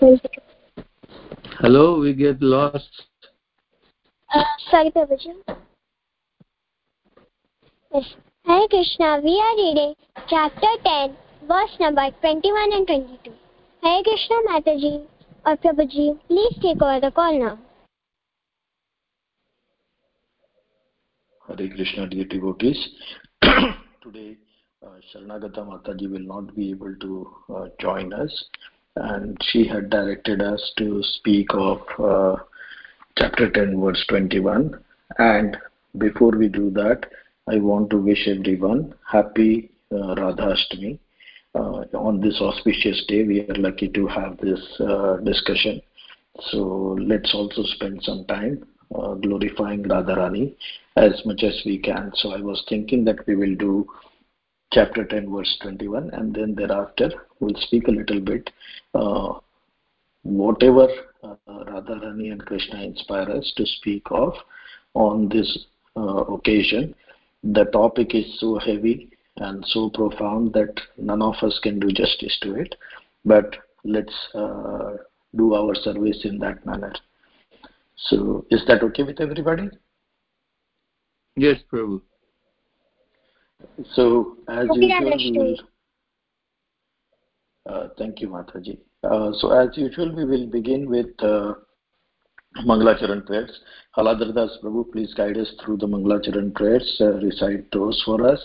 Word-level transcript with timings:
Hello, 0.00 1.98
we 1.98 2.14
get 2.14 2.40
lost. 2.40 3.02
Uh, 4.32 4.44
sorry, 4.70 4.90
Prabhuji. 4.92 5.34
Yes. 7.92 8.04
Hare 8.44 8.68
Krishna, 8.68 9.20
we 9.24 9.40
are 9.40 9.56
reading 9.56 9.94
chapter 10.28 10.68
10, 10.84 11.16
verse 11.48 11.70
number 11.80 12.10
21 12.20 12.72
and 12.74 12.86
22. 12.86 13.32
Hare 13.82 14.02
Krishna, 14.04 14.36
Mataji 14.48 15.04
or 15.46 15.56
Prabhuji, 15.56 16.18
please 16.28 16.54
take 16.62 16.80
over 16.80 17.00
the 17.00 17.10
call 17.10 17.38
now. 17.38 17.58
Hare 21.48 21.68
Krishna, 21.74 22.06
dear 22.06 22.24
devotees. 22.24 22.88
Today, 23.42 24.36
uh, 24.86 24.90
Sharanagata 25.12 25.66
Mataji 25.66 26.08
will 26.08 26.20
not 26.20 26.54
be 26.54 26.70
able 26.70 26.94
to 27.00 27.28
uh, 27.52 27.66
join 27.80 28.12
us, 28.12 28.44
and 29.00 29.36
she 29.50 29.66
had 29.66 29.90
directed 29.90 30.42
us 30.42 30.72
to 30.76 31.02
speak 31.02 31.48
of 31.52 31.80
uh, 31.98 32.36
chapter 33.16 33.50
10, 33.50 33.80
verse 33.80 34.04
21. 34.08 34.78
And 35.18 35.56
before 35.98 36.32
we 36.32 36.48
do 36.48 36.70
that, 36.70 37.06
I 37.48 37.58
want 37.58 37.90
to 37.90 37.98
wish 37.98 38.28
everyone 38.28 38.94
happy 39.10 39.70
uh, 39.90 40.14
Radhashtami. 40.14 40.98
Uh, 41.54 41.84
on 41.96 42.20
this 42.20 42.40
auspicious 42.40 43.04
day, 43.08 43.24
we 43.24 43.40
are 43.48 43.54
lucky 43.54 43.88
to 43.88 44.06
have 44.06 44.36
this 44.38 44.60
uh, 44.80 45.16
discussion. 45.18 45.80
So 46.50 46.96
let's 47.00 47.34
also 47.34 47.62
spend 47.62 48.02
some 48.02 48.24
time 48.26 48.64
uh, 48.94 49.14
glorifying 49.14 49.84
Radharani 49.84 50.54
as 50.96 51.22
much 51.24 51.42
as 51.42 51.60
we 51.64 51.78
can. 51.78 52.12
So 52.16 52.32
I 52.32 52.40
was 52.40 52.64
thinking 52.68 53.04
that 53.06 53.26
we 53.26 53.34
will 53.34 53.54
do 53.54 53.86
chapter 54.72 55.04
10, 55.04 55.32
verse 55.32 55.58
21, 55.62 56.10
and 56.10 56.34
then 56.34 56.54
thereafter 56.54 57.10
we'll 57.40 57.60
speak 57.60 57.88
a 57.88 57.92
little 57.92 58.20
bit. 58.20 58.50
Uh, 58.94 59.34
whatever 60.22 60.88
uh, 61.22 61.34
Radharani 61.48 62.32
and 62.32 62.44
Krishna 62.44 62.82
inspire 62.82 63.30
us 63.30 63.52
to 63.56 63.66
speak 63.66 64.02
of 64.10 64.34
on 64.94 65.28
this 65.28 65.66
uh, 65.96 66.24
occasion. 66.24 66.94
The 67.42 67.64
topic 67.66 68.14
is 68.14 68.38
so 68.40 68.58
heavy 68.58 69.10
and 69.36 69.64
so 69.68 69.90
profound 69.90 70.52
that 70.54 70.74
none 70.96 71.22
of 71.22 71.34
us 71.42 71.58
can 71.62 71.78
do 71.78 71.88
justice 71.88 72.36
to 72.42 72.54
it. 72.56 72.74
But 73.24 73.56
let's 73.84 74.14
uh, 74.34 74.96
do 75.36 75.54
our 75.54 75.74
service 75.74 76.20
in 76.24 76.38
that 76.38 76.64
manner. 76.66 76.92
So, 77.96 78.46
is 78.50 78.62
that 78.68 78.82
okay 78.82 79.02
with 79.02 79.20
everybody? 79.20 79.70
Yes, 81.36 81.58
Prabhu. 81.72 82.00
So, 83.94 84.36
as 84.48 84.66
usual, 84.72 85.16
we 85.16 85.32
will. 85.36 85.56
Uh, 87.68 87.88
thank 87.98 88.20
you, 88.20 88.28
Mataji. 88.28 88.78
Uh, 89.04 89.32
so, 89.38 89.50
as 89.50 89.76
usual, 89.76 90.14
we 90.14 90.24
will 90.24 90.46
begin 90.46 90.88
with 90.88 91.10
uh, 91.20 91.54
Mangalacharan 92.64 93.26
prayers. 93.26 93.50
Haladhardas 93.96 94.62
Prabhu, 94.62 94.90
please 94.92 95.12
guide 95.14 95.36
us 95.36 95.52
through 95.64 95.76
the 95.78 95.86
Mangalacharan 95.86 96.54
prayers, 96.54 96.96
uh, 97.00 97.14
recite 97.14 97.70
those 97.72 98.00
for 98.04 98.26
us, 98.26 98.40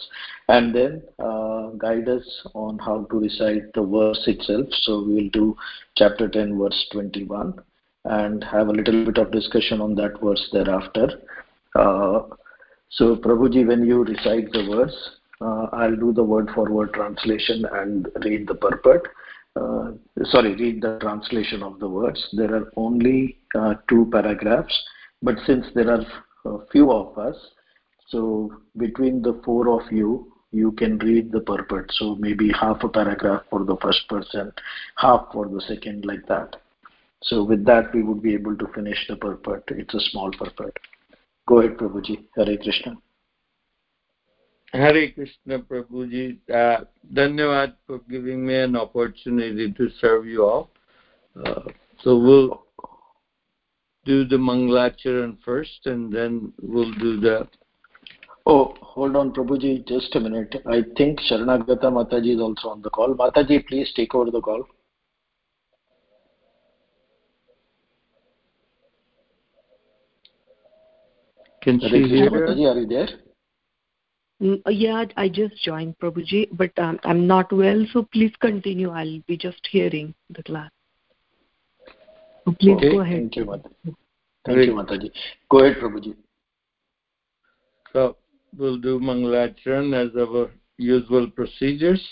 and 0.50 0.73
then 0.73 1.02
uh, 1.20 1.70
guide 1.77 2.09
us 2.09 2.25
on 2.53 2.80
how 2.80 3.05
to 3.11 3.20
recite 3.20 3.72
the 3.73 3.83
verse 3.83 4.23
itself. 4.27 4.67
So, 4.81 5.03
we 5.03 5.16
will 5.16 5.30
do 5.30 5.55
chapter 5.95 6.27
10, 6.27 6.58
verse 6.58 6.88
21, 6.92 7.53
and 8.05 8.44
have 8.44 8.67
a 8.67 8.72
little 8.72 9.05
bit 9.05 9.17
of 9.17 9.31
discussion 9.31 9.80
on 9.80 9.95
that 9.95 10.20
verse 10.22 10.48
thereafter. 10.52 11.09
So, 12.95 13.16
Prabhuji, 13.16 13.66
when 13.67 13.83
you 13.83 14.03
recite 14.03 14.52
the 14.52 14.67
verse, 14.69 14.95
uh, 15.41 15.67
I'll 15.73 15.95
do 15.95 16.13
the 16.13 16.23
word 16.23 16.52
for 16.53 16.72
word 16.72 16.94
translation 16.94 17.66
and 17.72 18.08
read 18.23 18.47
the 18.47 18.53
purport. 18.53 19.08
Uh, 19.55 19.94
sorry, 20.25 20.55
read 20.55 20.81
the 20.83 20.99
translation 20.99 21.64
of 21.64 21.80
the 21.80 21.89
words. 21.89 22.27
There 22.33 22.53
are 22.55 22.71
only 22.77 23.39
uh, 23.55 23.76
two 23.89 24.09
paragraphs, 24.11 24.80
but 25.23 25.36
since 25.48 25.65
there 25.73 25.89
are 25.92 26.05
a 26.45 26.65
few 26.71 26.92
of 26.92 27.17
us, 27.17 27.36
so 28.09 28.53
between 28.77 29.23
the 29.23 29.42
four 29.43 29.70
of 29.70 29.92
you, 29.92 30.32
you 30.52 30.71
can 30.73 30.99
read 30.99 31.32
the 31.32 31.39
purport. 31.39 31.92
So 31.93 32.15
maybe 32.15 32.52
half 32.52 32.83
a 32.83 32.89
paragraph 32.89 33.42
for 33.49 33.65
the 33.65 33.77
first 33.77 34.08
person, 34.08 34.53
half 34.98 35.30
for 35.33 35.48
the 35.48 35.61
second, 35.61 36.05
like 36.05 36.27
that. 36.27 36.58
So 37.23 37.43
with 37.43 37.65
that, 37.65 37.92
we 37.92 38.03
would 38.03 38.21
be 38.21 38.36
able 38.36 38.55
to 38.55 38.67
finish 38.67 39.08
the 39.09 39.15
purport. 39.15 39.64
It's 39.70 39.95
a 39.95 39.99
small 40.11 40.32
purport. 40.32 40.77
Go 41.48 41.59
ahead, 41.59 41.77
Prabhuji. 41.77 42.23
Hare 42.36 42.58
Krishna. 42.58 42.95
Hare 44.71 45.11
Krishna 45.11 45.59
Prabhuji. 45.59 46.37
Uh, 46.49 46.86
Dhanyavad 47.14 47.73
for 47.86 47.99
giving 48.09 48.45
me 48.45 48.55
an 48.55 48.76
opportunity 48.76 49.71
to 49.71 49.89
serve 49.99 50.26
you 50.26 50.45
all. 50.45 50.70
Uh, 51.45 51.64
so 52.02 52.17
we'll 52.17 52.64
do 54.05 54.26
the 54.26 54.37
Mangalacharan 54.37 55.37
first 55.43 55.86
and 55.86 56.14
then 56.14 56.53
we'll 56.61 56.92
do 56.93 57.20
the. 57.20 57.48
Oh, 58.45 58.76
hold 58.82 59.15
on, 59.15 59.32
Prabhuji, 59.33 59.87
just 59.87 60.15
a 60.15 60.20
minute. 60.20 60.55
I 60.70 60.83
think 60.98 61.20
Sharanagata 61.21 61.86
Mataji 61.86 62.36
is 62.36 62.42
also 62.42 62.70
on 62.70 62.82
the 62.82 62.89
call. 62.89 63.14
Mataji, 63.15 63.65
please 63.67 63.92
take 63.95 64.14
over 64.15 64.32
the 64.32 64.42
call. 64.42 64.65
Can 71.63 71.79
Hare 71.80 71.91
she 71.91 71.98
Krishna 72.01 72.17
hear? 72.17 72.30
Mataji, 72.30 72.74
are 72.74 72.79
you 72.80 72.86
there? 72.86 73.08
Mm, 74.42 74.63
uh, 74.67 74.70
Yeah, 74.70 75.05
I 75.17 75.29
just 75.29 75.57
joined 75.63 75.98
Prabhuji, 75.98 76.48
but 76.52 76.77
um, 76.79 76.98
I'm 77.05 77.27
not 77.27 77.52
well, 77.52 77.85
so 77.92 78.07
please 78.13 78.33
continue. 78.41 78.91
I'll 78.91 79.20
be 79.27 79.36
just 79.36 79.67
hearing 79.70 80.14
the 80.30 80.42
class. 80.42 80.70
So 82.45 82.55
please 82.61 82.77
Okay, 82.77 82.92
go 82.92 83.01
ahead. 83.01 83.20
Thank 83.20 83.36
you, 83.36 83.45
Mataji. 83.45 83.95
Thank 84.46 84.67
you, 84.67 84.74
Mataji. 84.74 85.11
Go 85.51 85.64
ahead, 85.64 85.83
Prabhuji. 85.83 86.14
So 87.92 88.17
we'll 88.57 88.79
do 88.79 89.01
Mangalacharan 89.01 89.95
as 89.95 90.14
our 90.17 90.51
usual 90.77 91.30
procedures. 91.30 92.02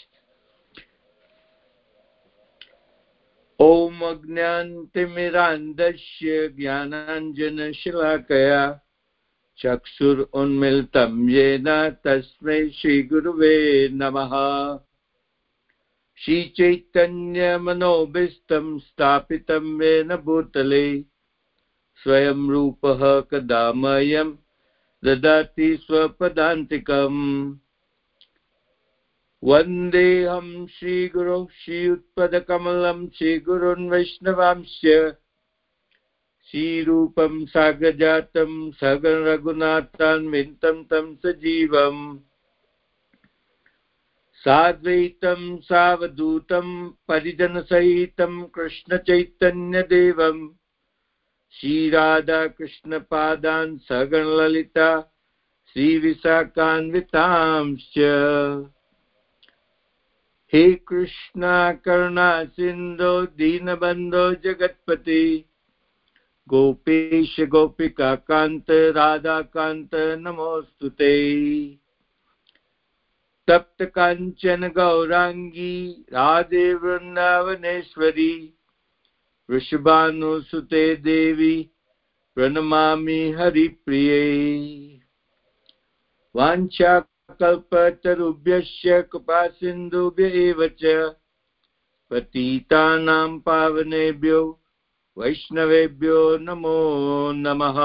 ॐ 3.60 4.02
अज्ञान्तिमिरान्धस्य 4.04 6.48
ज्ञानाञ्जनशिलाकया 6.56 8.58
चक्षुरुन्मिलितं 9.61 11.29
येन 11.29 11.95
तस्मै 12.05 12.69
श्रीगुरुवे 12.69 13.89
नमः। 13.89 14.31
श्रीचैतन्यमनोभीष्टं 16.17 18.79
स्थापितं 18.79 19.83
येन 19.83 20.15
भूतले। 20.15 21.03
स्वयं 22.03 22.49
रूपः 22.49 23.21
कदा 23.21 23.73
मह्यं 23.73 24.33
ददाति 25.05 25.77
स्वपदान्तिकम्। 25.77 27.55
वन्देऽहं 29.43 30.67
श्रीगुरो 30.67 31.49
श्रीयुत्पदकमलं 31.65 33.09
श्रीगुरुन् 33.09 33.89
वैष्णवांश्च 33.89 35.15
श्रीरूपं 36.51 37.45
साग्रजातं 37.45 38.71
सगरघुनाथान्विन्तं 38.71 40.83
तं 40.83 41.15
सजीवम्। 41.15 42.17
साद्वैतं 44.35 45.59
सावधूतं 45.59 46.91
परिजनसहितं 47.07 48.47
कृष्णचैतन्यदेवम्। 48.47 50.49
श्रीराधाकृष्णपादान् 51.51 53.77
सगणललिता 53.77 55.09
श्रीविशाखान्वितांश्च। 55.73 57.99
हे 60.53 60.75
कृष्णा 60.75 61.73
करुणा 61.73 62.45
सिन्धो 62.45 63.25
दीनबन्धो, 63.25 64.33
जगत्पति। 64.33 65.45
गोपेश 66.51 67.39
गोपिका 67.39 68.15
कान्त 68.15 68.65
राधाकान्त, 68.69 69.89
नमोऽस्तु 69.95 70.89
ते। 70.89 71.77
तप्त 73.47 73.83
काञ्चन 73.83 74.67
गौराङ्गी, 74.67 76.05
राधे 76.13 76.73
वृन्दावनेश्वरी 76.73 78.53
वृषभानुसुते 79.49 80.95
देवी, 80.95 81.69
प्रणमामि 82.35 83.31
हरिप्रिये। 83.31 84.99
वाञ्छाकल्पतरुभ्यश्च, 86.35 89.05
कृपासिन्धुभ्य 89.11 90.23
एव 90.23 90.67
च, 90.67 91.15
पतितानां 92.11 93.39
पावनेभ्यो 93.39 94.57
वैष्णवेभ्यो 95.17 96.19
नमो 96.41 96.77
नमः 97.35 97.79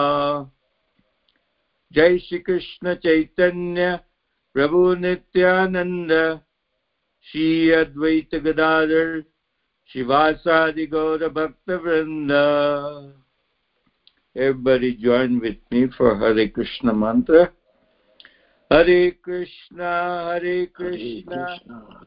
जय 1.92 2.18
श्रीकृष्ण 2.18 2.94
चैतन्य 2.94 3.94
प्रभु 4.54 4.82
Nityanand 4.94 6.12
Shri 7.26 7.48
Advaita 7.70 8.34
Gadadhar 8.44 9.22
Shivasadi 9.94 10.90
Gaura 10.90 11.32
Bhakta 11.32 11.78
Vrinda. 11.78 13.12
Everybody 14.34 14.94
join 14.94 15.40
with 15.40 15.56
me 15.70 15.86
for 15.96 16.18
Hare 16.18 16.48
Krishna 16.48 16.92
mantra. 16.92 17.48
Hare 18.70 19.12
Krishna, 19.22 20.32
Hare 20.32 20.66
Krishna, 20.66 21.58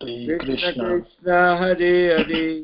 Hare 0.01 0.38
Krishna 0.38 0.38
Krishna, 0.39 0.74
Krishna, 0.74 1.57
Hare 1.57 2.18
Hare, 2.18 2.63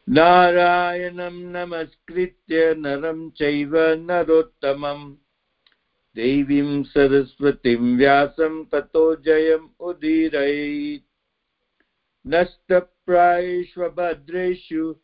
नारायणं 0.09 1.37
नमस्कृत्य 1.53 2.75
नरं 2.79 3.31
चैव 3.31 3.77
नरोत्तमम् 3.99 5.15
देवीं 6.17 6.83
सरस्वतीं 6.83 7.97
व्यासं 7.97 8.65
ततो 8.65 9.05
जयम् 9.17 9.69
उदीरयेत् 9.81 11.03
प्रायेष्वभद्रेषु 13.07 14.95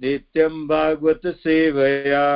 नित्यं 0.00 0.66
भागवत 0.68 1.26
सेवया 1.26 2.26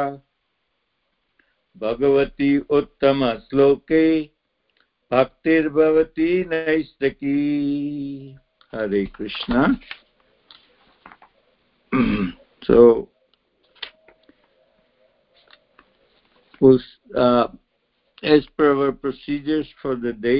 भगवती 1.77 2.57
उत्तम 2.59 2.77
उत्तमश्लोके 2.77 4.05
भक्तिर्भवति 5.13 6.33
नैष्टकी 6.49 7.37
Hare 8.75 9.05
Krishna. 9.07 9.75
So 12.65 12.81
as 18.25 18.49
per 18.59 18.71
our 18.71 18.93
procedures 19.03 19.75
for 19.83 20.01
the 20.01 20.15
day 20.21 20.37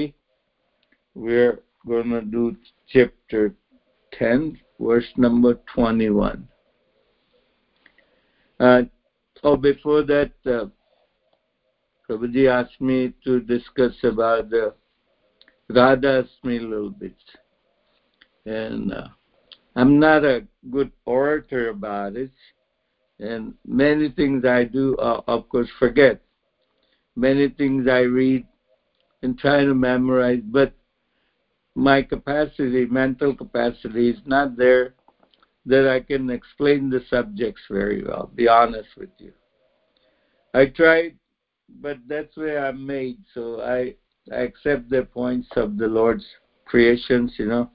we 1.15 1.35
are 1.45 1.55
gonna 1.87 2.31
do 2.31 2.51
chapter 2.89 3.49
10, 4.17 4.59
verse 4.79 5.05
number 5.17 5.59
21. 5.73 6.47
Uh, 8.59 8.81
oh, 9.43 9.55
before 9.55 10.03
that, 10.03 10.31
uh, 10.45 10.65
Prabhuji 12.07 12.47
asked 12.49 12.79
me 12.81 13.13
to 13.23 13.39
discuss 13.39 13.93
about 14.03 14.49
the 14.49 14.73
Radha 15.69 16.27
Asmi 16.45 16.59
a 16.59 16.63
little 16.63 16.89
bit. 16.89 17.15
And 18.45 18.93
uh, 18.93 19.07
I'm 19.75 19.99
not 19.99 20.23
a 20.23 20.45
good 20.69 20.91
orator 21.05 21.69
about 21.69 22.15
it. 22.15 22.31
And 23.19 23.53
many 23.65 24.09
things 24.09 24.45
I 24.45 24.63
do, 24.63 24.95
uh, 24.97 25.21
of 25.27 25.47
course, 25.47 25.69
forget. 25.79 26.21
Many 27.15 27.49
things 27.49 27.87
I 27.87 27.99
read 27.99 28.45
and 29.21 29.37
try 29.37 29.63
to 29.63 29.73
memorize, 29.73 30.41
but 30.43 30.73
my 31.75 32.01
capacity, 32.01 32.85
mental 32.85 33.33
capacity, 33.33 34.09
is 34.09 34.19
not 34.25 34.55
there 34.57 34.93
that 35.65 35.87
I 35.87 35.99
can 35.99 36.29
explain 36.29 36.89
the 36.89 37.01
subjects 37.09 37.61
very 37.69 38.03
well, 38.03 38.29
be 38.35 38.47
honest 38.47 38.89
with 38.97 39.09
you. 39.19 39.31
I 40.53 40.65
tried, 40.65 41.15
but 41.81 41.97
that's 42.07 42.35
where 42.35 42.65
I'm 42.65 42.85
made, 42.85 43.17
so 43.33 43.61
I, 43.61 43.93
I 44.31 44.41
accept 44.41 44.89
the 44.89 45.03
points 45.03 45.47
of 45.55 45.77
the 45.77 45.87
Lord's 45.87 46.25
creations, 46.65 47.31
you 47.37 47.45
know. 47.45 47.69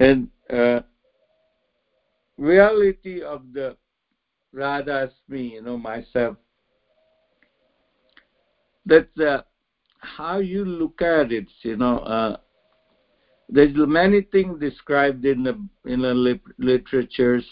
And 0.00 0.28
uh, 0.52 0.80
reality 2.36 3.22
of 3.22 3.42
the 3.52 3.76
Radha 4.52 5.08
Asmi, 5.30 5.52
you 5.52 5.62
know, 5.62 5.76
myself, 5.76 6.36
that's 8.84 9.18
uh, 9.18 9.40
how 10.00 10.38
you 10.38 10.64
look 10.64 11.00
at 11.02 11.32
it, 11.32 11.46
you 11.62 11.76
know. 11.76 11.98
Uh, 11.98 12.36
there's 13.48 13.72
many 13.74 14.22
things 14.30 14.60
described 14.60 15.24
in 15.24 15.42
the 15.42 15.68
in 15.90 16.02
the 16.02 16.14
lit- 16.14 16.40
literatures. 16.58 17.46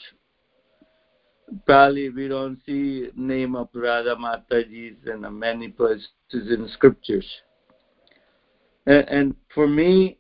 Probably 1.65 2.11
we 2.11 2.29
don't 2.29 2.59
see 2.67 3.09
name 3.15 3.55
of 3.55 3.69
Radha 3.73 4.17
Mataji's 4.17 4.97
in 5.07 5.39
many 5.39 5.69
places 5.69 6.09
in 6.33 6.69
scriptures. 6.73 7.27
And, 8.87 9.09
and 9.09 9.35
for 9.55 9.67
me, 9.67 10.19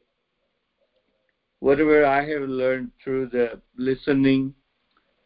whatever 1.61 2.06
I 2.06 2.25
have 2.28 2.49
learned 2.49 2.93
through 3.02 3.28
the 3.31 3.61
listening 3.76 4.55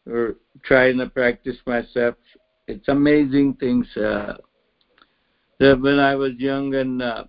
or 0.07 0.35
trying 0.63 0.97
to 0.97 1.07
practice 1.07 1.57
myself, 1.65 2.15
it's 2.67 2.87
amazing 2.87 3.53
things. 3.55 3.85
Uh, 3.95 4.33
that 5.59 5.79
when 5.79 5.99
I 5.99 6.15
was 6.15 6.31
young 6.37 6.73
and 6.73 7.01
uh, 7.03 7.25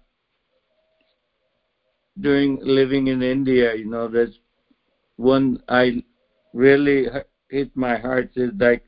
during 2.21 2.59
living 2.63 3.09
in 3.09 3.23
India, 3.23 3.75
you 3.75 3.87
know, 3.87 4.09
there's 4.09 4.39
one 5.17 5.59
I 5.69 6.03
really 6.53 7.07
hit 7.49 7.71
my 7.75 7.97
heart 7.97 8.31
is 8.37 8.51
like 8.59 8.83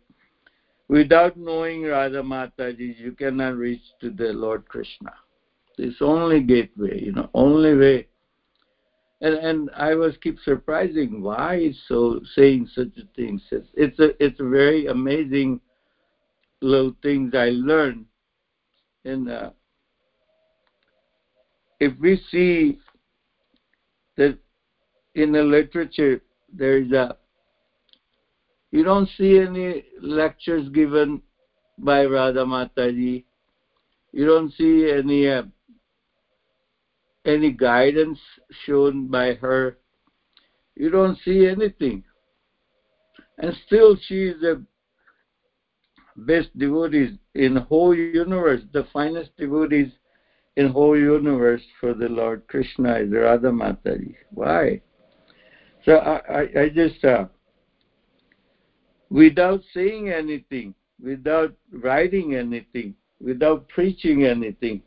without 0.88 1.36
knowing 1.36 1.82
Radha 1.82 2.22
Mataji, 2.22 2.98
you 2.98 3.12
cannot 3.12 3.56
reach 3.56 3.82
to 4.00 4.10
the 4.10 4.32
Lord 4.32 4.68
Krishna. 4.68 5.12
It's 5.78 5.96
only 6.00 6.40
gateway, 6.40 7.02
you 7.02 7.12
know, 7.12 7.30
only 7.34 7.74
way. 7.74 8.06
And 9.20 9.34
and 9.34 9.70
I 9.76 9.94
was 9.94 10.14
keep 10.22 10.38
surprising 10.40 11.22
why 11.22 11.72
so 11.88 12.20
saying 12.34 12.68
such 12.74 12.92
a 12.98 13.06
thing. 13.16 13.40
It's 13.74 13.98
a 13.98 14.22
it's 14.22 14.40
a 14.40 14.48
very 14.48 14.86
amazing 14.86 15.60
little 16.60 16.94
things 17.02 17.34
I 17.34 17.50
learned. 17.50 18.06
And 19.04 19.30
uh, 19.30 19.50
if 21.80 21.92
we 21.98 22.20
see 22.30 22.78
in 25.14 25.32
the 25.32 25.42
literature 25.42 26.20
there's 26.52 26.90
a 26.92 27.16
you 28.74 28.82
don't 28.82 29.08
see 29.16 29.38
any 29.38 29.84
lectures 30.02 30.68
given 30.70 31.22
by 31.78 32.06
Radha 32.06 32.40
Mataji. 32.40 33.24
You 34.10 34.26
don't 34.26 34.52
see 34.54 34.90
any 34.90 35.28
uh, 35.28 35.42
any 37.24 37.52
guidance 37.52 38.18
shown 38.66 39.06
by 39.06 39.34
her. 39.34 39.78
You 40.74 40.90
don't 40.90 41.16
see 41.24 41.46
anything. 41.46 42.02
And 43.38 43.54
still 43.66 43.96
she 44.08 44.24
is 44.24 44.40
the 44.40 44.64
best 46.16 46.56
devotees 46.58 47.16
in 47.34 47.54
whole 47.56 47.94
universe, 47.94 48.62
the 48.72 48.88
finest 48.92 49.36
devotees 49.36 49.92
in 50.56 50.68
whole 50.68 50.98
universe 50.98 51.62
for 51.80 51.94
the 51.94 52.08
Lord 52.08 52.46
Krishna 52.48 52.96
is 52.96 53.12
Radha 53.12 53.48
Mataji. 53.48 54.16
Why? 54.30 54.80
So 55.84 55.96
I, 55.96 56.40
I, 56.40 56.60
I 56.62 56.68
just 56.68 57.04
uh, 57.04 57.26
without 59.10 59.60
saying 59.72 60.10
anything, 60.10 60.74
without 61.02 61.52
writing 61.72 62.34
anything, 62.34 62.94
without 63.20 63.68
preaching 63.68 64.24
anything, 64.24 64.82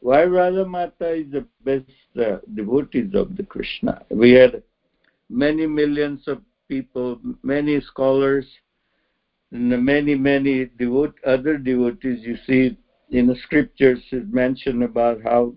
why 0.00 0.24
Radha 0.24 0.64
Mata 0.64 1.12
is 1.12 1.26
the 1.32 1.46
best 1.64 1.84
uh, 2.20 2.38
devotees 2.54 3.14
of 3.14 3.36
the 3.36 3.42
Krishna. 3.42 4.02
We 4.10 4.32
had 4.32 4.62
many 5.28 5.66
millions 5.66 6.28
of 6.28 6.40
people, 6.68 7.18
many 7.42 7.80
scholars, 7.80 8.46
and 9.50 9.84
many, 9.84 10.14
many 10.14 10.66
devote, 10.78 11.14
other 11.26 11.56
devotees 11.56 12.20
you 12.22 12.36
see 12.46 12.76
in 13.10 13.26
the 13.26 13.36
scriptures 13.42 13.98
it 14.12 14.32
mentioned 14.32 14.82
about 14.82 15.22
how 15.22 15.54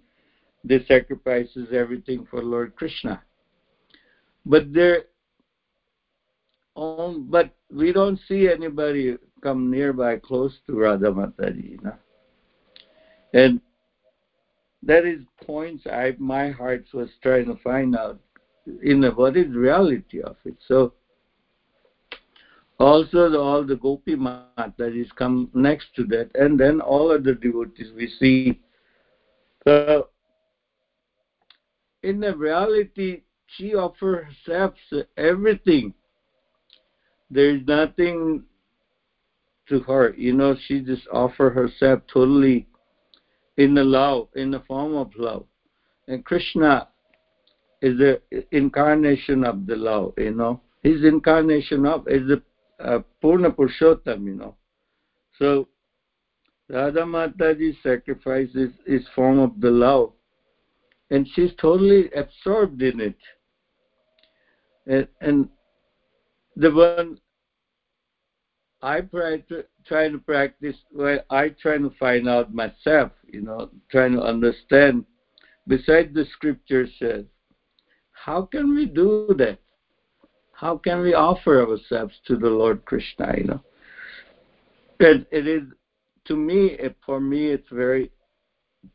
they 0.64 0.84
sacrifices 0.86 1.68
everything 1.74 2.26
for 2.30 2.42
Lord 2.42 2.76
Krishna. 2.76 3.22
But 4.46 4.74
there 4.74 5.04
um, 6.76 7.28
but 7.30 7.50
we 7.72 7.92
don't 7.92 8.20
see 8.28 8.50
anybody 8.50 9.18
come 9.44 9.70
nearby 9.70 10.18
close 10.18 10.54
to 10.68 10.74
Radha 10.74 11.12
Mataji, 11.12 11.72
you. 11.72 11.92
And 13.34 13.60
that 14.84 15.06
is 15.06 15.20
points 15.46 15.86
I 15.86 16.16
my 16.18 16.50
heart 16.50 16.86
was 16.94 17.10
trying 17.22 17.46
to 17.46 17.56
find 17.64 17.96
out 17.96 18.20
in 18.84 19.02
the, 19.02 19.12
what 19.12 19.38
is 19.38 19.48
reality 19.54 20.22
of 20.22 20.36
it. 20.46 20.56
So 20.68 20.94
Also, 22.82 23.30
the, 23.30 23.38
all 23.38 23.64
the 23.64 23.76
Gopi 23.76 24.16
Matajis 24.16 25.10
come 25.16 25.52
next 25.54 25.94
to 25.96 26.04
that, 26.06 26.32
and 26.34 26.60
then 26.60 26.82
all 26.82 27.12
of 27.12 27.24
the 27.24 27.36
devotees 27.36 27.92
we 27.96 28.08
see. 28.20 28.60
So, 29.68 30.08
in 32.02 32.20
the 32.20 32.36
reality, 32.36 33.22
she 33.58 33.76
offers 33.76 34.26
herself 34.26 34.74
everything. 35.18 35.94
There 37.30 37.56
is 37.56 37.62
nothing 37.66 38.44
to 39.70 39.80
her. 39.82 40.14
You 40.18 40.34
know, 40.34 40.56
she 40.68 40.82
just 40.82 41.08
offers 41.12 41.54
herself 41.54 42.02
totally 42.12 42.68
in 43.58 43.74
the 43.74 43.84
love, 43.84 44.28
in 44.36 44.52
the 44.52 44.62
form 44.62 44.96
of 44.96 45.12
love. 45.18 45.46
And 46.08 46.26
Krishna 46.26 46.88
is 47.82 47.98
the 47.98 48.22
incarnation 48.52 49.44
of 49.44 49.66
the 49.66 49.76
love, 49.76 50.14
you 50.18 50.32
know. 50.32 50.62
His 50.84 51.04
incarnation 51.04 51.86
of 51.86 52.08
is 52.08 52.28
the 52.28 52.42
uh, 52.84 53.00
Purna 53.22 53.52
Purushottam, 53.52 54.26
you 54.26 54.36
know. 54.36 54.56
So 55.38 55.68
Radha 56.70 57.02
Mataji's 57.02 57.78
sacrifice 57.84 58.50
is, 58.56 58.72
is 58.86 59.06
form 59.16 59.40
of 59.40 59.60
the 59.60 59.70
love. 59.70 60.14
And 61.10 61.28
she's 61.34 61.52
totally 61.60 62.10
absorbed 62.16 62.82
in 62.82 63.02
it. 63.02 63.18
And, 64.88 65.50
the 66.58 66.70
one 66.70 67.18
I 68.82 69.02
try 69.02 69.38
to 69.38 69.64
try 69.86 70.10
to 70.10 70.18
practice 70.18 70.76
well, 70.92 71.20
I 71.30 71.50
try 71.50 71.78
to 71.78 71.92
find 72.00 72.28
out 72.28 72.54
myself, 72.54 73.12
you 73.26 73.42
know, 73.42 73.70
trying 73.90 74.14
to 74.14 74.22
understand 74.22 75.06
beside 75.68 76.14
the 76.14 76.26
scripture 76.34 76.88
says, 77.00 77.26
how 78.12 78.44
can 78.44 78.76
we 78.76 78.86
do 78.86 79.34
that? 79.38 79.60
How 80.52 80.78
can 80.78 81.02
we 81.02 81.14
offer 81.14 81.62
ourselves 81.62 82.14
to 82.28 82.36
the 82.36 82.50
Lord 82.50 82.84
Krishna, 82.86 83.34
you 83.38 83.46
know? 83.46 83.62
And 85.00 85.26
it 85.32 85.48
is 85.48 85.64
to 86.26 86.36
me 86.36 86.72
it, 86.72 86.96
for 87.06 87.20
me 87.20 87.48
it's 87.48 87.70
very 87.72 88.12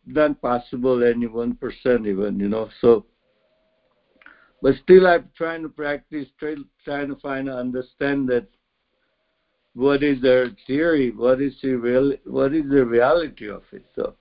not 0.04 0.40
possible 0.42 1.02
any 1.02 1.26
one 1.26 1.54
percent 1.54 2.06
even, 2.06 2.38
you 2.38 2.48
know. 2.48 2.68
So 2.80 3.06
but 4.62 4.74
still 4.82 5.06
I'm 5.06 5.30
trying 5.36 5.62
to 5.62 5.68
practice, 5.68 6.26
try, 6.38 6.54
trying 6.84 7.08
to 7.08 7.16
find 7.16 7.48
understand 7.48 8.28
that 8.28 8.46
what 9.74 10.02
is 10.02 10.20
their 10.22 10.50
theory, 10.66 11.10
what 11.10 11.40
is 11.40 11.54
the 11.62 11.74
real, 11.74 12.14
what 12.24 12.54
is 12.54 12.64
the 12.68 12.84
reality 12.84 13.48
of 13.50 13.62
it. 13.72 13.84
So, 13.94 14.14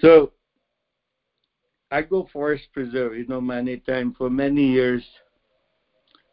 so 0.00 0.32
I 1.90 2.02
go 2.02 2.28
forest 2.32 2.64
preserve, 2.72 3.16
you 3.16 3.26
know, 3.26 3.40
many 3.40 3.78
times 3.78 4.14
for 4.16 4.30
many 4.30 4.72
years. 4.72 5.04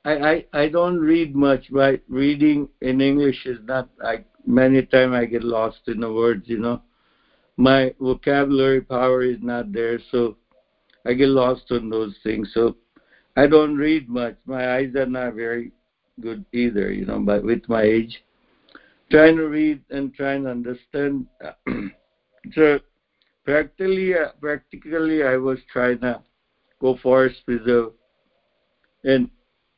I, 0.06 0.14
I 0.14 0.46
I 0.54 0.70
don't 0.70 1.00
read 1.00 1.36
much, 1.36 1.66
but 1.72 2.02
reading 2.08 2.70
in 2.82 3.02
English 3.02 3.46
is 3.46 3.60
not. 3.66 3.90
I 4.04 4.24
many 4.46 4.84
times 4.84 5.14
I 5.14 5.26
get 5.26 5.44
lost 5.44 5.80
in 5.88 6.00
the 6.00 6.12
words, 6.12 6.48
you 6.48 6.60
know. 6.60 6.82
My 7.58 7.94
vocabulary 8.00 8.82
power 8.82 9.24
is 9.24 9.38
not 9.42 9.74
there, 9.74 10.00
so 10.12 10.38
I 11.06 11.14
get 11.14 11.30
lost 11.30 11.72
on 11.72 11.90
those 11.90 12.16
things. 12.24 12.52
So 12.54 12.76
I 13.36 13.48
don't 13.48 13.78
read 13.78 14.10
much. 14.10 14.36
My 14.46 14.76
eyes 14.76 14.96
are 14.96 15.06
not 15.06 15.34
very 15.34 15.72
good 16.22 16.46
either, 16.54 16.92
you 16.92 17.06
know, 17.06 17.20
but 17.20 17.44
with 17.44 17.68
my 17.68 17.84
age. 17.84 18.24
Trying 19.12 19.36
to 19.38 19.48
read 19.48 19.84
and 19.90 20.14
trying 20.14 20.44
to 20.44 20.52
understand. 20.52 21.28
so 22.54 22.80
practically, 23.44 24.16
uh, 24.16 24.30
practically, 24.42 25.24
I 25.24 25.38
was 25.38 25.60
trying 25.72 26.00
to 26.00 26.22
go 26.82 26.98
forest 27.04 27.38
preserve. 27.46 27.92
And 29.04 29.30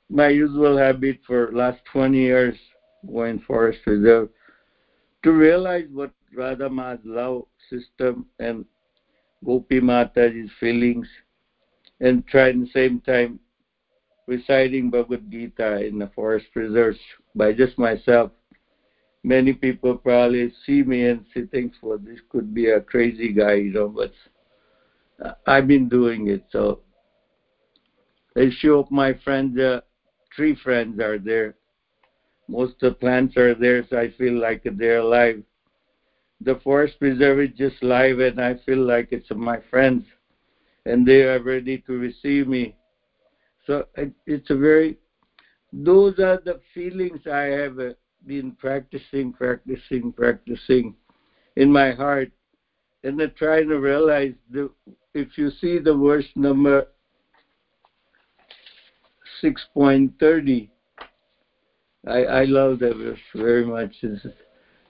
my 0.10 0.30
usual 0.30 0.78
habit 0.78 1.20
for 1.28 1.52
last 1.52 1.80
20 1.92 2.18
years 2.18 2.56
going 3.06 3.40
forest 3.40 3.80
preserve 3.84 4.30
to 5.24 5.32
realize 5.32 5.88
what 5.92 6.12
Radha 6.34 6.70
Ma's 6.70 7.00
love 7.04 7.44
system 7.70 8.26
and 8.40 8.66
Gopi 9.46 9.80
Mataji's 9.80 10.52
feelings 10.60 11.08
and 12.00 12.26
try 12.28 12.50
at 12.50 12.56
the 12.56 12.70
same 12.74 13.00
time 13.02 13.40
reciting 14.28 14.90
Bhagavad 14.90 15.32
Gita 15.32 15.86
in 15.86 16.00
the 16.00 16.08
forest 16.08 16.48
preserves 16.54 17.00
by 17.36 17.54
just 17.54 17.78
myself. 17.78 18.32
Many 19.24 19.54
people 19.54 19.98
probably 19.98 20.54
see 20.66 20.84
me 20.84 21.08
and 21.08 21.26
see 21.34 21.46
things, 21.46 21.74
well, 21.82 21.98
this 21.98 22.20
could 22.30 22.54
be 22.54 22.70
a 22.70 22.82
crazy 22.82 23.34
guy, 23.34 23.54
you 23.56 23.74
know, 23.74 23.88
but 23.90 24.12
I've 25.46 25.68
been 25.68 25.90
doing 25.90 26.28
it. 26.28 26.46
So 26.52 26.82
a 28.36 28.52
few 28.62 28.78
of 28.78 28.92
my 28.92 29.14
friends, 29.24 29.58
uh, 29.60 29.82
three 30.36 30.56
friends 30.56 31.00
are 31.00 31.18
there. 31.18 31.56
Most 32.48 32.82
of 32.84 32.94
the 32.94 32.96
plants 32.96 33.36
are 33.36 33.56
there, 33.56 33.86
so 33.90 33.98
I 33.98 34.12
feel 34.12 34.40
like 34.40 34.64
they're 34.64 35.00
alive. 35.00 35.44
The 36.42 36.56
forest 36.64 37.00
preserve 37.00 37.40
is 37.40 37.50
just 37.58 37.82
live, 37.84 38.20
and 38.20 38.40
I 38.40 38.56
feel 38.66 38.80
like 38.86 39.08
it's 39.12 39.30
my 39.32 39.60
friends, 39.70 40.04
and 40.86 41.06
they 41.06 41.24
are 41.24 41.42
ready 41.42 41.80
to 41.80 41.94
receive 41.94 42.48
me 42.48 42.76
so 43.68 43.84
it, 43.96 44.14
it's 44.26 44.50
a 44.50 44.56
very, 44.56 44.96
those 45.74 46.18
are 46.20 46.38
the 46.38 46.60
feelings 46.74 47.20
I 47.30 47.44
have 47.44 47.78
uh, 47.78 47.90
been 48.26 48.54
practicing, 48.54 49.34
practicing, 49.34 50.14
practicing 50.14 50.96
in 51.58 51.72
my 51.72 51.92
heart. 51.92 52.32
And 53.04 53.20
then 53.20 53.32
trying 53.38 53.68
to 53.68 53.80
realize 53.80 54.34
the, 54.50 54.72
if 55.14 55.38
you 55.38 55.52
see 55.62 55.78
the 55.78 55.94
verse 55.94 56.26
number 56.36 56.86
6.30, 59.44 60.70
I, 62.08 62.12
I 62.12 62.44
love 62.46 62.80
that 62.80 62.96
verse 62.96 63.20
very 63.36 63.66
much. 63.66 63.94
It's, 64.02 64.26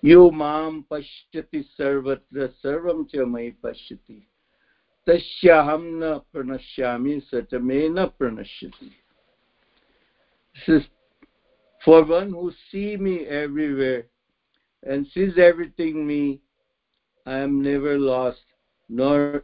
Yo 0.08 0.32
mam 0.32 0.86
pashyati 0.90 1.66
sarvatra 1.78 2.50
sarvam 2.64 3.06
cha 3.12 3.26
mai 3.26 3.54
pashyati 3.62 4.24
tasyaham 5.06 6.00
na 6.00 6.22
pranashyami 6.34 7.22
satamena 7.30 8.10
pranashyati. 8.18 8.90
This 10.54 10.68
is 10.78 10.84
for 11.84 12.06
one 12.06 12.30
who 12.30 12.54
see 12.72 12.96
me 12.96 13.26
everywhere 13.26 14.06
and 14.84 15.06
sees 15.14 15.38
everything 15.38 16.08
me, 16.08 16.40
I 17.26 17.40
am 17.40 17.62
never 17.62 18.00
lost, 18.00 18.46
nor 18.88 19.44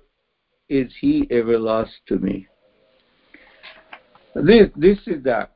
is 0.70 0.89
he 1.01 1.27
ever 1.29 1.60
lost 1.60 1.91
to 2.08 2.20
me. 2.20 2.48
This 4.36 4.70
this 4.77 5.00
is 5.08 5.22
the 5.24 5.50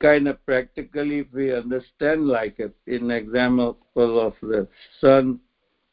kind 0.00 0.28
of 0.28 0.44
practically 0.46 1.20
if 1.20 1.26
we 1.32 1.52
understand 1.52 2.28
like 2.28 2.58
a, 2.60 2.70
an 2.92 3.10
example 3.10 3.76
of 3.96 4.34
the 4.42 4.66
sun 5.00 5.40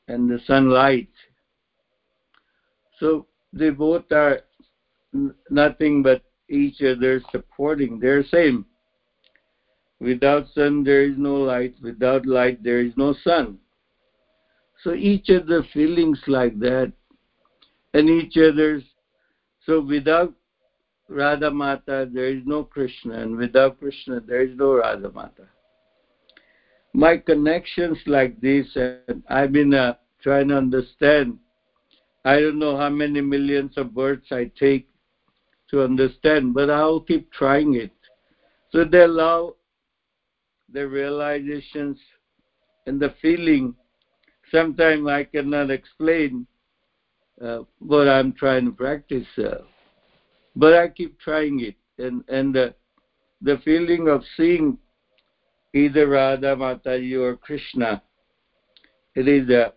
and 0.08 0.30
the 0.30 0.40
sunlight. 0.46 1.10
So 3.00 3.26
they 3.52 3.72
both 3.72 4.12
are 4.12 4.42
nothing 5.50 6.04
but 6.04 6.22
each 6.50 6.82
other 6.82 7.22
supporting. 7.32 8.00
They're 8.00 8.24
same. 8.24 8.66
Without 10.00 10.46
sun, 10.54 10.84
there 10.84 11.04
is 11.04 11.16
no 11.18 11.36
light. 11.36 11.74
Without 11.82 12.26
light, 12.26 12.64
there 12.64 12.82
is 12.82 12.94
no 12.98 13.16
sun. 13.24 13.58
So 14.84 14.94
each 14.94 15.30
other 15.30 15.66
feelings 15.74 16.20
like 16.28 16.60
that, 16.60 16.92
and 17.94 18.10
each 18.10 18.38
other's. 18.38 18.84
So 19.66 19.82
without 19.82 20.34
Radha 21.08 21.52
Mata, 21.52 22.10
there 22.12 22.30
is 22.30 22.42
no 22.46 22.64
Krishna, 22.64 23.20
and 23.20 23.38
without 23.38 23.80
Krishna, 23.80 24.20
there 24.20 24.42
is 24.42 24.58
no 24.58 24.74
Radha 24.74 25.12
Mata. 25.12 25.48
My 26.94 27.18
connections 27.18 27.98
like 28.08 28.40
this, 28.42 28.66
and 28.76 29.24
I've 29.30 29.52
been 29.52 29.74
uh, 29.74 29.96
trying 30.22 30.48
to 30.48 30.58
understand 30.58 31.38
I 32.26 32.40
don't 32.40 32.58
know 32.58 32.76
how 32.76 32.90
many 32.90 33.22
millions 33.22 33.78
of 33.78 33.94
words 33.94 34.26
I 34.32 34.50
take 34.60 34.88
to 35.70 35.84
understand, 35.84 36.56
but 36.56 36.72
I'll 36.72 37.00
keep 37.00 37.32
trying 37.32 37.76
it. 37.76 37.92
So 38.72 38.84
they 38.84 39.02
allow 39.02 39.56
the 40.74 40.88
realizations 40.88 42.00
and 42.88 43.00
the 43.00 43.14
feeling. 43.22 43.76
Sometimes 44.52 45.08
I 45.08 45.26
cannot 45.26 45.70
explain 45.70 46.48
uh, 47.40 47.60
what 47.78 48.08
I'm 48.08 48.34
trying 48.34 48.66
to 48.66 48.72
practice, 48.72 49.28
uh, 49.38 49.62
but 50.56 50.74
I 50.74 50.88
keep 50.88 51.20
trying 51.20 51.60
it, 51.62 51.76
and 51.98 52.24
and 52.28 52.56
uh, 52.56 52.70
the 53.42 53.58
feeling 53.64 54.08
of 54.08 54.24
seeing 54.38 54.78
either 55.74 56.08
Radha 56.08 56.56
Mataji 56.56 57.20
or 57.20 57.36
Krishna, 57.36 58.02
it 59.16 59.28
is 59.28 59.50
a 59.50 59.72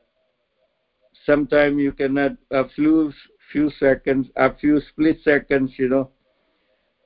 sometimes 1.27 1.79
you 1.79 1.93
cannot 1.93 2.33
a 2.51 2.67
few 2.69 3.13
few 3.53 3.71
seconds 3.79 4.27
a 4.37 4.55
few 4.55 4.81
split 4.89 5.19
seconds 5.23 5.71
you 5.77 5.89
know 5.89 6.09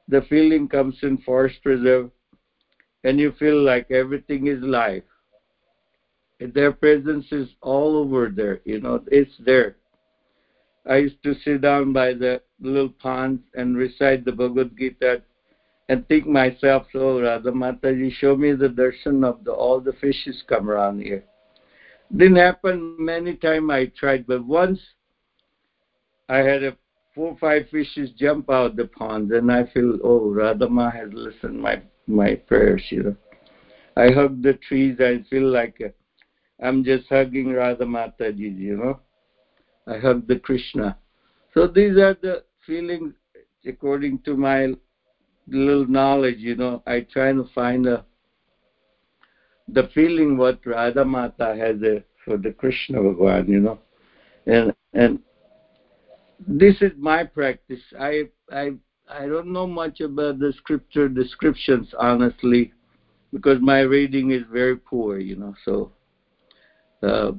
the 0.09 0.23
feeling 0.29 0.69
comes 0.69 0.97
in 1.03 1.19
forest 1.19 1.57
preserve 1.63 2.11
and 3.05 3.19
you 3.19 3.33
feel 3.39 3.61
like 3.63 3.91
everything 3.91 4.47
is 4.47 4.63
life. 4.63 5.03
their 6.55 6.73
presence 6.73 7.27
is 7.31 7.49
all 7.61 7.97
over 7.97 8.29
there 8.29 8.59
you 8.65 8.81
know 8.81 9.01
it's 9.11 9.37
there 9.39 9.77
i 10.87 10.97
used 10.97 11.23
to 11.23 11.35
sit 11.45 11.61
down 11.61 11.93
by 11.93 12.13
the 12.13 12.41
little 12.63 12.89
ponds 12.89 13.43
and 13.55 13.77
recite 13.77 14.25
the 14.25 14.33
bhagavad 14.33 14.77
gita 14.79 15.23
and 15.89 16.07
think 16.09 16.27
myself, 16.27 16.87
so 16.93 17.21
Radha 17.21 17.51
Mataji, 17.51 18.13
show 18.13 18.37
me 18.37 18.53
the 18.53 18.69
darshan 18.69 19.25
of 19.25 19.45
the, 19.45 19.53
all 19.53 19.81
the 19.81 19.93
fishes 19.95 20.43
come 20.49 20.71
around 20.71 21.03
here. 21.03 21.25
Didn't 22.17 22.37
happen 22.37 22.97
many 22.99 23.37
times 23.37 23.71
I 23.71 23.87
tried, 23.99 24.27
but 24.27 24.45
once 24.45 24.79
I 26.29 26.39
had 26.39 26.63
a 26.63 26.77
four 27.15 27.33
or 27.33 27.39
five 27.39 27.69
fishes 27.71 28.11
jump 28.19 28.49
out 28.49 28.77
the 28.77 28.87
pond, 28.87 29.33
and 29.33 29.51
I 29.51 29.65
feel, 29.75 29.99
oh, 30.03 30.33
Radhama 30.35 30.93
has 30.95 31.11
listened 31.13 31.61
my 31.61 31.83
my 32.07 32.35
prayers, 32.35 32.83
you 32.91 33.03
know. 33.03 33.17
I 33.97 34.11
hug 34.11 34.43
the 34.43 34.55
trees, 34.55 34.97
I 34.99 35.23
feel 35.29 35.49
like 35.51 35.77
uh, 35.85 35.89
I'm 36.65 36.85
just 36.85 37.09
hugging 37.09 37.53
Radha 37.53 37.85
Mataji, 37.85 38.59
you 38.59 38.77
know. 38.77 39.01
I 39.87 39.99
hug 39.99 40.27
the 40.27 40.39
Krishna. 40.39 40.97
So 41.55 41.67
these 41.67 41.97
are 41.99 42.15
the 42.15 42.45
feelings 42.67 43.15
according 43.67 44.19
to 44.21 44.37
my 44.37 44.75
little 45.49 45.87
knowledge, 45.87 46.39
you 46.39 46.57
know. 46.57 46.83
I 46.87 47.01
try 47.01 47.33
to 47.33 47.49
find 47.55 47.87
a 47.87 48.05
the 49.69 49.89
feeling 49.95 50.37
what 50.37 50.65
Radha 50.67 51.05
Mata 51.05 51.55
has 51.57 51.81
a, 51.83 51.99
uh, 51.99 52.01
for 52.25 52.37
the 52.37 52.53
Krishna 52.53 53.03
Bhagwan, 53.03 53.49
you 53.49 53.61
know. 53.61 53.79
And 54.47 54.73
and 54.93 55.19
this 56.47 56.77
is 56.81 56.93
my 56.99 57.25
practice. 57.25 57.81
I 57.99 58.25
I 58.51 58.73
I 59.09 59.27
don't 59.27 59.53
know 59.53 59.67
much 59.67 60.01
about 60.01 60.39
the 60.39 60.53
scripture 60.57 61.09
descriptions 61.09 61.95
honestly, 61.99 62.73
because 63.33 63.59
my 63.61 63.81
reading 63.81 64.31
is 64.31 64.43
very 64.53 64.77
poor, 64.77 65.19
you 65.19 65.37
know. 65.37 65.55
So 65.65 65.93
uh, 67.03 67.33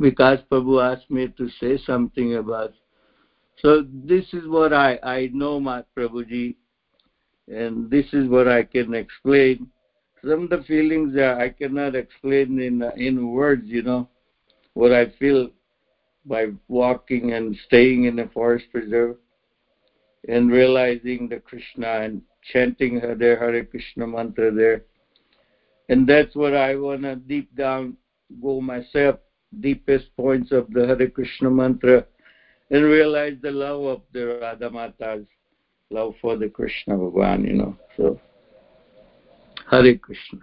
Vikas 0.00 0.44
Prabhu 0.50 0.82
asked 0.82 1.10
me 1.10 1.28
to 1.36 1.48
say 1.60 1.78
something 1.84 2.36
about. 2.36 2.72
So 3.58 3.84
this 3.92 4.26
is 4.32 4.46
what 4.46 4.72
I 4.72 4.98
I 5.02 5.30
know, 5.32 5.58
Mat 5.60 5.86
Prabhuji, 5.96 6.56
and 7.48 7.90
this 7.90 8.06
is 8.12 8.28
what 8.28 8.48
I 8.48 8.62
can 8.62 8.94
explain. 8.94 9.68
Some 10.22 10.44
of 10.44 10.50
the 10.50 10.64
feelings 10.64 11.14
that 11.14 11.38
I 11.38 11.50
cannot 11.50 11.94
explain 11.94 12.60
in 12.60 12.82
in 12.96 13.30
words, 13.30 13.64
you 13.66 13.82
know, 13.82 14.08
what 14.74 14.92
I 14.92 15.06
feel 15.18 15.50
by 16.26 16.46
walking 16.68 17.32
and 17.32 17.56
staying 17.66 18.04
in 18.04 18.16
the 18.16 18.28
forest 18.34 18.66
preserve 18.72 19.16
and 20.28 20.50
realizing 20.50 21.28
the 21.28 21.38
Krishna 21.38 22.00
and 22.00 22.22
chanting 22.52 23.00
their 23.18 23.38
Hare 23.38 23.64
Krishna 23.64 24.06
mantra 24.06 24.50
there. 24.50 24.82
And 25.88 26.06
that's 26.06 26.34
what 26.34 26.54
I 26.54 26.74
want 26.74 27.02
to 27.02 27.16
deep 27.16 27.54
down 27.56 27.96
go 28.42 28.60
myself, 28.60 29.20
deepest 29.60 30.06
points 30.16 30.50
of 30.50 30.70
the 30.72 30.86
Hare 30.86 31.08
Krishna 31.08 31.48
mantra, 31.48 32.04
and 32.70 32.84
realize 32.84 33.36
the 33.42 33.50
love 33.50 33.82
of 33.84 34.02
the 34.12 34.38
Radha 34.40 34.70
Mata's 34.70 35.26
love 35.90 36.14
for 36.20 36.36
the 36.36 36.48
Krishna 36.48 36.96
Bhagwan, 36.96 37.44
you 37.44 37.52
know. 37.52 37.76
So, 37.96 38.20
Hare 39.70 39.96
Krishna. 39.96 40.40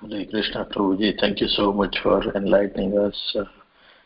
Hare 0.00 0.26
Krishna 0.26 0.64
Prabhuji, 0.64 1.18
thank 1.20 1.40
you 1.40 1.48
so 1.48 1.72
much 1.72 1.96
for 2.02 2.22
enlightening 2.36 2.96
us. 2.98 3.36
Uh, 3.38 3.44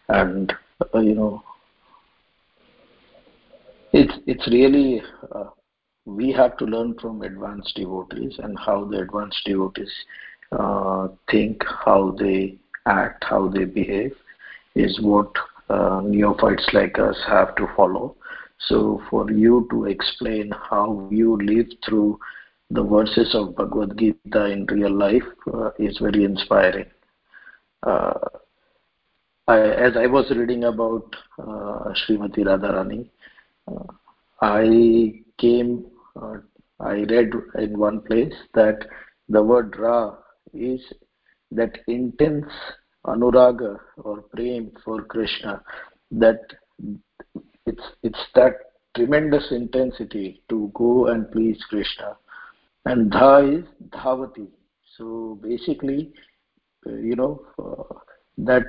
and, 0.09 0.53
uh, 0.95 0.99
you 0.99 1.15
know, 1.15 1.43
it's, 3.93 4.15
it's 4.27 4.47
really, 4.49 5.03
uh, 5.33 5.45
we 6.07 6.33
have 6.33 6.57
to 6.57 6.65
learn 6.65 6.95
from 6.99 7.23
advanced 7.23 7.75
devotees 7.77 8.35
and 8.39 8.59
how 8.59 8.85
the 8.85 8.99
advanced 8.99 9.41
devotees 9.45 9.93
uh, 10.53 11.09
think, 11.31 11.63
how 11.85 12.15
they 12.19 12.57
act, 12.87 13.25
how 13.25 13.49
they 13.49 13.65
behave 13.65 14.13
is 14.75 15.01
what 15.01 15.31
uh, 15.71 16.01
neophytes 16.05 16.69
like 16.73 16.99
us 16.99 17.17
have 17.27 17.55
to 17.57 17.67
follow. 17.77 18.17
So, 18.69 19.03
for 19.11 19.31
you 19.31 19.67
to 19.71 19.87
explain 19.87 20.53
how 20.71 21.09
you 21.11 21.37
live 21.43 21.67
through 21.85 22.19
the 22.71 22.83
verses 22.83 23.35
of 23.35 23.57
Bhagavad 23.57 23.99
Gita 23.99 24.45
in 24.47 24.67
real 24.67 24.93
life 24.93 25.25
uh, 25.53 25.71
is 25.79 25.99
very 25.99 26.25
inspiring. 26.25 26.87
Uh, 27.83 28.15
I, 29.49 29.59
as 29.61 29.97
I 29.97 30.07
was 30.07 30.31
reading 30.31 30.65
about 30.65 31.15
uh, 31.39 31.93
Srimati 32.01 32.39
Radharani, 32.39 33.09
uh, 33.69 33.93
I 34.41 35.21
came, 35.39 35.87
uh, 36.21 36.37
I 36.79 37.05
read 37.09 37.33
in 37.59 37.79
one 37.79 38.01
place 38.03 38.33
that 38.55 38.87
the 39.29 39.43
word 39.43 39.77
Ra 39.79 40.15
is 40.53 40.81
that 41.51 41.79
intense 41.87 42.53
anuraga 43.07 43.79
or 43.99 44.23
prem 44.23 44.71
for 44.85 45.03
Krishna, 45.03 45.63
that 46.11 46.41
it's 47.67 47.83
it's 48.03 48.25
that 48.35 48.55
tremendous 48.97 49.51
intensity 49.51 50.43
to 50.49 50.71
go 50.75 51.07
and 51.07 51.31
please 51.33 51.63
Krishna. 51.69 52.17
And 52.85 53.11
dha 53.11 53.39
is 53.59 53.65
dhavati. 53.91 54.49
So 54.97 55.39
basically 55.43 56.13
uh, 56.87 56.95
you 56.95 57.17
know 57.17 57.43
uh, 57.59 57.95
that 58.39 58.65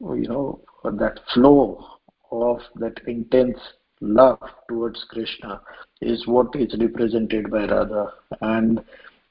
you 0.00 0.28
know 0.28 0.60
that 0.84 1.20
flow 1.32 1.84
of 2.30 2.60
that 2.76 2.98
intense 3.06 3.58
love 4.00 4.40
towards 4.68 5.04
krishna 5.08 5.60
is 6.00 6.26
what 6.26 6.48
is 6.56 6.74
represented 6.78 7.50
by 7.50 7.64
radha. 7.66 8.12
And 8.40 8.82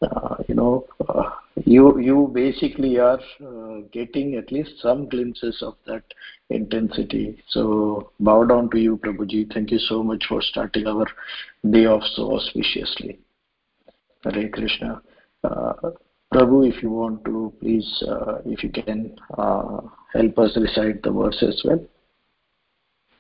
uh, 0.03 0.35
you 0.47 0.55
know 0.55 0.85
uh, 1.07 1.29
you 1.65 1.99
you 1.99 2.29
basically 2.33 2.99
are 2.99 3.19
uh, 3.45 3.79
getting 3.91 4.35
at 4.35 4.51
least 4.51 4.71
some 4.81 5.07
glimpses 5.09 5.61
of 5.61 5.75
that 5.85 6.03
intensity 6.49 7.41
so 7.49 8.11
bow 8.19 8.43
down 8.43 8.69
to 8.69 8.79
you 8.79 8.97
prabhuji 8.97 9.51
thank 9.53 9.71
you 9.71 9.79
so 9.79 10.03
much 10.03 10.25
for 10.29 10.41
starting 10.41 10.87
our 10.87 11.05
day 11.71 11.85
off 11.85 12.03
so 12.15 12.31
auspiciously 12.37 13.19
Hare 14.23 14.49
Krishna. 14.49 15.01
Uh, 15.43 15.73
Prabhu, 16.33 16.67
if 16.67 16.81
you 16.81 16.89
want 16.89 17.23
to, 17.25 17.53
please, 17.59 18.03
uh, 18.07 18.39
if 18.45 18.63
you 18.63 18.69
can 18.69 19.15
uh, 19.37 19.81
help 20.13 20.39
us 20.39 20.57
recite 20.57 21.03
the 21.03 21.11
verse 21.11 21.43
as 21.43 21.61
well. 21.63 21.85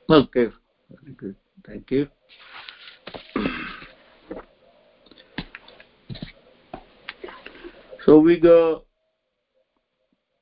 Okay. 0.09 0.51
Thank 1.65 1.91
you. 1.91 2.07
So 8.05 8.19
we 8.19 8.39
go 8.39 8.83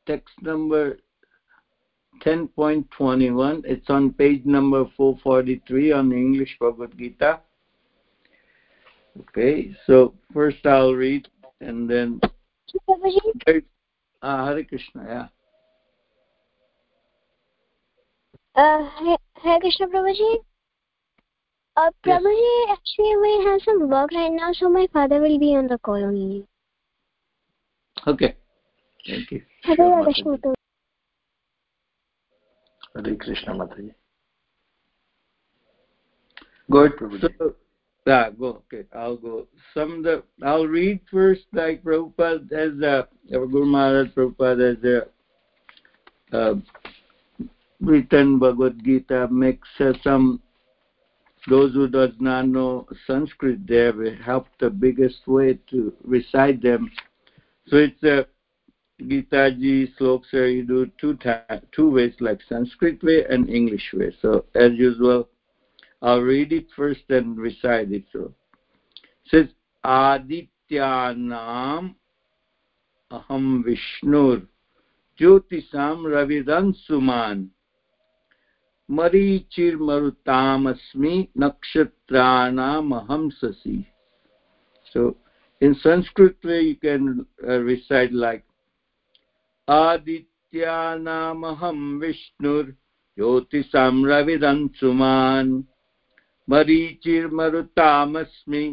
text 0.08 0.34
number 0.42 0.98
10.21. 2.26 3.62
It's 3.66 3.90
on 3.90 4.14
page 4.14 4.46
number 4.46 4.86
443 4.98 5.92
on 5.92 6.10
the 6.10 6.16
English 6.16 6.58
Bhagavad 6.60 6.98
Gita. 6.98 7.40
Okay, 9.20 9.76
so 9.86 10.14
first 10.34 10.66
I'll 10.66 10.94
read 10.94 11.28
and 11.60 11.90
then. 11.90 12.22
Uh, 14.22 14.46
Hare 14.46 14.64
Krishna, 14.64 15.04
yeah. 15.06 15.28
Uh, 18.56 18.90
Hare, 19.44 19.60
Krishna 19.60 19.88
Prabhuji. 19.88 20.36
Uh, 21.76 21.90
Prabhuji, 22.06 22.66
yes. 22.68 22.78
actually 22.78 23.18
we 23.18 23.46
have 23.46 23.62
some 23.64 23.90
work 23.90 24.12
right 24.14 24.32
now, 24.32 24.52
so 24.54 24.70
my 24.70 24.88
father 24.94 25.20
will 25.20 25.40
be 25.40 25.56
on 25.56 25.68
the 25.68 25.78
call 25.80 26.04
only. 26.04 26.48
Okay. 28.08 28.36
Thank 29.08 29.32
you. 29.32 29.42
Hare 29.64 30.04
Krishna. 30.04 30.38
Hare 32.96 33.16
Krishna 33.16 33.54
Mataji. 33.54 33.94
Good. 36.70 36.94
So, 37.38 37.56
yeah, 38.08 38.30
go. 38.32 38.64
Okay, 38.72 38.88
I'll 38.96 39.18
go. 39.18 39.48
Some 39.74 40.02
the 40.04 40.24
I'll 40.44 40.66
read 40.66 41.02
first, 41.12 41.42
like 41.54 41.84
Prabhupada 41.84 42.52
as 42.52 42.82
uh, 42.82 43.04
our 43.38 43.46
Guru 43.46 43.66
Maharaj 43.66 44.10
Prabhupada 44.10 44.78
as 44.78 44.84
a 44.84 46.36
uh, 46.36 46.56
written 47.82 48.40
Bhagavad 48.40 48.84
Gita 48.84 49.28
makes 49.30 49.68
uh, 49.80 49.94
some 50.04 50.42
those 51.50 51.74
who 51.74 51.88
does 51.88 52.12
not 52.20 52.48
know 52.48 52.88
Sanskrit 53.08 53.68
there 53.68 53.94
will 53.94 54.16
help 54.24 54.48
the 54.60 54.70
biggest 54.70 55.28
way 55.28 55.60
to 55.70 55.94
recite 56.04 56.62
them. 56.62 56.92
So 57.72 57.78
it's 57.78 58.04
a 58.04 58.20
uh, 58.20 58.24
Gita 59.08 59.56
Ji 59.58 59.94
sloks 59.98 60.34
are 60.34 60.50
you 60.50 60.64
do 60.64 60.92
two 61.00 61.18
two 61.72 61.90
ways 61.90 62.14
like 62.20 62.42
Sanskrit 62.50 63.02
way 63.02 63.24
and 63.30 63.50
English 63.50 63.94
way. 63.94 64.14
So 64.22 64.44
as 64.56 64.74
usual 64.74 65.30
I'll 66.02 66.20
read 66.20 66.52
it 66.52 66.66
first 66.76 67.04
and 67.08 67.38
recite 67.38 67.94
it. 67.94 68.04
So 68.12 68.34
it 69.24 69.30
says 69.32 69.48
Adityanam 69.86 70.52
Aham 73.10 73.64
Vishnur 73.64 74.46
Jyotisam 75.18 76.06
Marutamasmi 79.80 81.30
Nakshatranam 81.38 82.92
Aham 83.08 83.32
Sasi. 83.42 83.88
So 84.92 85.16
in 85.61 85.75
Sanskrit 85.77 86.37
way 86.45 86.61
you 86.61 86.77
can 86.77 87.27
uh, 87.47 87.59
recite 87.59 88.13
like 88.13 88.45
Adityanam 89.69 91.43
Aham 91.43 92.01
Vishnur 92.01 92.75
ज्योतिषां 93.19 93.95
रविरंशुमान् 94.11 95.63
मरीचिर्मरुतामस्मि 96.49 98.65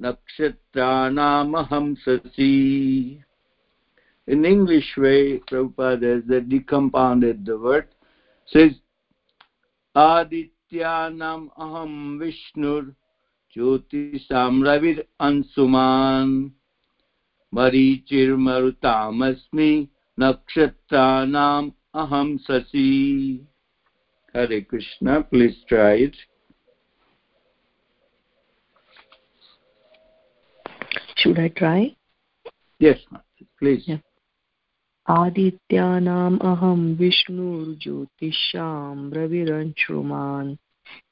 नक्षत्राणामहं 0.00 1.94
Shashi 2.04 3.24
In 4.28 4.44
English 4.44 4.96
way, 4.98 5.40
Prabhupada 5.50 6.16
has 6.16 6.24
decompounded 6.48 7.46
the 7.46 7.58
word, 7.58 7.88
says, 8.46 8.72
Adityanam 9.96 11.48
aham 11.58 12.20
Vishnur 12.20 12.94
ज्योतिषाम्रविद् 13.55 14.99
अंशुमान् 15.19 16.49
मरीचिर्मरुतामस्मि 17.53 19.87
नक्षत्राणाम् 20.17 21.71
अहम 21.95 22.37
Shashi 22.37 23.47
Hare 24.35 24.61
Krishna 24.61 25.21
please 25.31 25.67
try 25.67 26.11
Should 31.15 31.39
I 31.39 31.49
try? 31.49 31.95
Yes, 32.81 32.97
please. 33.59 33.87
Yeah. 33.87 33.99
आदित्यानाम् 35.07 36.39
अहं 36.41 36.95
विष्णुर्ज्योतिषां 36.95 39.11
रविरंशुमान् 39.13 40.55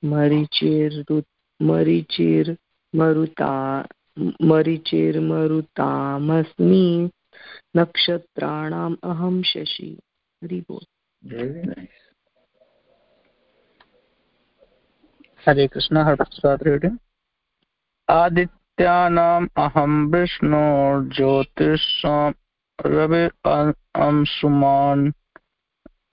मरीचिर्रुत् 0.06 1.41
मरीचिर 1.62 2.56
मरुता 2.96 3.86
मरीचिर 4.42 5.20
मरुतामस्मी 5.20 7.10
नक्षत्राणाम 7.76 8.96
अहम 9.04 9.42
शशि। 9.42 10.00
हरे 15.48 15.68
कृष्ण 15.68 15.98
हर 15.98 16.16
प्रसाद 16.16 16.98
आदित्यानाम 18.10 19.48
अहम 19.58 20.16
विष्णु 20.16 20.60
ज्योतिष 21.10 22.02
रवि 22.86 23.30
अं-, 23.46 23.74
अंशुमान 23.96 25.14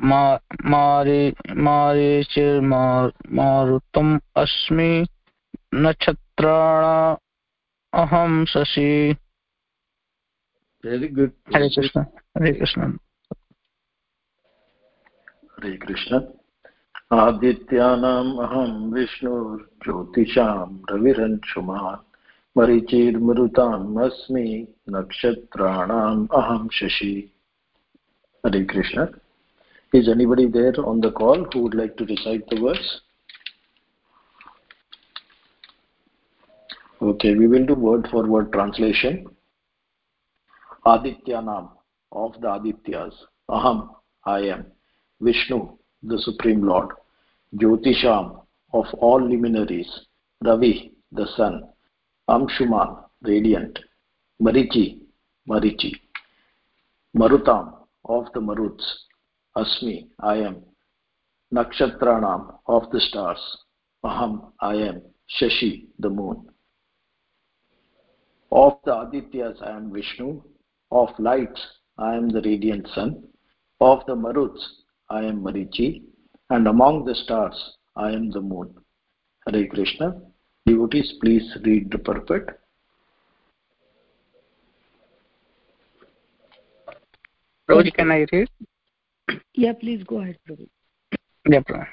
मारे 0.00 1.32
मारे 1.50 2.22
चिर 2.22 2.60
मारुतम 2.60 4.20
अस्मि। 4.36 5.06
नक्षत्राणा 5.74 7.16
अहं 7.92 8.44
शशि. 8.44 9.16
हरे 10.86 11.68
कृष्ण 11.68 12.00
हरे 12.00 12.52
कृष्ण। 12.52 12.82
हरे 15.52 15.76
कृष्ण। 15.76 16.20
आदित्यानाम् 17.12 18.38
अहं 18.38 18.92
विष्णुर्ज्योतिषां 18.92 20.82
रविरंशुमान् 20.90 22.16
मरीचिर्मरुताम् 22.58 23.98
अस्मि 23.98 24.74
नक्षत्राणाम् 24.88 26.28
अहं 26.32 26.68
Shashi. 26.68 27.32
Hare 28.46 28.64
Krishna. 28.64 29.06
Is 29.96 30.08
anybody 30.08 30.46
there 30.52 30.76
on 30.84 31.00
the 31.00 31.12
call 31.12 31.36
who 31.36 31.56
would 31.56 31.74
like 31.74 31.94
to 31.96 32.06
recite 32.06 32.42
the 32.52 32.68
verse 32.68 33.07
okay 37.00 37.34
we 37.34 37.46
will 37.46 37.66
do 37.66 37.74
word 37.74 38.08
for 38.10 38.26
word 38.26 38.52
translation. 38.52 39.26
Adityanam 40.86 41.70
of 42.12 42.32
the 42.40 42.48
adityas. 42.48 43.12
Aham 43.50 43.88
i 44.24 44.40
am. 44.40 44.66
Vishnu 45.20 45.76
the 46.02 46.18
supreme 46.18 46.62
lord. 46.62 46.90
Jyotisham 47.56 48.44
of 48.72 48.86
all 48.94 49.20
luminaries. 49.20 49.88
Ravi 50.44 50.92
the 51.12 51.26
sun. 51.36 51.62
Amshuman 52.28 53.04
radiant, 53.22 53.78
Marichi, 54.42 55.00
Marichi, 55.48 55.92
Marutam, 57.16 57.74
of 58.04 58.26
the 58.34 58.40
Maruts, 58.40 58.84
Asmi, 59.56 60.08
I 60.20 60.36
am, 60.36 60.62
Nakshatranam, 61.52 62.58
of 62.66 62.90
the 62.90 63.00
stars, 63.00 63.38
Aham, 64.04 64.52
I 64.60 64.74
am, 64.74 65.02
Shashi, 65.40 65.86
the 65.98 66.10
moon. 66.10 66.48
Of 68.50 68.78
the 68.84 68.92
Adityas, 68.92 69.62
I 69.62 69.76
am 69.76 69.92
Vishnu. 69.92 70.42
Of 70.90 71.10
lights, 71.18 71.60
I 71.98 72.14
am 72.14 72.28
the 72.30 72.40
radiant 72.42 72.88
sun. 72.94 73.24
Of 73.80 74.06
the 74.06 74.14
Maruts, 74.14 74.60
I 75.10 75.24
am 75.24 75.42
Marichi. 75.42 76.02
And 76.50 76.66
among 76.66 77.04
the 77.04 77.14
stars, 77.14 77.76
I 77.94 78.12
am 78.12 78.30
the 78.30 78.40
moon. 78.40 78.74
Hare 79.46 79.66
Krishna. 79.66 80.20
Devotees, 80.66 81.14
please 81.20 81.56
read 81.64 81.90
the 81.90 81.98
purport. 81.98 82.60
Prabhuji, 87.68 87.92
can 87.94 88.10
I 88.10 88.26
read? 88.32 88.48
Yeah, 89.54 89.74
please 89.74 90.02
go 90.04 90.20
ahead, 90.20 90.38
Prabhu. 90.48 90.68
Yeah, 91.46 91.60
Prabhu. 91.60 91.86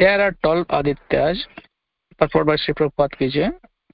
There 0.00 0.20
are 0.20 0.32
12 0.42 0.66
Adityas, 0.66 1.38
performed 2.18 2.48
by 2.48 2.56
Sri 2.56 2.74
Prabhupada 2.74 3.16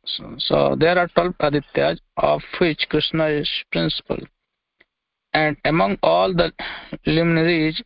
So, 0.04 0.76
there 0.78 0.98
are 0.98 1.08
12 1.08 1.34
Adityas, 1.38 1.98
of 2.16 2.42
which 2.60 2.86
Krishna 2.88 3.26
is 3.26 3.48
principal. 3.70 4.18
And 5.32 5.56
among 5.64 5.98
all 6.02 6.34
the 6.34 6.52
luminaries, 7.06 7.80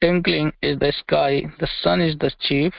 twinkling 0.00 0.52
is 0.62 0.78
the 0.78 0.92
sky, 0.92 1.42
the 1.58 1.68
sun 1.82 2.00
is 2.00 2.16
the 2.18 2.30
chief, 2.40 2.72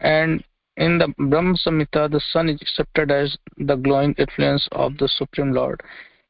and 0.00 0.42
in 0.76 0.98
the 0.98 1.12
Brahma 1.18 1.56
Samhita, 1.56 2.10
the 2.10 2.20
sun 2.32 2.48
is 2.48 2.62
accepted 2.62 3.10
as 3.10 3.36
the 3.56 3.74
glowing 3.74 4.14
influence 4.16 4.68
of 4.72 4.96
the 4.98 5.08
Supreme 5.08 5.52
Lord 5.52 5.82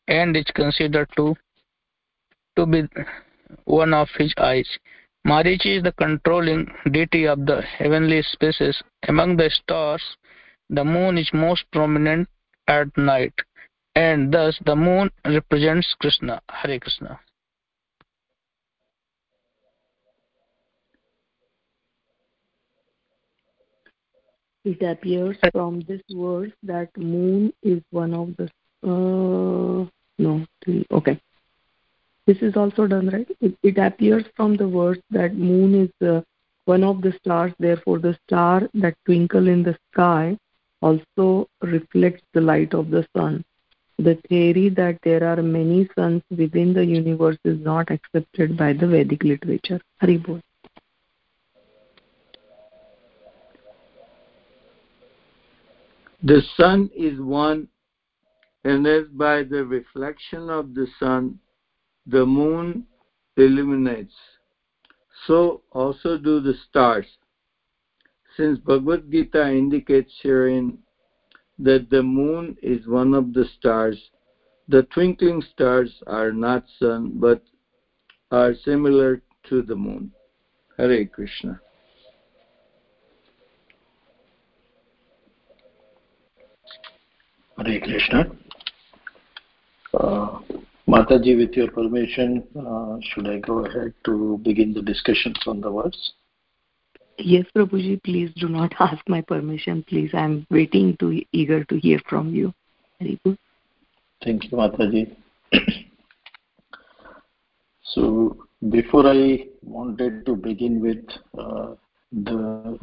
and 0.09 0.35
is 0.37 0.47
considered 0.55 1.09
to 1.17 1.37
to 2.57 2.67
be 2.67 2.89
one 3.65 3.93
of 3.93 4.09
his 4.17 4.33
eyes. 4.39 4.69
Marichi 5.27 5.77
is 5.77 5.83
the 5.83 5.93
controlling 5.93 6.67
deity 6.91 7.27
of 7.27 7.45
the 7.45 7.61
heavenly 7.61 8.23
spaces. 8.23 8.83
Among 9.07 9.37
the 9.37 9.51
stars, 9.51 10.03
the 10.71 10.85
moon 10.85 11.19
is 11.19 11.31
most 11.33 11.65
prominent 11.73 12.29
at 12.67 12.97
night, 12.97 13.35
and 13.95 14.33
thus 14.33 14.59
the 14.65 14.77
moon 14.77 15.11
represents 15.25 15.95
Krishna. 16.01 16.41
Hare 16.49 16.79
Krishna. 16.79 17.21
It 24.65 24.83
appears 24.83 25.37
from 25.53 25.81
this 25.89 26.03
verse 26.11 26.53
that 26.63 26.95
moon 26.97 27.53
is 27.63 27.81
one 27.91 28.13
of 28.13 28.37
the 28.37 28.51
uh, 28.87 29.87
no 30.19 30.47
okay 30.91 31.21
this 32.27 32.39
is 32.43 32.57
also 32.57 32.87
done 32.87 33.09
right 33.09 33.29
it, 33.41 33.57
it 33.63 33.79
appears 33.79 34.25
from 34.37 34.57
the 34.57 34.67
verse 34.67 34.99
that 35.11 35.35
moon 35.35 35.75
is 35.85 36.07
uh, 36.07 36.21
one 36.67 36.85
of 36.85 37.01
the 37.03 37.13
stars 37.21 37.53
therefore 37.59 37.99
the 37.99 38.17
star 38.27 38.69
that 38.75 38.95
twinkle 39.05 39.49
in 39.49 39.63
the 39.63 39.77
sky 39.93 40.37
also 40.81 41.49
reflects 41.63 42.23
the 42.35 42.41
light 42.41 42.75
of 42.75 42.91
the 42.91 43.07
sun 43.17 43.45
the 43.99 44.15
theory 44.29 44.69
that 44.69 44.99
there 45.03 45.25
are 45.25 45.43
many 45.43 45.89
suns 45.97 46.23
within 46.31 46.73
the 46.73 46.85
universe 46.85 47.39
is 47.45 47.59
not 47.61 47.91
accepted 47.91 48.57
by 48.57 48.73
the 48.73 48.87
vedic 48.87 49.25
literature 49.25 49.81
haribol 50.03 50.41
the 56.23 56.41
sun 56.57 56.91
is 56.97 57.21
one 57.21 57.67
and 58.65 58.87
as 58.87 59.05
by 59.09 59.43
the 59.43 59.65
reflection 59.65 60.49
of 60.51 60.75
the 60.75 60.87
sun 60.99 61.39
the 62.09 62.25
moon 62.25 62.87
illuminates. 63.37 64.15
So 65.27 65.63
also 65.73 66.17
do 66.19 66.41
the 66.41 66.55
stars. 66.69 67.07
Since 68.39 68.61
Bhagavad 68.61 69.11
Gita 69.11 69.51
indicates 69.51 70.13
herein 70.23 70.79
that 71.59 71.91
the 71.91 72.05
moon 72.05 72.57
is 72.63 72.87
one 72.87 73.13
of 73.13 73.33
the 73.33 73.45
stars, 73.59 74.01
the 74.69 74.85
twinkling 74.95 75.43
stars 75.53 75.93
are 76.07 76.31
not 76.31 76.65
sun 76.79 77.15
but 77.19 77.43
are 78.31 78.55
similar 78.65 79.23
to 79.49 79.63
the 79.63 79.75
moon. 79.75 80.13
Hare 80.77 81.05
Krishna. 81.07 81.61
Hare 87.57 87.81
Krishna. 87.81 88.31
Uh, 89.93 90.39
Mataji, 90.87 91.37
with 91.37 91.57
your 91.57 91.73
permission, 91.73 92.45
uh, 92.57 92.99
should 93.03 93.27
I 93.27 93.41
go 93.41 93.67
ahead 93.67 93.95
to 94.05 94.39
begin 94.45 94.73
the 94.73 94.83
discussions 94.83 95.39
on 95.45 95.61
the 95.61 95.73
verse? 95.73 96.13
Yes, 97.19 97.47
Prabhuji, 97.55 98.03
please 98.03 98.31
do 98.37 98.49
not 98.49 98.73
ask 98.81 99.07
my 99.09 99.21
permission, 99.21 99.85
please. 99.89 100.11
I'm 100.15 100.47
waiting 100.51 100.97
to 100.99 101.21
eager 101.33 101.65
to 101.65 101.79
hear 101.79 102.01
from 102.09 102.35
you. 102.35 102.53
Very 103.01 103.21
good. 103.25 103.39
Thank 104.25 104.45
you, 104.45 104.51
Mataji. 104.51 105.17
so, 107.83 108.37
before 108.71 109.07
I 109.07 109.47
wanted 109.63 110.27
to 110.27 110.37
begin 110.37 110.81
with 110.81 111.05
uh, 111.39 111.75
the 112.13 112.79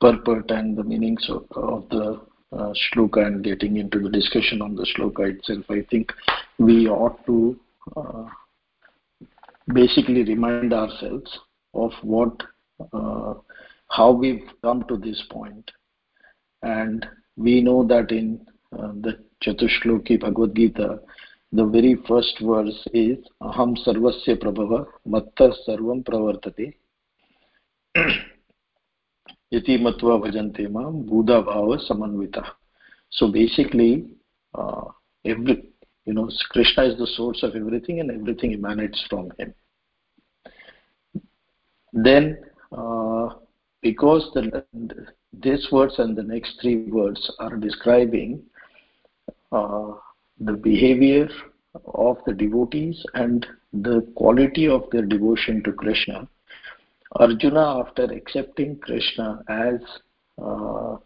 purport 0.00 0.50
and 0.50 0.76
the 0.76 0.82
meanings 0.82 1.28
of, 1.28 1.44
of 1.52 1.88
the 1.90 2.20
uh, 2.52 2.72
shloka 2.74 3.24
and 3.24 3.44
getting 3.44 3.76
into 3.76 4.00
the 4.00 4.08
discussion 4.08 4.62
on 4.62 4.74
the 4.74 4.86
shloka 4.96 5.36
itself, 5.36 5.64
I 5.70 5.82
think 5.90 6.12
we 6.58 6.88
ought 6.88 7.24
to 7.26 7.58
uh, 7.96 8.24
basically 9.72 10.24
remind 10.24 10.72
ourselves 10.72 11.38
of 11.74 11.92
what, 12.02 12.32
uh, 12.92 13.34
how 13.88 14.10
we've 14.12 14.48
come 14.62 14.84
to 14.88 14.96
this 14.96 15.22
point. 15.30 15.70
And 16.62 17.06
we 17.36 17.60
know 17.60 17.86
that 17.86 18.10
in 18.10 18.46
uh, 18.72 18.92
the 19.00 19.18
Chatushloki 19.44 20.20
Bhagavad 20.20 20.54
Gita, 20.54 21.00
the 21.52 21.64
very 21.64 21.96
first 22.06 22.38
verse 22.40 22.86
is 22.92 23.18
Aham 23.42 23.76
Sarvasya 23.84 24.40
Prabhava 24.40 24.86
Matta 25.04 25.52
Sarvam 25.66 26.04
Pravartate 26.04 26.74
Yati 29.52 29.80
Matva 29.80 30.20
Bhajante 30.22 30.70
Mam 30.70 31.06
Buddha 31.06 31.42
Bhava 31.42 31.80
Samanvita. 31.90 32.44
So 33.10 33.32
basically, 33.32 34.06
uh, 34.54 34.84
every 35.24 35.64
you 36.06 36.14
know, 36.14 36.30
Krishna 36.50 36.84
is 36.84 36.98
the 36.98 37.06
source 37.06 37.42
of 37.42 37.54
everything 37.54 38.00
and 38.00 38.10
everything 38.10 38.52
emanates 38.54 39.04
from 39.08 39.30
him. 39.38 39.54
Then, 41.92 42.38
uh, 42.44 42.49
because 43.82 44.30
the, 44.34 44.64
this 45.32 45.68
words 45.72 45.94
and 45.98 46.16
the 46.16 46.22
next 46.22 46.58
three 46.60 46.84
words 46.90 47.30
are 47.38 47.56
describing 47.56 48.42
uh, 49.52 49.92
the 50.40 50.52
behavior 50.52 51.28
of 51.94 52.18
the 52.26 52.32
devotees 52.32 53.04
and 53.14 53.46
the 53.72 54.06
quality 54.16 54.68
of 54.68 54.84
their 54.90 55.04
devotion 55.04 55.62
to 55.64 55.72
Krishna, 55.72 56.28
Arjuna, 57.12 57.80
after 57.80 58.04
accepting 58.04 58.76
Krishna 58.78 59.42
as 59.48 59.80
uh, 60.42 60.96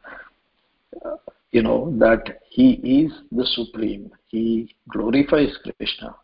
you 1.51 1.63
know 1.63 1.95
that 1.99 2.41
he 2.51 2.73
is 3.05 3.13
the 3.33 3.47
supreme, 3.47 4.11
he 4.29 4.75
glorifies 4.89 5.57
Krishna, 5.79 6.15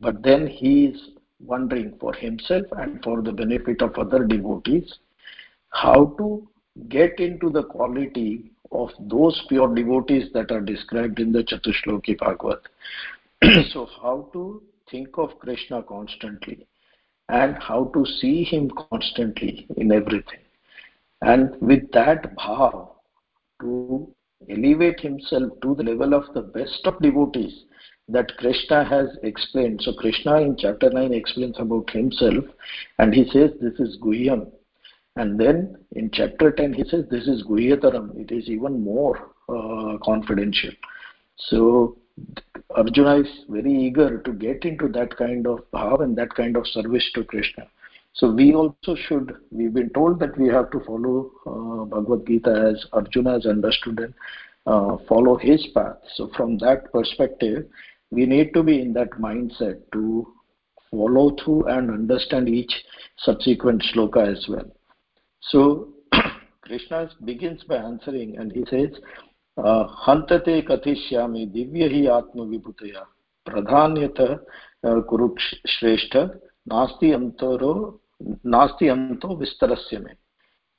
but 0.00 0.22
then 0.22 0.46
he 0.46 0.86
is 0.86 1.00
wondering 1.44 1.96
for 2.00 2.12
himself 2.14 2.64
and 2.72 3.02
for 3.02 3.22
the 3.22 3.32
benefit 3.32 3.82
of 3.82 3.96
other 3.98 4.24
devotees 4.24 4.98
how 5.70 6.14
to 6.18 6.48
get 6.88 7.18
into 7.18 7.50
the 7.50 7.64
quality 7.64 8.52
of 8.70 8.90
those 9.00 9.42
pure 9.48 9.74
devotees 9.74 10.32
that 10.32 10.50
are 10.50 10.60
described 10.60 11.18
in 11.18 11.32
the 11.32 11.44
Chatushloki 11.44 12.18
Bhagavad. 12.18 12.58
so, 13.72 13.88
how 14.00 14.28
to 14.32 14.62
think 14.90 15.18
of 15.18 15.38
Krishna 15.38 15.82
constantly 15.82 16.66
and 17.28 17.56
how 17.62 17.90
to 17.94 18.04
see 18.20 18.44
him 18.44 18.70
constantly 18.90 19.66
in 19.76 19.92
everything. 19.92 20.40
And 21.22 21.60
with 21.60 21.90
that 21.92 22.36
bhav, 22.36 22.88
to 23.60 24.12
elevate 24.50 25.00
himself 25.00 25.52
to 25.62 25.74
the 25.74 25.84
level 25.84 26.14
of 26.14 26.32
the 26.34 26.42
best 26.42 26.80
of 26.84 27.00
devotees 27.00 27.64
that 28.12 28.36
Krishna 28.38 28.84
has 28.84 29.08
explained. 29.22 29.82
So, 29.82 29.92
Krishna 29.92 30.40
in 30.40 30.56
chapter 30.56 30.90
9 30.90 31.12
explains 31.12 31.56
about 31.58 31.90
himself 31.90 32.44
and 32.98 33.12
he 33.12 33.24
says, 33.30 33.50
This 33.60 33.78
is 33.78 33.98
Guhyam, 34.00 34.50
and 35.16 35.38
then 35.38 35.76
in 35.92 36.10
chapter 36.12 36.50
10, 36.50 36.72
he 36.72 36.84
says 36.84 37.04
this 37.10 37.26
is 37.26 37.42
Guhyataram. 37.42 38.16
It 38.18 38.32
is 38.32 38.48
even 38.48 38.82
more 38.82 39.30
uh, 39.48 39.98
confidential. 40.02 40.70
So 41.36 41.98
Arjuna 42.70 43.20
is 43.20 43.44
very 43.48 43.72
eager 43.72 44.18
to 44.18 44.32
get 44.32 44.64
into 44.64 44.88
that 44.88 45.16
kind 45.16 45.46
of 45.46 45.70
bhav 45.72 46.02
and 46.02 46.16
that 46.16 46.34
kind 46.34 46.56
of 46.56 46.66
service 46.66 47.10
to 47.14 47.24
Krishna. 47.24 47.66
So 48.14 48.30
we 48.30 48.54
also 48.54 48.94
should, 49.08 49.34
we've 49.50 49.72
been 49.72 49.90
told 49.90 50.18
that 50.20 50.36
we 50.38 50.48
have 50.48 50.70
to 50.70 50.80
follow 50.80 51.30
uh, 51.46 51.84
Bhagavad 51.84 52.26
Gita 52.26 52.72
as 52.72 52.86
Arjuna 52.92 53.32
has 53.32 53.46
understood 53.46 54.00
and 54.00 54.14
uh, 54.66 54.96
follow 55.08 55.36
his 55.36 55.66
path. 55.74 55.96
So 56.14 56.30
from 56.36 56.58
that 56.58 56.92
perspective, 56.92 57.66
we 58.12 58.26
need 58.26 58.52
to 58.52 58.62
be 58.62 58.80
in 58.80 58.92
that 58.92 59.10
mindset 59.12 59.80
to 59.92 60.30
follow 60.90 61.34
through 61.42 61.64
and 61.64 61.90
understand 61.90 62.46
each 62.48 62.72
subsequent 63.16 63.82
shloka 63.82 64.30
as 64.30 64.44
well. 64.48 64.70
So 65.40 65.94
Krishna 66.60 67.08
begins 67.24 67.64
by 67.64 67.76
answering 67.76 68.36
and 68.36 68.52
he 68.52 68.64
says, 68.68 68.90
uh, 69.56 69.86
Hantate 70.06 70.66
katishyami 70.68 71.50
divya 71.54 71.88
hi 71.90 72.18
atma 72.18 72.44
vibhutaya 72.44 73.04
pradhanyata 73.48 74.40
uh, 74.84 75.00
kurukshreshtha 75.08 76.38
nasti 76.70 77.14
antaro 77.18 77.98
nasti 78.44 78.92
anto 78.92 79.28
vistarasya 79.36 80.04
me. 80.04 80.12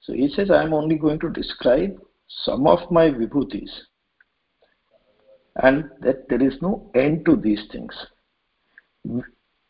So 0.02 0.14
he 0.14 0.30
says, 0.36 0.52
I 0.52 0.64
am 0.64 0.74
only 0.74 0.98
going 0.98 1.20
to 1.22 1.30
describe 1.30 1.98
some 2.46 2.68
of 2.68 2.92
my 2.92 3.10
vibhutis 3.10 3.70
and 5.62 5.90
that 6.02 6.28
there 6.30 6.42
is 6.42 6.56
no 6.62 6.90
end 6.96 7.26
to 7.26 7.36
these 7.36 7.62
things. 7.72 7.94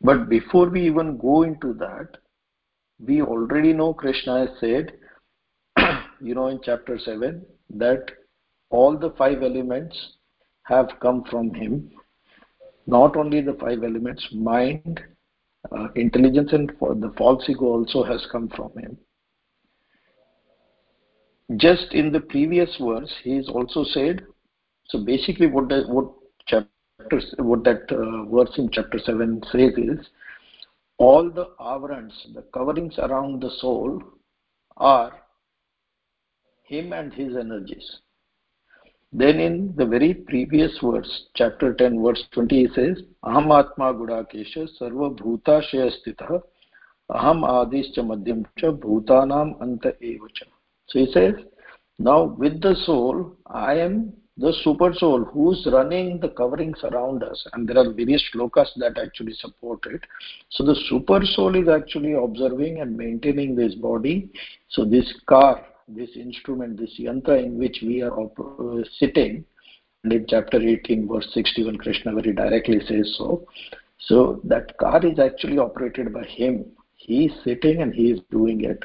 But 0.01 0.29
before 0.29 0.69
we 0.69 0.85
even 0.85 1.17
go 1.17 1.43
into 1.43 1.73
that, 1.75 2.17
we 3.05 3.21
already 3.21 3.73
know 3.73 3.93
Krishna 3.93 4.47
has 4.47 4.59
said, 4.59 4.93
you 6.21 6.35
know, 6.35 6.47
in 6.47 6.59
chapter 6.63 6.97
7, 6.97 7.45
that 7.75 8.11
all 8.69 8.97
the 8.97 9.11
five 9.17 9.43
elements 9.43 9.97
have 10.63 10.89
come 11.01 11.23
from 11.29 11.53
him. 11.53 11.91
Not 12.85 13.15
only 13.15 13.41
the 13.41 13.53
five 13.53 13.83
elements, 13.83 14.25
mind, 14.33 15.01
uh, 15.71 15.87
intelligence, 15.95 16.51
and 16.51 16.69
the 16.79 17.13
false 17.17 17.43
ego 17.47 17.65
also 17.65 18.03
has 18.03 18.25
come 18.31 18.49
from 18.49 18.71
him. 18.77 18.97
Just 21.57 21.93
in 21.93 22.11
the 22.11 22.19
previous 22.19 22.75
verse, 22.81 23.13
he 23.23 23.35
has 23.37 23.47
also 23.49 23.83
said, 23.83 24.25
so 24.93 24.99
basically 25.03 25.47
what, 25.47 25.69
the, 25.69 25.83
what 25.87 26.11
chapter 26.45 26.69
what 27.39 27.63
that 27.63 27.91
uh, 27.91 28.29
verse 28.29 28.51
in 28.57 28.69
chapter 28.71 28.99
7 28.99 29.41
says 29.51 29.73
is 29.75 30.07
all 30.99 31.31
the 31.31 31.47
avarans, 31.59 32.13
the 32.35 32.43
coverings 32.53 32.99
around 32.99 33.41
the 33.41 33.49
soul, 33.57 34.01
are 34.77 35.11
him 36.63 36.93
and 36.93 37.11
his 37.11 37.35
energies. 37.35 37.97
Then 39.11 39.39
in 39.39 39.73
the 39.75 39.85
very 39.85 40.13
previous 40.13 40.77
verse, 40.81 41.25
chapter 41.35 41.73
10, 41.73 42.01
verse 42.03 42.23
20, 42.31 42.55
he 42.55 42.67
says, 42.75 43.01
Aham 43.25 43.51
Atma 43.59 43.93
Gudakesha 43.93 44.67
Sarva 44.79 45.15
Bhuta 45.17 45.61
Shayastita 45.71 46.41
Aham 47.09 47.43
Adischa 47.43 47.99
Madhyam 47.99 48.45
Cha 48.57 48.67
Bhutanam 48.71 49.59
Anta 49.59 49.93
Evacha. 50.01 50.45
So 50.87 50.99
he 50.99 51.11
says, 51.11 51.33
now 51.99 52.23
with 52.23 52.61
the 52.61 52.75
soul, 52.85 53.35
I 53.47 53.75
am 53.79 54.13
the 54.37 54.53
super 54.63 54.93
soul 54.95 55.23
who's 55.25 55.67
running 55.71 56.19
the 56.19 56.29
coverings 56.29 56.79
around 56.83 57.23
us. 57.23 57.45
And 57.53 57.67
there 57.67 57.77
are 57.77 57.91
various 57.93 58.23
shlokas 58.33 58.67
that 58.77 58.97
actually 58.97 59.33
support 59.33 59.85
it. 59.85 60.01
So 60.49 60.63
the 60.63 60.75
super 60.89 61.21
soul 61.23 61.55
is 61.55 61.69
actually 61.69 62.13
observing 62.13 62.81
and 62.81 62.97
maintaining 62.97 63.55
this 63.55 63.75
body. 63.75 64.31
So 64.69 64.85
this 64.85 65.13
car 65.27 65.65
this 65.89 66.11
instrument 66.15 66.79
this 66.79 66.97
yantra 66.97 67.43
in 67.43 67.57
which 67.57 67.79
we 67.83 68.01
are 68.01 68.17
uh, 68.17 68.83
sitting 68.99 69.43
and 70.03 70.13
in 70.13 70.25
chapter 70.29 70.57
18 70.57 71.09
verse 71.09 71.27
61 71.33 71.75
krishna 71.75 72.13
very 72.13 72.33
directly 72.33 72.79
says 72.87 73.13
so. 73.17 73.45
So 73.99 74.39
that 74.45 74.77
car 74.77 75.05
is 75.05 75.19
actually 75.19 75.59
operated 75.59 76.13
by 76.13 76.23
him. 76.23 76.65
He 76.95 77.25
is 77.25 77.43
sitting 77.43 77.81
and 77.81 77.93
he 77.93 78.11
is 78.11 78.21
doing 78.31 78.63
it. 78.63 78.81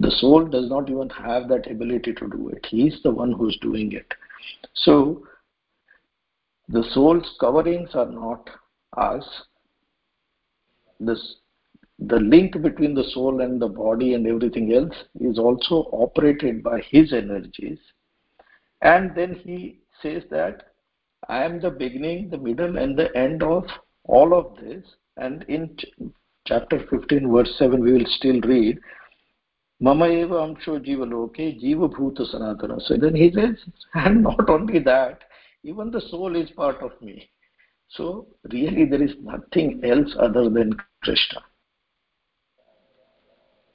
The 0.00 0.12
soul 0.12 0.46
does 0.46 0.70
not 0.70 0.88
even 0.88 1.10
have 1.10 1.48
that 1.48 1.68
ability 1.70 2.14
to 2.14 2.28
do 2.28 2.50
it. 2.50 2.64
He 2.70 2.86
is 2.86 3.02
the 3.02 3.10
one 3.10 3.32
who's 3.32 3.58
doing 3.60 3.92
it 3.92 4.14
so 4.74 5.22
the 6.68 6.84
soul's 6.92 7.36
coverings 7.40 7.90
are 7.94 8.10
not 8.10 8.48
us. 8.96 9.24
This, 11.00 11.36
the 11.98 12.16
link 12.16 12.60
between 12.60 12.94
the 12.94 13.04
soul 13.14 13.40
and 13.40 13.60
the 13.60 13.68
body 13.68 14.14
and 14.14 14.26
everything 14.26 14.72
else 14.72 14.94
is 15.20 15.38
also 15.38 15.88
operated 15.92 16.62
by 16.62 16.80
his 16.90 17.12
energies. 17.12 17.78
And 18.82 19.14
then 19.16 19.34
he 19.34 19.80
says 20.02 20.22
that 20.30 20.72
I 21.28 21.44
am 21.44 21.60
the 21.60 21.70
beginning, 21.70 22.30
the 22.30 22.38
middle, 22.38 22.76
and 22.76 22.96
the 22.96 23.14
end 23.16 23.42
of 23.42 23.64
all 24.04 24.34
of 24.34 24.56
this. 24.62 24.84
And 25.16 25.44
in 25.48 25.76
ch 25.76 25.86
chapter 26.46 26.86
15, 26.88 27.32
verse 27.32 27.52
7, 27.58 27.80
we 27.80 27.92
will 27.92 28.06
still 28.06 28.40
read 28.42 28.78
Mama 29.80 30.08
eva 30.08 30.34
amsho 30.34 30.84
jiva 30.84 31.08
loke 31.08 31.36
jiva 31.36 31.88
bhuta 31.88 32.22
sanatana. 32.32 32.80
So 32.82 32.96
then 32.96 33.14
he 33.14 33.30
says, 33.32 33.56
and 33.94 34.22
not 34.22 34.48
only 34.48 34.80
that, 34.80 35.22
even 35.62 35.90
the 35.90 36.00
soul 36.00 36.34
is 36.34 36.50
part 36.50 36.82
of 36.82 36.92
me. 37.00 37.30
So 37.90 38.26
really 38.50 38.84
there 38.84 39.02
is 39.02 39.14
nothing 39.20 39.80
else 39.84 40.14
other 40.18 40.50
than 40.50 40.76
Krishna. 41.02 41.40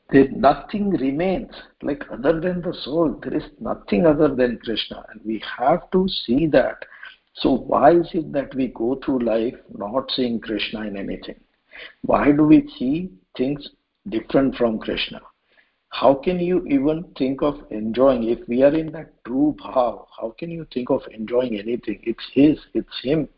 There 0.10 0.30
nothing 0.30 0.92
remains 0.92 1.52
like 1.82 2.04
other 2.12 2.40
than 2.40 2.62
the 2.62 2.74
soul. 2.84 3.20
There 3.24 3.36
is 3.36 3.50
nothing 3.60 4.06
other 4.06 4.36
than 4.36 4.60
Krishna. 4.60 5.06
And 5.10 5.22
we 5.26 5.42
have 5.58 5.90
to 5.92 6.08
see 6.26 6.48
that. 6.48 6.78
So 7.36 7.52
why 7.52 7.94
is 7.96 8.08
it 8.14 8.32
that 8.34 8.54
we 8.54 8.68
go 8.68 9.00
through 9.04 9.20
life 9.20 9.56
not 9.76 10.12
seeing 10.12 10.40
Krishna 10.40 10.82
in 10.82 10.98
anything? 10.98 11.40
Why 12.02 12.32
do 12.32 12.44
we 12.44 12.70
see 12.78 13.10
things 13.36 13.68
different 14.10 14.56
from 14.56 14.78
Krishna? 14.78 15.22
How 15.94 16.16
can 16.16 16.40
you 16.40 16.66
even 16.66 17.04
think 17.20 17.44
of 17.44 17.54
enjoying? 17.70 18.24
If 18.24 18.48
we 18.48 18.64
are 18.64 18.74
in 18.74 18.92
that 18.94 19.24
true 19.26 19.56
bhav 19.60 20.08
how 20.20 20.34
can 20.40 20.50
you 20.50 20.66
think 20.74 20.90
of 20.90 21.02
enjoying 21.12 21.60
anything? 21.60 22.00
It's 22.02 22.26
his 22.34 22.58
it's 22.74 23.00
him. 23.04 23.30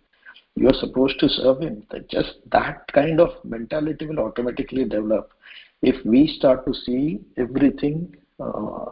You're 0.56 0.80
supposed 0.80 1.20
to 1.20 1.28
serve 1.28 1.62
him. 1.62 1.86
That 1.92 2.10
just 2.10 2.36
that 2.54 2.90
kind 2.94 3.20
of 3.20 3.32
mentality 3.44 4.08
will 4.08 4.20
automatically 4.20 4.86
develop. 4.86 5.34
If 5.82 6.04
we 6.06 6.28
start 6.28 6.66
to 6.66 6.74
see 6.74 7.20
everything 7.38 8.16
uh, 8.40 8.86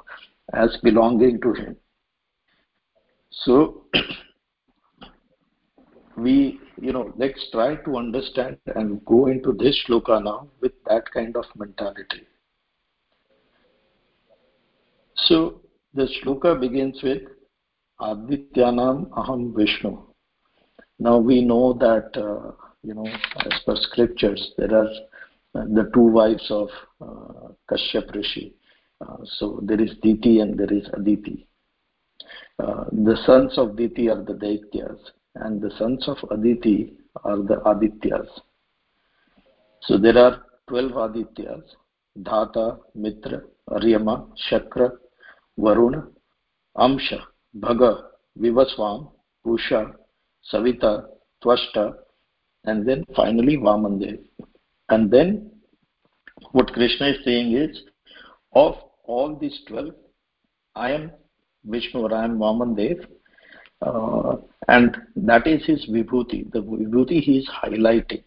as 0.52 0.78
belonging 0.84 1.40
to 1.42 1.54
him. 1.54 1.78
So 3.32 3.86
we 6.18 6.60
you 6.82 6.92
know 6.92 7.14
let's 7.16 7.50
try 7.54 7.76
to 7.76 7.96
understand 7.96 8.58
and 8.76 9.04
go 9.06 9.28
into 9.28 9.54
this 9.54 9.82
shloka 9.88 10.22
now 10.22 10.50
with 10.60 10.74
that 10.90 11.10
kind 11.14 11.38
of 11.38 11.46
mentality 11.56 12.28
so 15.28 15.62
the 15.94 16.08
shloka 16.16 16.60
begins 16.60 17.00
with 17.04 17.24
Adityanam 18.02 19.10
Aham 19.12 19.56
Vishnu. 19.56 19.98
Now 21.00 21.18
we 21.18 21.42
know 21.42 21.74
that, 21.74 22.10
uh, 22.16 22.52
you 22.84 22.94
know, 22.94 23.06
as 23.06 23.60
per 23.66 23.76
scriptures, 23.76 24.54
there 24.58 24.74
are 24.76 24.90
uh, 25.56 25.66
the 25.66 25.90
two 25.94 26.02
wives 26.02 26.46
of 26.50 26.70
uh, 27.02 27.50
Kashyap 27.70 28.14
Rishi. 28.14 28.56
Uh, 29.02 29.18
so 29.24 29.60
there 29.64 29.82
is 29.82 29.92
Diti 30.02 30.40
and 30.40 30.58
there 30.58 30.72
is 30.72 30.88
Aditi. 30.94 31.48
Uh, 32.60 32.86
the 32.92 33.18
sons 33.26 33.58
of 33.58 33.76
Diti 33.76 34.10
are 34.10 34.24
the 34.24 34.34
Daityas 34.34 35.00
and 35.36 35.62
the 35.62 35.72
sons 35.78 36.08
of 36.08 36.18
Aditi 36.32 36.94
are 37.24 37.38
the 37.38 37.58
Adityas. 37.66 38.28
So 39.82 39.98
there 39.98 40.18
are 40.18 40.44
12 40.68 40.92
Adityas, 40.92 41.64
Dhata, 42.20 42.80
Mitra, 42.96 43.42
Aryama, 43.70 44.30
Shakra, 44.50 44.92
Varuna, 45.58 46.08
Amsha, 46.78 47.22
Bhaga, 47.58 48.04
Vivaswan, 48.40 49.12
Pusha, 49.46 49.94
Savita, 50.52 51.06
Twashta, 51.44 51.94
and 52.66 52.88
then 52.88 53.04
finally 53.16 53.58
Vamandev. 53.58 54.20
And 54.90 55.12
then 55.12 55.52
what 56.52 56.74
Krishna 56.74 57.10
is 57.10 57.18
saying 57.26 57.56
is, 57.56 57.84
of 58.54 58.76
all 59.04 59.36
these 59.36 59.60
12, 59.68 59.90
I 60.76 60.92
am 60.92 61.12
Vishnu 61.66 62.02
or 62.02 62.14
I 62.14 62.26
am 62.26 62.40
Vamandev, 62.40 63.06
uh, 63.82 64.38
and 64.68 64.96
that 65.16 65.46
is 65.48 65.66
his 65.66 65.86
vibhuti. 65.90 66.52
The 66.52 66.62
vibhuti 66.62 67.22
he 67.22 67.40
is 67.40 67.50
highlighting. 67.50 68.24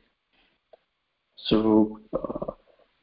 So 1.36 2.00
uh, 2.12 2.52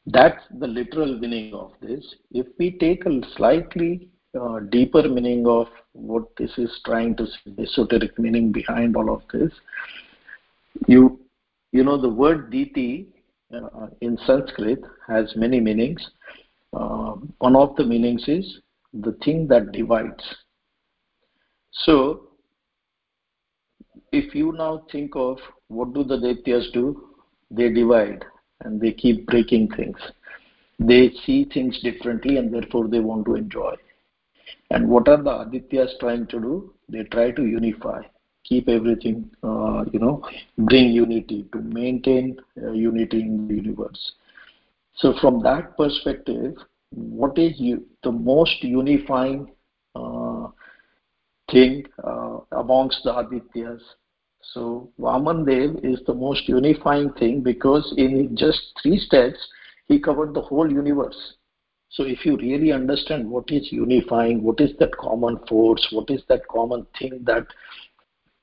that's 0.05 0.43
the 0.59 0.67
literal 0.67 1.17
meaning 1.19 1.53
of 1.53 1.71
this. 1.81 2.03
If 2.31 2.47
we 2.59 2.77
take 2.77 3.05
a 3.05 3.21
slightly 3.35 4.09
uh, 4.39 4.59
deeper 4.59 5.07
meaning 5.07 5.45
of 5.47 5.67
what 5.93 6.23
this 6.37 6.51
is 6.57 6.79
trying 6.85 7.15
to 7.15 7.25
say, 7.27 7.51
the 7.57 7.63
esoteric 7.63 8.17
meaning 8.17 8.51
behind 8.51 8.95
all 8.95 9.13
of 9.13 9.21
this. 9.31 9.51
You, 10.87 11.19
you 11.71 11.83
know, 11.83 12.01
the 12.01 12.09
word 12.09 12.49
diti 12.49 13.07
uh, 13.53 13.87
in 14.01 14.17
Sanskrit 14.25 14.81
has 15.07 15.35
many 15.35 15.59
meanings. 15.59 16.09
Uh, 16.73 17.13
one 17.39 17.55
of 17.55 17.75
the 17.75 17.83
meanings 17.83 18.27
is 18.27 18.59
the 18.93 19.11
thing 19.23 19.47
that 19.47 19.71
divides. 19.71 20.23
So, 21.71 22.29
if 24.11 24.35
you 24.35 24.51
now 24.51 24.85
think 24.91 25.15
of 25.15 25.37
what 25.67 25.93
do 25.93 26.03
the 26.03 26.17
Daityas 26.17 26.71
do? 26.73 27.09
They 27.49 27.69
divide 27.69 28.25
and 28.61 28.79
they 28.79 28.91
keep 28.91 29.27
breaking 29.27 29.69
things. 29.75 29.97
They 30.79 31.11
see 31.25 31.45
things 31.45 31.79
differently 31.81 32.37
and 32.37 32.53
therefore 32.53 32.87
they 32.87 32.99
want 32.99 33.25
to 33.25 33.35
enjoy. 33.35 33.75
And 34.73 34.89
what 34.89 35.07
are 35.07 35.17
the 35.21 35.29
Adityas 35.29 35.99
trying 35.99 36.25
to 36.27 36.39
do? 36.39 36.73
They 36.89 37.03
try 37.03 37.29
to 37.29 37.45
unify, 37.45 38.01
keep 38.43 38.67
everything, 38.67 39.29
uh, 39.43 39.85
you 39.91 39.99
know, 39.99 40.27
bring 40.57 40.89
unity, 40.89 41.45
to 41.53 41.59
maintain 41.59 42.37
uh, 42.59 42.71
unity 42.71 43.21
in 43.21 43.47
the 43.47 43.53
universe. 43.53 44.13
So, 44.95 45.13
from 45.21 45.43
that 45.43 45.77
perspective, 45.77 46.55
what 46.89 47.37
is 47.37 47.53
you, 47.59 47.85
the 48.01 48.11
most 48.11 48.63
unifying 48.63 49.51
uh, 49.95 50.47
thing 51.51 51.85
uh, 52.03 52.39
amongst 52.53 53.01
the 53.03 53.11
Adityas? 53.11 53.81
So, 54.53 54.89
Vaman 54.99 55.45
Dev 55.45 55.83
is 55.83 55.99
the 56.07 56.15
most 56.15 56.49
unifying 56.49 57.13
thing 57.13 57.43
because 57.43 57.93
in 57.97 58.35
just 58.35 58.59
three 58.81 58.97
steps, 58.97 59.37
he 59.85 59.99
covered 59.99 60.33
the 60.33 60.41
whole 60.41 60.71
universe 60.71 61.35
so 61.93 62.03
if 62.03 62.25
you 62.25 62.37
really 62.37 62.71
understand 62.71 63.29
what 63.29 63.45
is 63.49 63.71
unifying, 63.71 64.41
what 64.41 64.59
is 64.59 64.71
that 64.79 64.95
common 64.97 65.37
force, 65.47 65.87
what 65.91 66.09
is 66.09 66.21
that 66.27 66.47
common 66.47 66.87
thing 66.97 67.23
that 67.23 67.45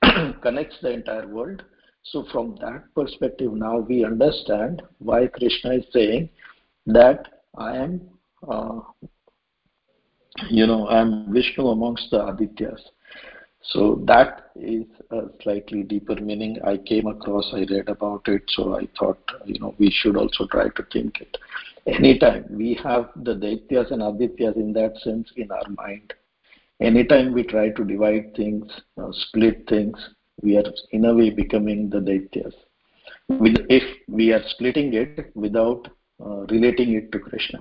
connects 0.41 0.77
the 0.81 0.91
entire 0.91 1.27
world, 1.27 1.61
so 2.03 2.25
from 2.31 2.55
that 2.61 2.83
perspective 2.95 3.51
now 3.53 3.79
we 3.79 4.05
understand 4.05 4.81
why 4.99 5.27
Krishna 5.27 5.73
is 5.73 5.85
saying 5.91 6.29
that 6.87 7.27
I 7.57 7.75
am, 7.75 8.01
uh, 8.49 8.79
you 10.49 10.65
know, 10.65 10.87
I 10.87 11.01
am 11.01 11.33
Vishnu 11.33 11.67
amongst 11.67 12.09
the 12.09 12.19
Adityas. 12.19 12.79
So 13.63 14.01
that 14.05 14.51
is 14.55 14.85
a 15.11 15.27
slightly 15.43 15.83
deeper 15.83 16.15
meaning 16.15 16.57
I 16.65 16.77
came 16.77 17.07
across. 17.07 17.51
I 17.53 17.65
read 17.69 17.89
about 17.89 18.27
it, 18.27 18.43
so 18.49 18.77
I 18.77 18.87
thought 18.97 19.19
you 19.45 19.59
know 19.59 19.75
we 19.77 19.91
should 19.91 20.17
also 20.17 20.47
try 20.47 20.69
to 20.69 20.85
think 20.91 21.21
it. 21.21 21.37
Anytime 21.85 22.45
we 22.49 22.79
have 22.83 23.09
the 23.15 23.35
Daityas 23.35 23.91
and 23.91 24.01
Adityas 24.01 24.55
in 24.55 24.73
that 24.73 24.97
sense 24.97 25.31
in 25.35 25.51
our 25.51 25.69
mind, 25.77 26.13
anytime 26.79 27.33
we 27.33 27.43
try 27.43 27.69
to 27.69 27.83
divide 27.83 28.35
things, 28.35 28.69
uh, 29.01 29.11
split 29.11 29.67
things, 29.69 29.97
we 30.41 30.57
are 30.57 30.65
in 30.91 31.05
a 31.05 31.13
way 31.13 31.29
becoming 31.29 31.89
the 31.89 31.99
Daityas. 31.99 32.53
With, 33.29 33.57
if 33.69 33.83
we 34.07 34.33
are 34.33 34.41
splitting 34.49 34.93
it 34.93 35.31
without 35.35 35.87
uh, 36.23 36.45
relating 36.49 36.93
it 36.93 37.11
to 37.11 37.19
Krishna 37.19 37.59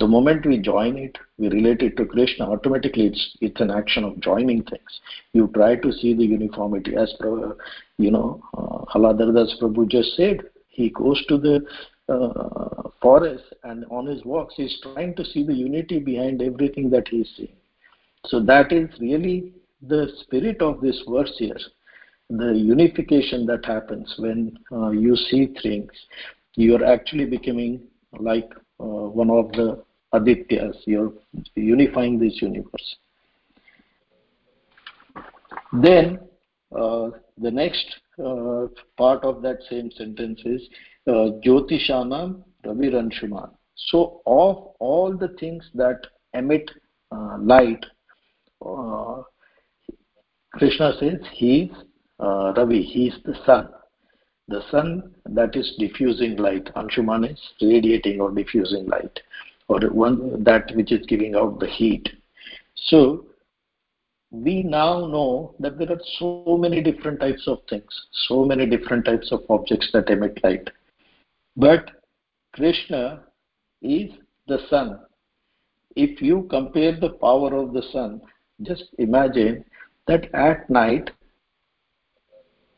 the 0.00 0.06
moment 0.06 0.46
we 0.46 0.56
join 0.58 0.96
it 0.96 1.16
we 1.38 1.48
relate 1.54 1.82
it 1.86 1.96
to 1.96 2.04
krishna 2.12 2.44
automatically 2.54 3.06
it's 3.06 3.24
it's 3.40 3.60
an 3.60 3.70
action 3.70 4.04
of 4.04 4.18
joining 4.20 4.62
things. 4.64 5.00
You 5.32 5.48
try 5.54 5.76
to 5.76 5.92
see 5.92 6.14
the 6.14 6.24
uniformity. 6.24 6.96
As 6.96 7.12
you 7.98 8.10
know 8.10 8.42
uh, 8.56 8.84
Haladhar 8.92 9.34
Das 9.34 9.54
prabhu 9.60 9.88
just 9.88 10.16
said 10.16 10.40
he 10.68 10.90
goes 10.90 11.24
to 11.28 11.38
the 11.38 11.56
uh, 12.08 12.88
forest 13.02 13.44
and 13.64 13.84
on 13.90 14.06
his 14.06 14.24
walks 14.24 14.54
he's 14.56 14.76
trying 14.82 15.14
to 15.16 15.24
see 15.24 15.44
the 15.44 15.54
unity 15.54 15.98
behind 15.98 16.42
everything 16.42 16.90
that 16.90 17.08
he's 17.08 17.30
seeing. 17.36 17.56
So 18.26 18.40
that 18.40 18.72
is 18.72 18.88
really 19.00 19.52
the 19.82 20.08
spirit 20.20 20.60
of 20.62 20.80
this 20.80 21.02
verse 21.08 21.34
here. 21.38 21.60
The 22.30 22.52
unification 22.54 23.46
that 23.46 23.64
happens 23.64 24.14
when 24.18 24.58
uh, 24.72 24.90
you 24.90 25.16
see 25.16 25.54
things 25.62 25.90
you 26.54 26.76
are 26.76 26.84
actually 26.84 27.26
becoming 27.26 27.80
like 28.18 28.50
uh, 28.80 29.06
one 29.20 29.30
of 29.30 29.52
the 29.52 29.82
Adityas. 30.14 30.76
You're 30.86 31.12
unifying 31.54 32.18
this 32.18 32.40
universe. 32.42 32.96
Then 35.72 36.18
uh, 36.76 37.10
the 37.38 37.50
next 37.50 37.86
uh, 38.18 38.66
part 38.96 39.24
of 39.24 39.42
that 39.42 39.58
same 39.68 39.90
sentence 39.92 40.40
is 40.44 40.62
uh, 41.06 41.38
Jyotishanam 41.44 42.42
Raviransuman. 42.64 43.50
So 43.76 44.20
of 44.26 44.74
all 44.78 45.16
the 45.16 45.34
things 45.38 45.64
that 45.74 46.00
emit 46.34 46.70
uh, 47.12 47.38
light, 47.40 47.84
uh, 48.64 49.22
Krishna 50.52 50.92
says 50.98 51.20
he 51.32 51.62
is 51.62 51.76
uh, 52.18 52.52
Ravi, 52.56 52.82
he 52.82 53.08
is 53.08 53.14
the 53.24 53.34
sun. 53.46 53.70
The 54.48 54.62
sun 54.70 55.14
that 55.26 55.54
is 55.54 55.74
diffusing 55.78 56.36
light. 56.36 56.66
Anshuman 56.74 57.30
is 57.32 57.40
radiating 57.62 58.20
or 58.20 58.32
diffusing 58.32 58.86
light 58.86 59.20
or 59.70 59.78
one 59.90 60.42
that 60.42 60.74
which 60.74 60.90
is 60.90 61.06
giving 61.06 61.36
out 61.36 61.60
the 61.60 61.68
heat. 61.68 62.08
So 62.74 63.26
we 64.32 64.64
now 64.64 65.06
know 65.06 65.54
that 65.60 65.78
there 65.78 65.92
are 65.92 66.00
so 66.18 66.56
many 66.58 66.82
different 66.82 67.20
types 67.20 67.46
of 67.46 67.58
things, 67.68 67.92
so 68.26 68.44
many 68.44 68.66
different 68.66 69.04
types 69.04 69.30
of 69.30 69.44
objects 69.48 69.88
that 69.92 70.10
emit 70.10 70.40
light. 70.42 70.68
But 71.56 71.90
Krishna 72.52 73.22
is 73.80 74.10
the 74.48 74.58
sun. 74.68 74.98
If 75.94 76.20
you 76.20 76.48
compare 76.50 76.98
the 76.98 77.10
power 77.10 77.54
of 77.54 77.72
the 77.72 77.82
sun, 77.92 78.20
just 78.62 78.84
imagine 78.98 79.64
that 80.08 80.34
at 80.34 80.68
night 80.68 81.10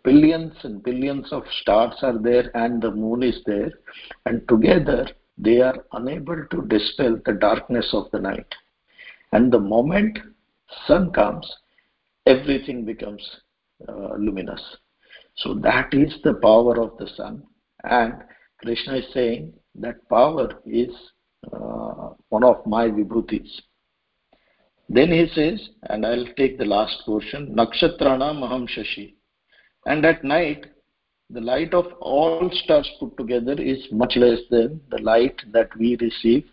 billions 0.04 0.52
and 0.62 0.82
billions 0.82 1.32
of 1.32 1.44
stars 1.62 1.94
are 2.02 2.18
there 2.18 2.50
and 2.54 2.82
the 2.82 2.90
moon 2.90 3.22
is 3.22 3.40
there 3.46 3.70
and 4.26 4.46
together 4.48 5.06
they 5.38 5.60
are 5.60 5.84
unable 5.92 6.44
to 6.50 6.62
dispel 6.62 7.18
the 7.24 7.32
darkness 7.32 7.88
of 7.92 8.10
the 8.12 8.20
night. 8.20 8.46
And 9.32 9.50
the 9.50 9.58
moment 9.58 10.18
sun 10.86 11.12
comes, 11.12 11.50
everything 12.26 12.84
becomes 12.84 13.22
uh, 13.88 14.14
luminous. 14.18 14.62
So 15.36 15.54
that 15.54 15.92
is 15.92 16.14
the 16.22 16.34
power 16.34 16.80
of 16.80 16.96
the 16.98 17.08
sun. 17.16 17.42
And 17.84 18.14
Krishna 18.58 18.96
is 18.96 19.06
saying 19.12 19.54
that 19.76 20.08
power 20.08 20.60
is 20.66 20.90
uh, 21.52 22.10
one 22.28 22.44
of 22.44 22.64
my 22.66 22.88
vibhutis. 22.88 23.48
Then 24.88 25.10
he 25.10 25.26
says, 25.34 25.70
and 25.84 26.04
I'll 26.04 26.26
take 26.36 26.58
the 26.58 26.64
last 26.64 27.02
portion, 27.06 27.54
Nakshatranam 27.56 28.42
Aham 28.42 28.68
Shashi. 28.68 29.14
And 29.86 30.04
at 30.04 30.22
night, 30.22 30.66
the 31.30 31.40
light 31.40 31.72
of 31.74 31.86
all 32.00 32.50
stars 32.52 32.88
put 33.00 33.16
together 33.16 33.54
is 33.54 33.86
much 33.90 34.16
less 34.16 34.38
than 34.50 34.80
the 34.90 35.00
light 35.02 35.40
that 35.52 35.68
we 35.78 35.96
receive 36.00 36.44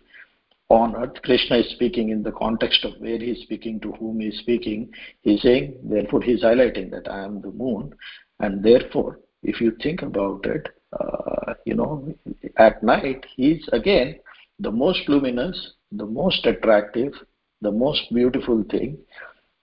on 0.68 0.94
earth. 0.96 1.20
Krishna 1.22 1.58
is 1.58 1.70
speaking 1.72 2.10
in 2.10 2.22
the 2.22 2.32
context 2.32 2.84
of 2.84 2.94
where 3.00 3.18
he 3.18 3.32
is 3.32 3.42
speaking, 3.42 3.80
to 3.80 3.92
whom 3.92 4.20
he 4.20 4.28
is 4.28 4.38
speaking. 4.38 4.90
He's 5.22 5.42
saying, 5.42 5.76
therefore, 5.82 6.22
he's 6.22 6.42
highlighting 6.42 6.90
that 6.92 7.10
I 7.10 7.24
am 7.24 7.42
the 7.42 7.50
moon. 7.50 7.94
And 8.38 8.62
therefore, 8.64 9.20
if 9.42 9.60
you 9.60 9.72
think 9.82 10.02
about 10.02 10.46
it, 10.46 10.68
uh, 10.98 11.54
you 11.64 11.74
know, 11.74 12.12
at 12.56 12.82
night, 12.82 13.24
he's 13.36 13.68
again 13.72 14.18
the 14.58 14.70
most 14.70 15.08
luminous, 15.08 15.72
the 15.92 16.06
most 16.06 16.46
attractive, 16.46 17.12
the 17.60 17.70
most 17.70 18.02
beautiful 18.12 18.64
thing, 18.70 18.98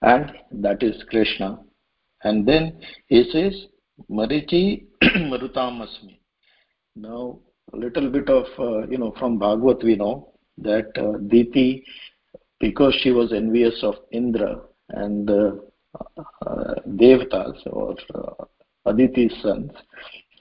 and 0.02 0.32
that 0.52 0.82
is 0.82 1.02
Krishna. 1.10 1.58
And 2.22 2.46
then 2.46 2.80
he 3.06 3.28
says, 3.32 3.66
Marichi 4.10 4.84
Marutamasmi. 5.02 6.18
Now, 6.96 7.38
a 7.72 7.76
little 7.76 8.10
bit 8.10 8.28
of, 8.28 8.46
uh, 8.58 8.86
you 8.88 8.98
know, 8.98 9.12
from 9.18 9.38
Bhagavat 9.38 9.82
we 9.84 9.96
know 9.96 10.32
that 10.58 10.90
uh, 10.96 11.18
Diti, 11.28 11.84
because 12.60 12.94
she 13.02 13.10
was 13.10 13.32
envious 13.32 13.80
of 13.82 13.96
Indra 14.10 14.60
and 14.90 15.30
uh, 15.30 15.52
uh, 16.46 16.74
Devtas 16.88 17.66
or 17.66 17.94
uh, 18.14 18.44
Aditi's 18.86 19.40
sons, 19.42 19.70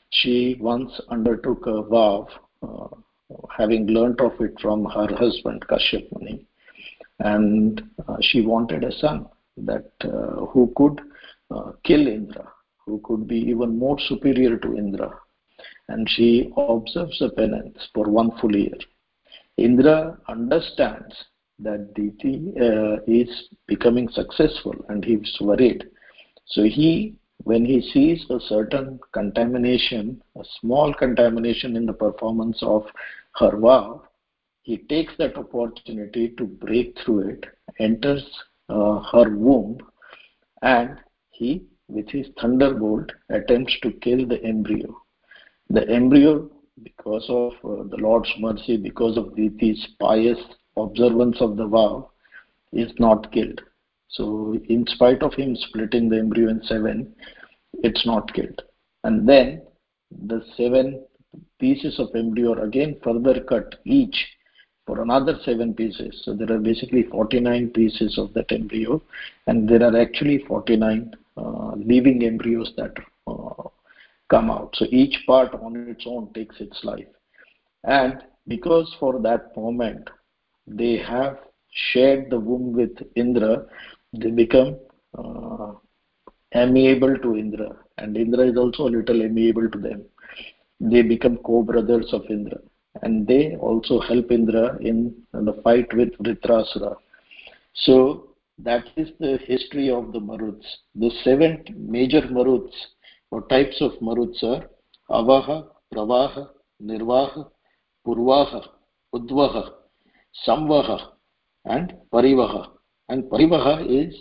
she 0.09 0.57
once 0.59 0.99
undertook 1.09 1.65
a 1.67 1.83
vow, 1.83 2.27
uh, 2.63 2.87
having 3.55 3.87
learnt 3.87 4.21
of 4.21 4.31
it 4.39 4.53
from 4.61 4.85
her 4.85 5.07
husband 5.15 5.63
Kashyap 5.69 6.07
Muni, 6.13 6.45
and 7.19 7.81
uh, 8.07 8.17
she 8.21 8.41
wanted 8.41 8.83
a 8.83 8.91
son 8.91 9.27
that 9.57 9.91
uh, 10.03 10.45
who 10.45 10.71
could 10.75 11.01
kill 11.83 12.07
Indra, 12.07 12.47
who 12.87 12.99
could 13.03 13.27
be 13.27 13.37
even 13.37 13.77
more 13.77 13.99
superior 14.07 14.57
to 14.57 14.77
Indra. 14.77 15.11
And 15.89 16.09
she 16.09 16.51
observes 16.57 17.19
the 17.19 17.29
penance 17.29 17.77
for 17.93 18.09
one 18.09 18.31
full 18.39 18.55
year. 18.55 18.77
Indra 19.57 20.17
understands 20.27 21.13
that 21.59 21.93
Diti 21.93 22.53
uh, 22.59 22.97
is 23.07 23.29
becoming 23.67 24.07
successful 24.09 24.73
and 24.89 25.03
he's 25.03 25.37
worried. 25.41 25.85
So 26.45 26.63
he, 26.63 27.15
when 27.43 27.65
he 27.65 27.81
sees 27.93 28.25
a 28.29 28.39
certain 28.47 28.99
contamination, 29.11 30.21
a 30.37 30.43
small 30.61 30.93
contamination 30.93 31.75
in 31.75 31.85
the 31.85 31.93
performance 31.93 32.59
of 32.61 32.85
her 33.35 33.57
vow, 33.57 34.03
he 34.61 34.77
takes 34.77 35.13
that 35.17 35.37
opportunity 35.37 36.29
to 36.37 36.45
break 36.45 36.97
through 37.03 37.29
it, 37.29 37.45
enters 37.79 38.23
uh, 38.69 38.99
her 39.11 39.35
womb, 39.35 39.79
and 40.61 40.97
he, 41.31 41.63
with 41.87 42.13
is 42.13 42.27
thunderbolt, 42.41 43.11
attempts 43.29 43.79
to 43.81 43.91
kill 43.91 44.27
the 44.27 44.43
embryo. 44.43 45.01
The 45.69 45.87
embryo, 45.89 46.49
because 46.83 47.25
of 47.29 47.53
uh, 47.63 47.83
the 47.89 47.97
Lord's 47.97 48.31
mercy, 48.39 48.77
because 48.77 49.17
of 49.17 49.35
Diti's 49.35 49.87
pious 49.99 50.39
observance 50.75 51.37
of 51.39 51.57
the 51.57 51.67
vow, 51.67 52.11
is 52.73 52.91
not 52.99 53.31
killed. 53.31 53.61
So, 54.09 54.57
in 54.69 54.85
spite 54.87 55.21
of 55.21 55.33
him 55.33 55.55
splitting 55.55 56.09
the 56.09 56.19
embryo 56.19 56.49
in 56.49 56.61
seven, 56.63 57.13
it's 57.83 58.05
not 58.05 58.33
killed. 58.33 58.61
And 59.03 59.27
then 59.27 59.61
the 60.27 60.41
seven 60.55 61.03
pieces 61.59 61.99
of 61.99 62.15
embryo 62.15 62.53
are 62.53 62.63
again 62.63 62.97
further 63.03 63.41
cut 63.41 63.75
each 63.85 64.15
for 64.85 65.01
another 65.01 65.37
seven 65.43 65.73
pieces. 65.73 66.21
So 66.23 66.33
there 66.33 66.51
are 66.51 66.59
basically 66.59 67.03
49 67.03 67.69
pieces 67.71 68.17
of 68.17 68.33
that 68.33 68.51
embryo, 68.51 69.01
and 69.45 69.67
there 69.67 69.83
are 69.83 69.99
actually 69.99 70.45
49 70.47 71.13
uh, 71.13 71.17
living 71.75 72.23
embryos 72.23 72.71
that 72.77 72.93
uh, 73.27 73.63
come 74.29 74.49
out. 74.51 74.75
So 74.75 74.85
each 74.89 75.23
part 75.25 75.53
on 75.53 75.87
its 75.87 76.03
own 76.05 76.33
takes 76.33 76.59
its 76.59 76.83
life. 76.83 77.07
And 77.83 78.23
because 78.47 78.93
for 78.99 79.19
that 79.21 79.55
moment 79.55 80.09
they 80.65 80.97
have 80.97 81.37
shared 81.91 82.29
the 82.29 82.39
womb 82.39 82.73
with 82.73 82.97
Indra, 83.15 83.65
they 84.13 84.31
become 84.31 84.77
uh, 85.17 85.73
amiable 86.53 87.17
to 87.17 87.37
Indra, 87.37 87.75
and 87.97 88.17
Indra 88.17 88.47
is 88.47 88.57
also 88.57 88.87
a 88.87 88.89
little 88.89 89.21
amiable 89.21 89.69
to 89.69 89.77
them. 89.77 90.03
They 90.79 91.01
become 91.01 91.37
co-brothers 91.37 92.09
of 92.13 92.23
Indra 92.29 92.59
and 93.03 93.27
they 93.27 93.55
also 93.57 93.99
help 93.99 94.31
Indra 94.31 94.77
in 94.81 95.13
the 95.33 95.53
fight 95.63 95.93
with 95.93 96.09
Vritrasura. 96.17 96.95
So 97.73 98.29
that 98.59 98.85
is 98.95 99.09
the 99.19 99.37
history 99.45 99.89
of 99.89 100.11
the 100.13 100.19
Maruts. 100.19 100.65
The 100.95 101.11
seven 101.23 101.63
major 101.75 102.21
Maruts 102.21 102.73
or 103.31 103.47
types 103.47 103.81
of 103.81 103.91
Maruts 104.01 104.43
are 104.43 104.69
Avaha, 105.09 105.67
Pravaha, 105.93 106.49
Nirvaha, 106.81 107.49
Purvaha, 108.05 108.67
Udvaha, 109.13 109.69
Samvaha, 110.47 111.11
and 111.65 111.93
Parivaha. 112.11 112.69
And 113.09 113.23
Parivaha 113.25 113.85
is 113.89 114.15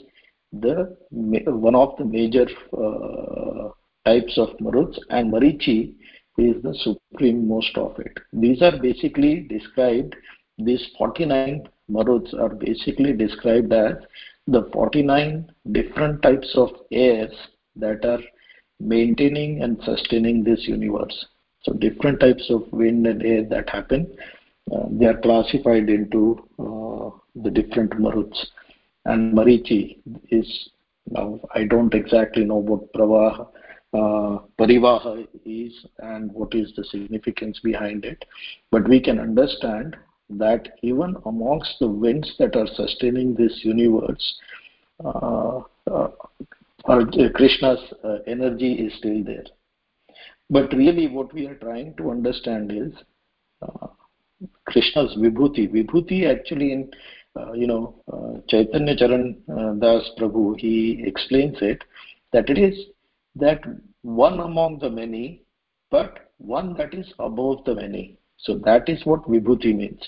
the 0.52 0.96
one 1.10 1.74
of 1.74 1.96
the 1.98 2.04
major 2.04 2.46
uh, 2.72 3.70
types 4.04 4.38
of 4.38 4.50
Maruts, 4.58 4.98
and 5.10 5.32
Marichi 5.32 5.94
is 6.38 6.62
the 6.62 6.74
supreme 6.74 7.48
most 7.48 7.76
of 7.76 7.98
it. 7.98 8.12
These 8.32 8.62
are 8.62 8.78
basically 8.80 9.46
described, 9.48 10.14
these 10.58 10.86
49 10.98 11.68
maruts 11.90 12.32
are 12.34 12.54
basically 12.54 13.12
described 13.12 13.72
as 13.72 13.94
the 14.46 14.68
49 14.72 15.50
different 15.72 16.22
types 16.22 16.52
of 16.56 16.70
airs 16.92 17.32
that 17.76 18.04
are 18.04 18.22
maintaining 18.80 19.62
and 19.62 19.80
sustaining 19.84 20.44
this 20.44 20.66
universe. 20.66 21.26
So 21.62 21.72
different 21.72 22.20
types 22.20 22.48
of 22.50 22.70
wind 22.72 23.06
and 23.06 23.22
air 23.22 23.44
that 23.44 23.68
happen, 23.68 24.16
uh, 24.72 24.86
they 24.90 25.06
are 25.06 25.20
classified 25.20 25.88
into 25.88 26.48
uh, 26.58 27.10
the 27.42 27.50
different 27.50 27.92
maruts. 27.92 28.38
And 29.04 29.34
Marichi 29.34 29.98
is, 30.30 30.70
now 31.10 31.40
I 31.54 31.64
don't 31.64 31.94
exactly 31.94 32.44
know 32.44 32.56
what 32.56 32.92
Pravaha 32.92 33.48
uh, 33.92 34.38
parivaha 34.58 35.26
is 35.44 35.72
and 36.00 36.30
what 36.32 36.54
is 36.54 36.72
the 36.76 36.84
significance 36.84 37.58
behind 37.62 38.04
it. 38.04 38.24
But 38.70 38.88
we 38.88 39.00
can 39.00 39.18
understand 39.18 39.96
that 40.30 40.68
even 40.82 41.16
amongst 41.26 41.74
the 41.80 41.88
winds 41.88 42.32
that 42.38 42.56
are 42.56 42.66
sustaining 42.74 43.34
this 43.34 43.60
universe, 43.62 44.40
uh, 45.04 45.60
uh, 45.90 46.08
Krishna's 47.34 47.80
uh, 48.04 48.18
energy 48.26 48.72
is 48.74 48.96
still 48.98 49.22
there. 49.24 49.44
But 50.48 50.72
really, 50.72 51.08
what 51.08 51.32
we 51.32 51.46
are 51.46 51.56
trying 51.56 51.94
to 51.96 52.10
understand 52.10 52.72
is 52.72 52.92
uh, 53.62 53.88
Krishna's 54.66 55.16
vibhuti. 55.16 55.68
Vibhuti 55.70 56.30
actually 56.30 56.72
in 56.72 56.90
uh, 57.36 57.52
you 57.52 57.66
know 57.66 57.94
uh, 58.12 58.40
Chaitanya 58.48 58.96
Charan 58.96 59.42
uh, 59.50 59.72
Das 59.74 60.08
Prabhu 60.18 60.58
he 60.58 61.02
explains 61.04 61.56
it 61.60 61.82
that 62.32 62.48
it 62.48 62.58
is 62.58 62.78
that 63.34 63.60
one 64.02 64.40
among 64.40 64.78
the 64.78 64.90
many, 64.90 65.42
but 65.90 66.30
one 66.38 66.74
that 66.74 66.94
is 66.94 67.12
above 67.18 67.64
the 67.64 67.74
many. 67.74 68.18
So 68.38 68.58
that 68.64 68.88
is 68.88 69.04
what 69.04 69.24
vibhuti 69.24 69.74
means. 69.74 70.00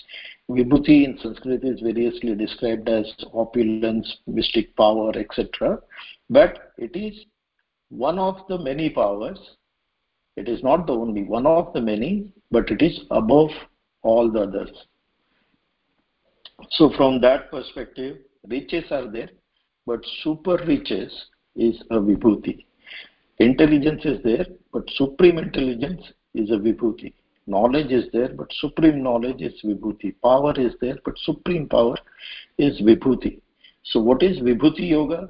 Vibhuti 0.49 1.03
in 1.03 1.17
Sanskrit 1.21 1.63
is 1.63 1.79
variously 1.81 2.35
described 2.35 2.87
as 2.89 3.05
opulence, 3.33 4.17
mystic 4.27 4.75
power, 4.75 5.11
etc. 5.17 5.79
But 6.29 6.73
it 6.77 6.95
is 6.95 7.25
one 7.89 8.19
of 8.19 8.37
the 8.47 8.57
many 8.57 8.89
powers. 8.89 9.39
It 10.35 10.47
is 10.47 10.63
not 10.63 10.87
the 10.87 10.93
only 10.93 11.23
one 11.23 11.45
of 11.45 11.73
the 11.73 11.81
many, 11.81 12.31
but 12.51 12.69
it 12.71 12.81
is 12.81 12.99
above 13.11 13.49
all 14.03 14.31
the 14.31 14.41
others. 14.41 14.71
So 16.71 16.91
from 16.95 17.21
that 17.21 17.51
perspective, 17.51 18.17
riches 18.47 18.85
are 18.91 19.07
there, 19.07 19.29
but 19.85 19.99
super 20.23 20.57
riches 20.65 21.11
is 21.55 21.75
a 21.89 21.95
vibhuti. 21.95 22.65
Intelligence 23.39 24.01
is 24.05 24.21
there, 24.23 24.45
but 24.71 24.83
supreme 24.95 25.37
intelligence 25.37 26.01
is 26.33 26.49
a 26.51 26.55
vibhuti. 26.57 27.13
Knowledge 27.49 27.91
is 27.91 28.05
there, 28.13 28.29
but 28.29 28.47
supreme 28.59 29.01
knowledge 29.01 29.41
is 29.41 29.59
vibhuti. 29.65 30.13
Power 30.21 30.53
is 30.55 30.73
there, 30.81 30.97
but 31.03 31.17
supreme 31.17 31.67
power 31.67 31.95
is 32.59 32.79
vibhuti. 32.79 33.41
So 33.85 33.99
what 33.99 34.21
is 34.21 34.37
vibhuti 34.37 34.89
yoga? 34.89 35.29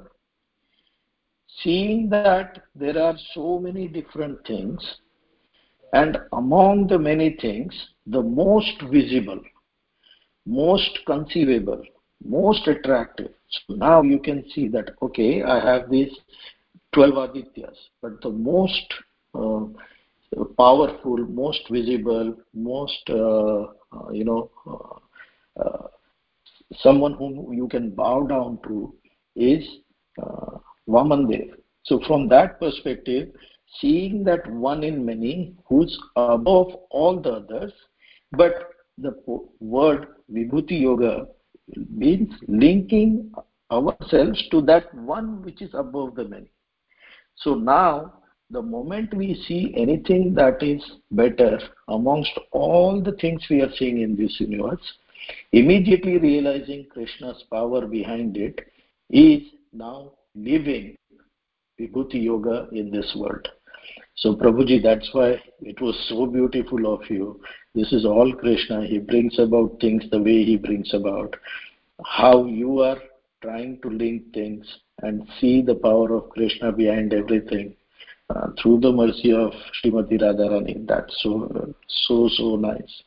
Seeing 1.62 2.10
that 2.10 2.62
there 2.74 3.02
are 3.02 3.16
so 3.32 3.58
many 3.58 3.88
different 3.88 4.46
things, 4.46 4.96
and 5.94 6.18
among 6.34 6.88
the 6.88 6.98
many 6.98 7.38
things, 7.40 7.72
the 8.06 8.22
most 8.22 8.82
visible, 8.92 9.40
most 10.44 10.98
conceivable, 11.06 11.82
most 12.22 12.68
attractive. 12.68 13.32
So 13.48 13.76
now 13.76 14.02
you 14.02 14.18
can 14.18 14.44
see 14.50 14.68
that, 14.68 14.90
okay, 15.00 15.42
I 15.42 15.58
have 15.58 15.90
these 15.90 16.12
12 16.92 17.14
Adityas, 17.14 17.76
but 18.02 18.20
the 18.20 18.30
most 18.30 18.92
uh, 19.34 19.64
powerful, 20.56 21.16
most 21.18 21.60
visible, 21.70 22.34
most, 22.54 23.02
uh, 23.10 23.62
uh, 23.92 24.10
you 24.12 24.24
know, 24.24 24.50
uh, 24.66 25.60
uh, 25.62 25.86
someone 26.78 27.14
whom 27.14 27.52
you 27.52 27.66
can 27.68 27.90
bow 27.90 28.22
down 28.26 28.58
to 28.64 28.94
is 29.36 29.64
uh, 30.22 30.58
Vamandev. 30.88 31.50
So 31.84 32.00
from 32.06 32.28
that 32.28 32.60
perspective, 32.60 33.30
seeing 33.80 34.24
that 34.24 34.46
one 34.50 34.84
in 34.84 35.04
many 35.04 35.54
who's 35.68 35.98
above 36.16 36.68
all 36.90 37.20
the 37.20 37.32
others, 37.32 37.72
but 38.32 38.52
the 38.98 39.14
word 39.60 40.08
Vibhuti 40.32 40.80
Yoga 40.80 41.26
means 41.88 42.32
linking 42.46 43.32
ourselves 43.70 44.42
to 44.50 44.60
that 44.62 44.92
one 44.94 45.42
which 45.42 45.62
is 45.62 45.70
above 45.74 46.14
the 46.14 46.24
many. 46.24 46.50
So 47.36 47.54
now, 47.54 48.19
the 48.50 48.60
moment 48.60 49.14
we 49.14 49.34
see 49.46 49.72
anything 49.76 50.34
that 50.34 50.62
is 50.62 50.82
better 51.12 51.58
amongst 51.88 52.32
all 52.50 53.00
the 53.00 53.12
things 53.12 53.46
we 53.48 53.60
are 53.60 53.72
seeing 53.78 54.00
in 54.00 54.16
this 54.16 54.36
universe, 54.40 54.80
immediately 55.52 56.18
realizing 56.18 56.86
Krishna's 56.92 57.44
power 57.50 57.86
behind 57.86 58.36
it 58.36 58.58
is 59.10 59.42
now 59.72 60.12
living 60.34 60.96
Vibhuti 61.78 62.24
Yoga 62.24 62.68
in 62.72 62.90
this 62.90 63.14
world. 63.16 63.46
So 64.16 64.34
Prabhuji, 64.34 64.82
that's 64.82 65.08
why 65.12 65.40
it 65.62 65.80
was 65.80 65.96
so 66.08 66.26
beautiful 66.26 66.92
of 66.92 67.08
you. 67.08 67.40
This 67.74 67.92
is 67.92 68.04
all 68.04 68.32
Krishna. 68.34 68.84
He 68.84 68.98
brings 68.98 69.38
about 69.38 69.78
things 69.80 70.02
the 70.10 70.20
way 70.20 70.44
he 70.44 70.56
brings 70.56 70.92
about. 70.92 71.36
How 72.04 72.44
you 72.44 72.80
are 72.80 72.98
trying 73.42 73.80
to 73.82 73.88
link 73.88 74.34
things 74.34 74.66
and 75.02 75.26
see 75.40 75.62
the 75.62 75.76
power 75.76 76.12
of 76.14 76.28
Krishna 76.30 76.72
behind 76.72 77.14
everything 77.14 77.74
through 78.60 78.80
the 78.80 78.92
mercy 78.92 79.32
of 79.32 79.52
Srimati 79.82 80.20
Radharani. 80.20 80.86
That's 80.86 81.14
so, 81.22 81.74
so, 82.06 82.28
so 82.32 82.56
nice. 82.56 83.02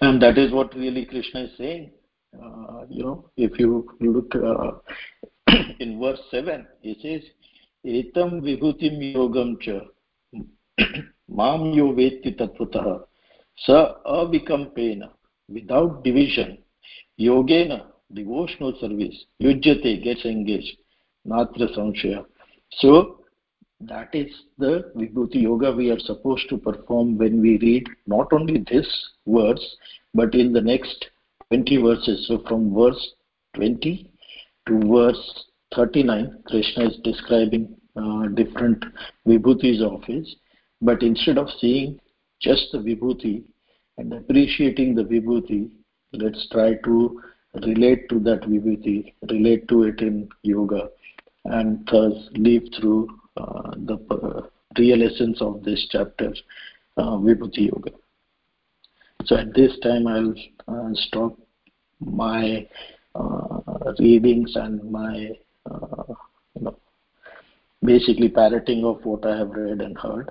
And 0.00 0.20
that 0.22 0.38
is 0.38 0.52
what 0.52 0.74
really 0.74 1.04
Krishna 1.04 1.44
is 1.44 1.50
saying. 1.58 1.90
Uh, 2.34 2.84
you 2.88 3.04
know, 3.04 3.30
if 3.36 3.58
you 3.58 3.88
look 4.00 4.34
uh, 4.34 5.52
in 5.80 6.00
verse 6.00 6.20
7, 6.30 6.66
he 6.80 6.98
says, 7.00 7.22
Etam 7.86 8.40
vibhutim 8.40 8.98
yogam 9.14 9.60
cha 9.60 9.80
mam 11.28 11.72
yo 11.72 11.92
vetti 11.92 12.34
tattvataha 12.36 13.04
sa 13.66 13.96
avikampena 14.04 15.10
without 15.48 16.02
division 16.02 16.58
yogena 17.18 17.86
devotional 18.12 18.72
service 18.80 19.26
yujyate 19.40 20.02
gets 20.02 20.24
engaged 20.24 20.78
natra 21.26 21.68
samshaya 21.74 22.24
so 22.80 23.23
that 23.88 24.14
is 24.14 24.30
the 24.58 24.90
vibhuti 24.96 25.42
yoga 25.42 25.72
we 25.72 25.90
are 25.90 25.98
supposed 25.98 26.48
to 26.48 26.58
perform 26.58 27.18
when 27.18 27.40
we 27.40 27.58
read 27.58 27.86
not 28.06 28.32
only 28.32 28.64
this 28.70 28.88
verse 29.26 29.76
but 30.14 30.34
in 30.34 30.52
the 30.52 30.60
next 30.60 31.06
20 31.50 31.76
verses. 31.82 32.26
So 32.28 32.42
from 32.48 32.74
verse 32.74 33.14
20 33.54 34.10
to 34.68 34.80
verse 34.80 35.44
39 35.74 36.42
krishna 36.46 36.88
is 36.88 36.96
describing 37.02 37.76
uh, 37.96 38.28
different 38.28 38.84
vibhutis 39.26 39.82
of 39.82 40.02
his 40.04 40.36
but 40.80 41.02
instead 41.02 41.38
of 41.38 41.48
seeing 41.60 41.98
just 42.40 42.68
the 42.72 42.78
vibhuti 42.78 43.44
and 43.98 44.12
appreciating 44.12 44.94
the 44.94 45.02
vibhuti 45.02 45.70
let's 46.12 46.48
try 46.50 46.74
to 46.84 47.20
relate 47.62 48.08
to 48.08 48.18
that 48.20 48.42
vibhuti, 48.42 49.14
relate 49.30 49.68
to 49.68 49.84
it 49.84 50.00
in 50.00 50.28
yoga, 50.42 50.88
and 51.44 51.86
thus 51.90 52.12
live 52.32 52.62
through 52.78 53.08
the 53.36 53.98
uh, 54.10 54.46
real 54.78 55.02
essence 55.02 55.40
of 55.40 55.62
this 55.64 55.86
chapter, 55.90 56.32
uh, 56.96 57.16
Vibhuti 57.16 57.70
Yoga. 57.70 57.90
So 59.24 59.36
at 59.36 59.54
this 59.54 59.78
time, 59.82 60.06
I'll 60.06 60.34
uh, 60.68 60.90
stop 60.94 61.36
my 62.00 62.66
uh, 63.14 63.60
readings 63.98 64.54
and 64.56 64.90
my, 64.90 65.30
uh, 65.70 66.14
you 66.54 66.62
know, 66.62 66.76
basically 67.82 68.28
parroting 68.28 68.84
of 68.84 69.04
what 69.04 69.24
I 69.26 69.38
have 69.38 69.50
read 69.50 69.80
and 69.80 69.96
heard. 69.98 70.30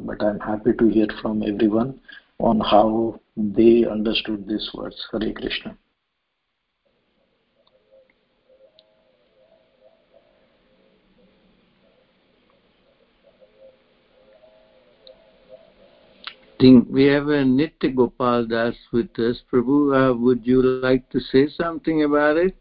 but 0.00 0.22
I'm 0.22 0.40
happy 0.40 0.72
to 0.72 0.88
hear 0.88 1.06
from 1.20 1.42
everyone 1.42 2.00
on 2.38 2.60
how 2.60 3.20
they 3.36 3.84
understood 3.84 4.46
this 4.46 4.68
verse. 4.74 5.00
Hare 5.12 5.32
Krishna. 5.32 5.76
We 16.64 17.04
have 17.04 17.28
a 17.28 17.44
Nitya 17.44 17.94
Gopal 17.94 18.46
Das 18.46 18.74
with 18.90 19.18
us. 19.18 19.42
Prabhu, 19.52 19.92
uh, 19.92 20.14
would 20.16 20.46
you 20.46 20.62
like 20.62 21.06
to 21.10 21.20
say 21.20 21.46
something 21.46 22.04
about 22.04 22.38
it? 22.38 22.56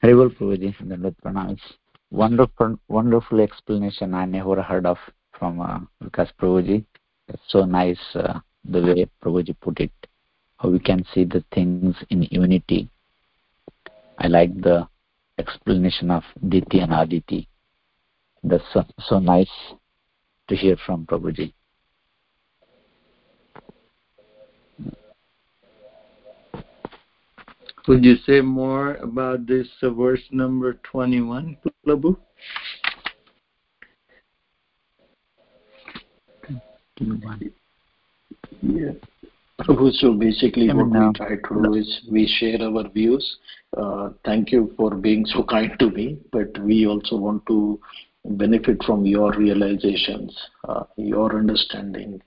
Haribol 0.00 0.30
Prabhuji. 0.36 1.58
Wonderful, 2.10 2.78
wonderful 2.86 3.40
explanation 3.40 4.14
I 4.14 4.26
never 4.26 4.62
heard 4.62 4.86
of 4.86 4.98
from 5.36 5.60
uh, 5.60 5.80
Vikas 6.04 6.30
Prabhuji. 6.40 6.84
It's 7.26 7.42
so 7.48 7.64
nice 7.64 7.98
uh, 8.14 8.38
the 8.64 8.80
way 8.80 9.06
Prabhuji 9.20 9.56
put 9.60 9.80
it. 9.80 9.90
How 10.58 10.68
we 10.68 10.78
can 10.78 11.04
see 11.12 11.24
the 11.24 11.42
things 11.52 11.96
in 12.10 12.22
unity. 12.30 12.88
I 14.18 14.28
like 14.28 14.54
the 14.62 14.86
explanation 15.38 16.12
of 16.12 16.22
Diti 16.48 16.78
and 16.78 16.94
Aditi. 16.94 17.48
That's 18.48 18.62
so, 18.72 18.84
so 19.00 19.18
nice 19.18 19.50
to 20.46 20.54
hear 20.54 20.76
from 20.86 21.04
Prabhuji. 21.04 21.52
Could 27.84 28.04
you 28.04 28.14
say 28.24 28.40
more 28.40 28.94
about 28.96 29.48
this 29.48 29.66
uh, 29.82 29.90
verse 29.90 30.22
number 30.30 30.74
21, 30.84 31.56
Prabhu? 31.84 32.16
Yeah. 38.62 38.92
Prabhu, 39.60 39.90
so 39.92 40.12
basically 40.12 40.68
what 40.72 40.86
we 40.86 41.12
try 41.16 41.34
to 41.34 41.62
do 41.64 41.74
is 41.74 42.00
we 42.08 42.28
share 42.38 42.62
our 42.62 42.88
views. 42.88 43.38
Uh, 43.76 44.10
thank 44.24 44.52
you 44.52 44.72
for 44.76 44.94
being 44.94 45.26
so 45.26 45.42
kind 45.42 45.72
to 45.80 45.90
me, 45.90 46.18
but 46.30 46.56
we 46.62 46.86
also 46.86 47.16
want 47.16 47.44
to 47.46 47.80
benefit 48.30 48.82
from 48.84 49.06
your 49.06 49.32
realizations, 49.32 50.36
uh, 50.68 50.84
your 50.96 51.36
understanding. 51.38 52.20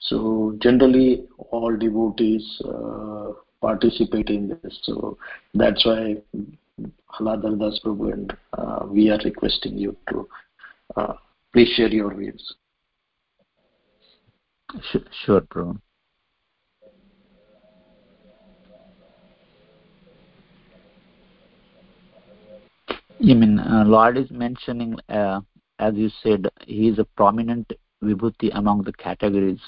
So 0.00 0.56
generally, 0.62 1.26
all 1.50 1.76
devotees 1.76 2.60
uh, 2.64 3.32
participate 3.60 4.30
in 4.30 4.48
this. 4.48 4.78
So 4.82 5.18
that's 5.54 5.84
why 5.84 6.16
Haladhar 7.18 7.58
Das 7.58 7.80
Prabhu 7.84 8.12
and 8.12 8.36
uh, 8.56 8.86
we 8.86 9.10
are 9.10 9.18
requesting 9.24 9.76
you 9.76 9.96
to 10.10 10.28
uh, 10.96 11.14
please 11.52 11.68
share 11.76 11.88
your 11.88 12.14
views. 12.14 12.54
Sure, 15.24 15.40
Prabhu. 15.40 15.80
You 23.20 23.34
mean 23.34 23.58
uh, 23.58 23.84
Lord 23.84 24.16
is 24.16 24.30
mentioning, 24.30 24.96
uh, 25.08 25.40
as 25.80 25.94
you 25.94 26.08
said, 26.22 26.48
he 26.66 26.88
is 26.88 26.98
a 26.98 27.04
prominent 27.04 27.72
vibhuti 28.02 28.50
among 28.54 28.84
the 28.84 28.92
categories. 28.92 29.60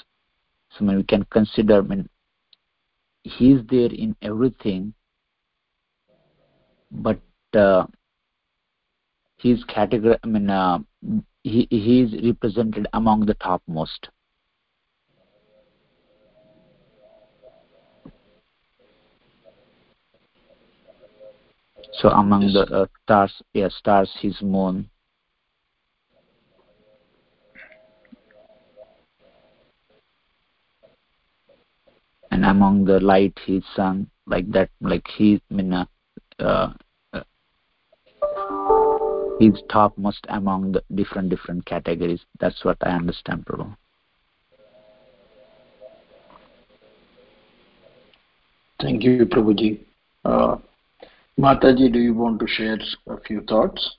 So 0.69 0.85
I 0.85 0.87
mean, 0.87 0.97
we 0.97 1.03
can 1.03 1.25
consider, 1.25 1.79
I 1.79 1.81
mean, 1.81 2.09
he 3.23 3.51
is 3.51 3.61
there 3.69 3.91
in 3.91 4.15
everything, 4.21 4.93
but 6.91 7.19
uh, 7.53 7.85
his 9.37 9.63
category, 9.65 10.15
I 10.23 10.27
mean, 10.27 10.49
uh, 10.49 10.79
he, 11.43 11.67
he 11.69 12.01
is 12.01 12.23
represented 12.23 12.87
among 12.93 13.25
the 13.25 13.33
topmost. 13.35 14.07
So 21.93 22.09
among 22.09 22.43
yes. 22.43 22.53
the 22.53 22.75
uh, 22.75 22.85
stars, 23.03 23.33
yeah, 23.53 23.69
stars, 23.69 24.11
his 24.21 24.41
moon. 24.41 24.89
And 32.31 32.45
among 32.45 32.85
the 32.85 32.99
light, 33.01 33.37
his 33.45 33.63
sun, 33.75 34.09
like 34.25 34.49
that, 34.51 34.69
like 34.79 35.05
he, 35.17 35.41
I 35.51 35.53
mean, 35.53 35.73
uh, 35.73 35.85
uh, 36.39 36.73
he's 39.37 39.61
topmost 39.69 40.25
among 40.29 40.71
the 40.71 40.83
different 40.95 41.29
different 41.29 41.65
categories. 41.65 42.21
That's 42.39 42.63
what 42.63 42.77
I 42.81 42.91
understand, 42.91 43.45
Prabhu. 43.45 43.75
Thank 48.81 49.03
you, 49.03 49.25
Prabhuji. 49.25 49.79
Uh, 50.25 50.57
Mataji, 51.39 51.91
do 51.91 51.99
you 51.99 52.13
want 52.13 52.39
to 52.39 52.47
share 52.47 52.79
a 53.07 53.19
few 53.21 53.41
thoughts? 53.41 53.97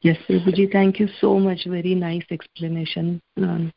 Yes, 0.00 0.16
Prabhuji, 0.28 0.70
thank 0.70 1.00
you 1.00 1.08
so 1.20 1.38
much. 1.38 1.64
Very 1.66 1.94
nice 1.94 2.24
explanation. 2.30 3.20
Um, 3.36 3.72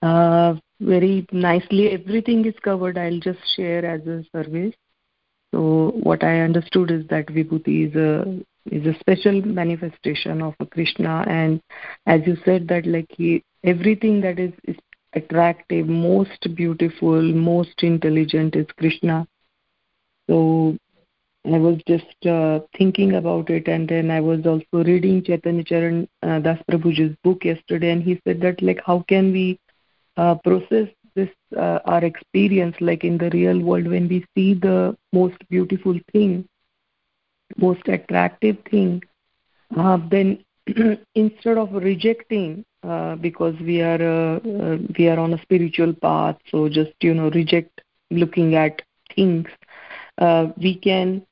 uh, 0.00 0.54
very 0.80 1.26
nicely, 1.32 1.90
everything 1.90 2.46
is 2.46 2.54
covered. 2.62 2.96
I'll 2.96 3.20
just 3.20 3.40
share 3.54 3.84
as 3.84 4.06
a 4.06 4.24
service. 4.32 4.74
So 5.52 5.92
what 6.02 6.22
I 6.24 6.40
understood 6.40 6.90
is 6.90 7.06
that 7.08 7.26
Vibhuti 7.26 7.88
is 7.88 7.96
a 7.96 8.44
is 8.70 8.86
a 8.86 8.98
special 9.00 9.40
manifestation 9.40 10.42
of 10.42 10.54
Krishna, 10.70 11.24
and 11.26 11.60
as 12.06 12.20
you 12.26 12.36
said 12.44 12.68
that 12.68 12.86
like 12.86 13.06
he, 13.16 13.42
everything 13.64 14.20
that 14.20 14.38
is, 14.38 14.52
is 14.64 14.76
attractive, 15.14 15.86
most 15.88 16.54
beautiful, 16.54 17.22
most 17.22 17.82
intelligent 17.82 18.56
is 18.56 18.66
Krishna. 18.76 19.26
So 20.28 20.76
I 21.46 21.58
was 21.58 21.78
just 21.86 22.26
uh, 22.26 22.60
thinking 22.76 23.14
about 23.14 23.50
it, 23.50 23.68
and 23.68 23.88
then 23.88 24.10
I 24.10 24.20
was 24.20 24.44
also 24.46 24.84
reading 24.84 25.22
Chaitanya 25.22 25.64
Charan 25.64 26.08
uh, 26.22 26.38
Das 26.40 26.58
Prabhuji's 26.70 27.16
book 27.22 27.44
yesterday, 27.44 27.90
and 27.90 28.02
he 28.02 28.20
said 28.26 28.40
that 28.42 28.60
like 28.62 28.80
how 28.84 29.04
can 29.08 29.32
we 29.32 29.58
uh, 30.16 30.34
process 30.36 30.88
this 31.14 31.30
uh, 31.56 31.78
our 31.84 32.04
experience 32.04 32.76
like 32.80 33.04
in 33.04 33.18
the 33.18 33.30
real 33.30 33.58
world 33.60 33.86
when 33.88 34.08
we 34.08 34.24
see 34.34 34.54
the 34.54 34.96
most 35.12 35.36
beautiful 35.48 35.98
thing, 36.12 36.44
most 37.56 37.86
attractive 37.88 38.56
thing, 38.70 39.02
uh, 39.76 39.98
then 40.10 40.38
instead 41.14 41.56
of 41.58 41.72
rejecting 41.72 42.64
uh, 42.82 43.16
because 43.16 43.54
we 43.60 43.80
are 43.80 44.02
uh, 44.02 44.36
uh, 44.38 44.78
we 44.98 45.08
are 45.08 45.18
on 45.18 45.34
a 45.34 45.42
spiritual 45.42 45.92
path, 45.94 46.36
so 46.50 46.68
just 46.68 46.92
you 47.02 47.14
know 47.14 47.30
reject 47.30 47.80
looking 48.10 48.54
at 48.54 48.82
things. 49.14 49.48
Uh, 50.18 50.48
we 50.58 50.74
can 50.74 51.22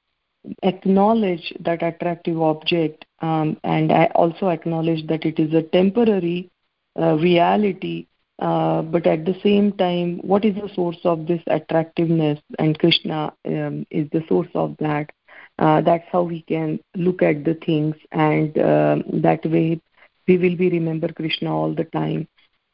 acknowledge 0.63 1.53
that 1.61 1.83
attractive 1.83 2.41
object 2.41 3.05
um, 3.21 3.57
and 3.65 3.93
I 3.93 4.07
also 4.15 4.49
acknowledge 4.49 5.07
that 5.07 5.25
it 5.25 5.39
is 5.39 5.55
a 5.55 5.63
temporary 5.63 6.51
uh, 6.99 7.17
reality 7.17 8.07
uh, 8.39 8.83
but 8.83 9.07
at 9.07 9.25
the 9.25 9.39
same 9.43 9.73
time 9.73 10.19
what 10.19 10.45
is 10.45 10.55
the 10.55 10.71
source 10.75 10.99
of 11.05 11.27
this 11.27 11.43
attractiveness? 11.47 12.39
And 12.59 12.79
krishna 12.79 13.33
um, 13.47 13.87
is 13.91 14.09
the 14.11 14.23
source 14.29 14.51
of 14.55 14.77
that. 14.79 15.11
Uh, 15.59 15.81
that's 15.81 16.05
how 16.13 16.23
we 16.23 16.43
can 16.43 16.79
look 16.95 17.23
at 17.23 17.45
the 17.45 17.55
things 17.55 17.97
and 18.13 18.59
um, 18.59 19.05
that 19.23 19.45
way 19.47 19.81
we 20.29 20.37
will 20.37 20.57
be 20.57 20.69
remember 20.69 21.13
krishna 21.13 21.55
all 21.55 21.75
the 21.75 21.85
time. 21.85 22.29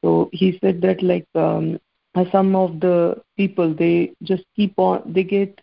So 0.04 0.30
he 0.32 0.58
said 0.60 0.80
that 0.82 1.02
like 1.02 1.26
um, 1.34 1.78
some 2.32 2.56
of 2.56 2.80
the 2.80 3.22
people 3.36 3.72
they 3.72 4.12
just 4.22 4.44
keep 4.56 4.74
on 4.78 5.12
they 5.12 5.22
get 5.22 5.60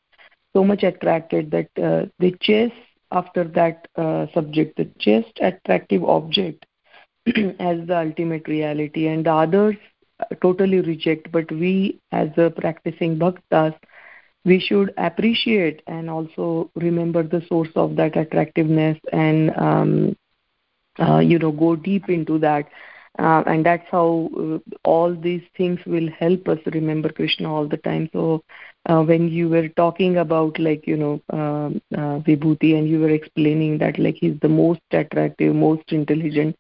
so 0.54 0.64
much 0.64 0.84
attracted 0.84 1.52
that 1.52 1.70
uh, 1.82 2.06
they 2.20 2.32
chase 2.42 2.74
after 3.12 3.44
that 3.44 3.88
uh, 3.96 4.28
subject, 4.34 4.78
the 4.78 4.86
chase 5.00 5.26
attractive 5.42 6.04
object 6.04 6.66
as 7.60 7.86
the 7.88 7.98
ultimate 7.98 8.48
reality, 8.48 9.08
and 9.08 9.26
the 9.26 9.34
others 9.34 9.76
uh, 10.20 10.36
totally 10.42 10.82
reject. 10.82 11.32
But 11.32 11.52
we, 11.52 12.00
as 12.12 12.30
a 12.38 12.50
practicing 12.50 13.18
bhaktas, 13.18 13.74
we 14.46 14.60
should 14.60 14.94
appreciate 14.98 15.82
and 15.88 16.10
also 16.10 16.70
remember 16.76 17.24
the 17.24 17.42
source 17.48 17.70
of 17.76 17.96
that 17.98 18.16
attractiveness 18.18 18.98
and 19.12 19.52
um, 19.58 20.16
uh, 21.00 21.20
you 21.20 21.38
know 21.40 21.52
go 21.52 21.76
deep 21.76 22.10
into 22.10 22.38
that 22.40 22.66
uh, 23.20 23.44
and 23.48 23.66
that's 23.66 23.88
how 23.92 24.30
uh, 24.40 24.58
all 24.84 25.16
these 25.16 25.44
things 25.58 25.80
will 25.86 26.10
help 26.20 26.48
us 26.50 26.60
remember 26.74 27.10
krishna 27.10 27.54
all 27.54 27.68
the 27.68 27.78
time. 27.78 28.10
So 28.14 28.42
uh, 28.90 29.02
when 29.04 29.30
you 29.30 29.50
were 29.50 29.70
talking 29.70 30.18
about 30.18 30.60
like 30.60 30.88
you 30.88 30.98
know 30.98 31.22
um, 31.34 31.82
vibhuti 32.28 32.78
and 32.78 32.90
you 32.90 33.00
were 33.00 33.10
explaining 33.12 33.78
that 33.80 34.00
like 34.00 34.16
he's 34.20 34.40
the 34.42 34.50
most 34.50 34.82
attractive 34.92 35.56
most 35.56 35.92
intelligent 35.92 36.56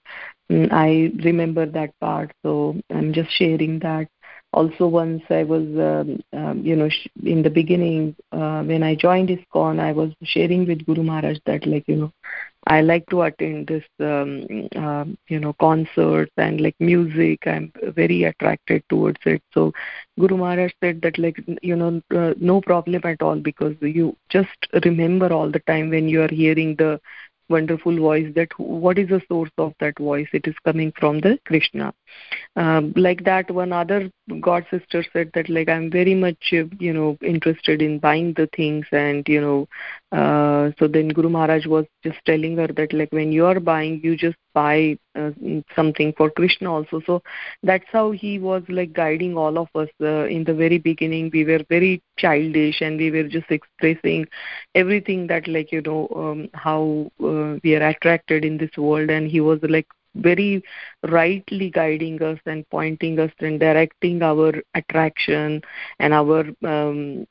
mm, 0.51 0.67
i 0.71 1.11
remember 1.23 1.65
that 1.65 1.91
part. 1.99 2.31
So 2.43 2.75
i'm 2.93 3.13
just 3.13 3.31
sharing 3.31 3.79
that. 3.79 4.07
Also 4.53 4.87
once 4.87 5.23
i 5.29 5.43
was 5.43 5.65
um, 5.89 6.19
um, 6.39 6.61
you 6.63 6.75
know 6.75 6.89
sh- 6.89 7.07
in 7.25 7.43
the 7.43 7.49
beginning 7.49 8.15
uh, 8.31 8.61
when 8.63 8.83
i 8.83 8.95
joined 8.95 9.29
iskcon 9.35 9.79
i 9.79 9.91
was 9.91 10.11
sharing 10.23 10.65
with 10.67 10.85
guru 10.85 11.03
maharaj 11.03 11.37
that 11.45 11.65
like 11.67 11.85
you 11.87 11.95
know 12.01 12.11
I 12.67 12.81
like 12.81 13.05
to 13.09 13.21
attend 13.23 13.67
this, 13.67 13.83
um, 13.99 14.45
uh, 14.75 15.05
you 15.27 15.39
know, 15.39 15.53
concerts 15.59 16.31
and 16.37 16.59
like 16.61 16.75
music. 16.79 17.45
I'm 17.47 17.71
very 17.95 18.23
attracted 18.23 18.83
towards 18.89 19.19
it. 19.25 19.41
So 19.53 19.73
Guru 20.19 20.37
Maharaj 20.37 20.71
said 20.81 21.01
that 21.01 21.17
like, 21.17 21.37
you 21.61 21.75
know, 21.75 22.01
uh, 22.15 22.33
no 22.39 22.61
problem 22.61 23.01
at 23.05 23.21
all 23.21 23.35
because 23.37 23.75
you 23.81 24.15
just 24.29 24.67
remember 24.85 25.31
all 25.33 25.49
the 25.49 25.59
time 25.59 25.89
when 25.89 26.07
you 26.07 26.21
are 26.21 26.29
hearing 26.31 26.75
the 26.75 26.99
wonderful 27.49 27.95
voice 27.97 28.27
that 28.35 28.47
what 28.57 28.97
is 28.97 29.09
the 29.09 29.21
source 29.27 29.51
of 29.57 29.73
that 29.79 29.97
voice 29.99 30.27
it 30.33 30.47
is 30.47 30.55
coming 30.65 30.91
from 30.99 31.19
the 31.19 31.37
krishna 31.45 31.93
um, 32.55 32.93
like 32.95 33.23
that 33.23 33.49
one 33.51 33.71
other 33.71 34.09
god 34.41 34.65
sister 34.69 35.03
said 35.13 35.29
that 35.33 35.49
like 35.49 35.69
i'm 35.69 35.89
very 35.89 36.13
much 36.15 36.51
you 36.51 36.93
know 36.93 37.17
interested 37.21 37.81
in 37.81 37.99
buying 37.99 38.33
the 38.33 38.47
things 38.55 38.85
and 38.91 39.27
you 39.27 39.41
know 39.41 39.67
uh, 40.11 40.71
so 40.79 40.87
then 40.87 41.09
guru 41.09 41.29
maharaj 41.29 41.65
was 41.65 41.85
just 42.03 42.17
telling 42.25 42.57
her 42.57 42.67
that 42.67 42.93
like 42.93 43.11
when 43.11 43.31
you 43.31 43.45
are 43.45 43.59
buying 43.59 43.99
you 44.03 44.15
just 44.15 44.37
buy 44.53 44.97
uh, 45.15 45.31
something 45.75 46.13
for 46.17 46.29
krishna 46.29 46.71
also. 46.73 47.01
So 47.05 47.21
that's 47.63 47.85
how 47.91 48.11
he 48.11 48.39
was 48.39 48.63
like 48.69 48.93
guiding 48.93 49.37
all 49.37 49.57
of 49.57 49.67
us. 49.75 49.89
Uh, 50.01 50.25
in 50.25 50.43
the 50.43 50.53
very 50.53 50.77
beginning 50.77 51.29
we 51.33 51.45
were 51.45 51.63
very 51.69 52.01
childish 52.17 52.81
and 52.81 52.97
we 52.97 53.11
were 53.11 53.23
just 53.27 53.49
expressing 53.51 54.25
everything 54.75 55.27
that 55.27 55.47
like 55.47 55.71
you 55.71 55.81
know 55.81 56.07
um, 56.15 56.49
how 56.53 57.09
uh, 57.23 57.57
we 57.63 57.75
are 57.75 57.87
attracted 57.87 58.45
in 58.45 58.57
this 58.57 58.75
world. 58.77 59.09
And 59.09 59.27
he 59.29 59.41
was 59.41 59.59
like 59.63 59.87
very 60.15 60.63
rightly 61.07 61.69
guiding 61.69 62.21
us 62.21 62.39
and 62.45 62.67
pointing 62.69 63.19
us 63.19 63.31
and 63.39 63.59
directing 63.59 64.21
our 64.21 64.53
attraction 64.73 65.61
and 65.99 66.13
our 66.13 66.45
um, 66.65 67.25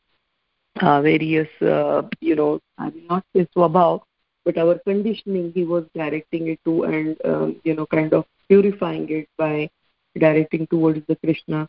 various, 0.80 1.48
uh, 1.62 2.02
you 2.20 2.36
know, 2.36 2.60
I 2.78 2.88
will 2.88 3.06
not 3.08 3.24
say 3.34 3.46
swabhav, 3.56 4.02
but 4.44 4.58
our 4.58 4.78
conditioning 4.78 5.52
he 5.54 5.64
was 5.64 5.84
directing 5.94 6.48
it 6.48 6.60
to 6.64 6.84
and, 6.84 7.16
um, 7.24 7.60
you 7.64 7.74
know, 7.74 7.86
kind 7.86 8.12
of 8.12 8.24
purifying 8.48 9.08
it 9.10 9.28
by 9.36 9.70
directing 10.18 10.66
towards 10.66 11.06
the 11.06 11.16
Krishna. 11.16 11.68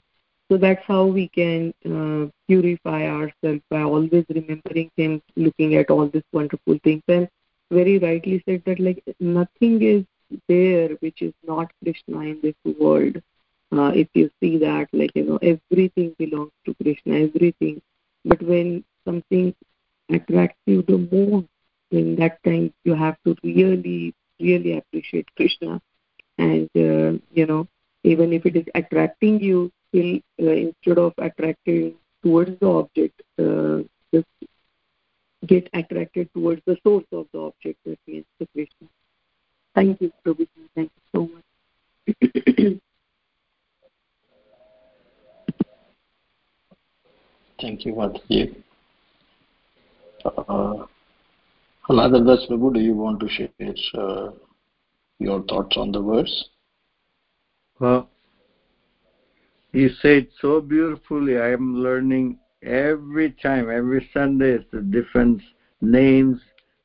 So 0.51 0.57
that's 0.57 0.83
how 0.87 1.05
we 1.05 1.27
can 1.27 1.73
uh, 1.85 2.31
purify 2.47 3.07
ourselves 3.07 3.61
by 3.69 3.81
always 3.83 4.25
remembering 4.29 4.89
him, 4.95 5.21
looking 5.35 5.75
at 5.75 5.91
all 5.91 6.07
these 6.07 6.23
wonderful 6.33 6.79
things. 6.83 7.03
And 7.07 7.29
very 7.69 7.99
rightly 7.99 8.41
said 8.47 8.63
that 8.65 8.79
like 8.79 9.03
nothing 9.19 9.81
is 9.83 10.05
there 10.47 10.89
which 11.01 11.21
is 11.21 11.33
not 11.45 11.71
Krishna 11.83 12.19
in 12.21 12.39
this 12.41 12.55
world. 12.79 13.21
Uh, 13.71 13.91
if 13.93 14.07
you 14.15 14.31
see 14.39 14.57
that, 14.57 14.87
like, 14.93 15.11
you 15.13 15.23
know, 15.23 15.37
everything 15.43 16.15
belongs 16.17 16.51
to 16.65 16.73
Krishna, 16.81 17.19
everything. 17.19 17.79
But 18.25 18.41
when 18.41 18.83
something 19.05 19.53
attracts 20.09 20.59
you 20.65 20.81
the 20.83 20.97
most, 20.97 21.47
in 21.91 22.15
that 22.17 22.43
time 22.43 22.73
you 22.83 22.93
have 22.93 23.17
to 23.25 23.35
really, 23.43 24.13
really 24.39 24.77
appreciate 24.77 25.27
Krishna. 25.35 25.81
And, 26.37 26.69
uh, 26.75 27.19
you 27.33 27.45
know, 27.45 27.67
even 28.03 28.31
if 28.33 28.45
it 28.45 28.55
is 28.55 28.65
attracting 28.75 29.39
you, 29.41 29.71
still 29.89 30.19
uh, 30.41 30.51
instead 30.51 30.97
of 30.97 31.13
attracting 31.17 31.95
towards 32.23 32.59
the 32.59 32.67
object, 32.67 33.21
uh, 33.37 33.79
just 34.13 34.27
get 35.45 35.69
attracted 35.73 36.29
towards 36.33 36.61
the 36.65 36.77
source 36.83 37.05
of 37.11 37.27
the 37.33 37.39
object, 37.39 37.79
that 37.85 37.97
means 38.07 38.25
the 38.39 38.47
Krishna. 38.53 38.87
Thank 39.75 40.01
you, 40.01 40.11
Prabhu. 40.25 40.47
Thank 40.75 40.91
you 40.95 41.01
so 41.13 41.21
much. 41.33 41.43
Thank 47.59 47.85
you, 47.85 47.93
Mataji. 47.93 48.63
Uh, 50.25 50.85
Haladhar 51.87 52.25
Das 52.25 52.45
Prabhu, 52.47 52.73
do 52.73 52.79
you 52.79 52.93
want 52.93 53.19
to 53.19 53.29
share 53.29 53.49
uh, 53.95 54.31
your 55.19 55.41
thoughts 55.43 55.77
on 55.77 55.91
the 55.91 56.01
verse? 56.01 56.49
Well, 57.79 58.09
you 59.71 59.89
say 60.01 60.19
it 60.19 60.29
so 60.41 60.59
beautifully. 60.59 61.37
I 61.37 61.51
am 61.51 61.75
learning 61.75 62.37
every 62.63 63.31
time, 63.31 63.69
every 63.69 64.09
Sunday. 64.13 64.51
It's 64.51 64.71
the 64.71 64.81
different 64.81 65.41
names 65.81 66.39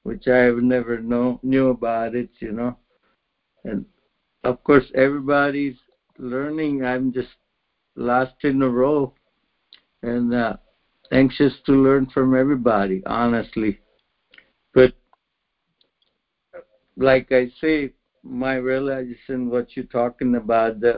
which 0.04 0.28
I 0.28 0.38
have 0.38 0.58
never 0.58 1.00
know 1.00 1.40
knew 1.42 1.68
about 1.68 2.14
it. 2.14 2.28
You 2.38 2.52
know, 2.52 2.76
and 3.64 3.84
of 4.44 4.62
course 4.62 4.84
everybody's 4.94 5.76
learning. 6.18 6.84
I'm 6.84 7.12
just 7.12 7.34
last 7.96 8.34
in 8.42 8.62
a 8.62 8.68
row, 8.68 9.12
and 10.02 10.32
uh, 10.32 10.56
anxious 11.14 11.54
to 11.66 11.72
learn 11.72 12.06
from 12.12 12.34
everybody. 12.34 13.02
Honestly, 13.06 13.78
but 14.74 14.92
like 16.96 17.30
I 17.30 17.48
say, 17.60 17.90
my 18.22 18.54
realization, 18.56 19.50
what 19.50 19.68
you're 19.76 19.84
talking 19.86 20.34
about, 20.36 20.80
the 20.80 20.96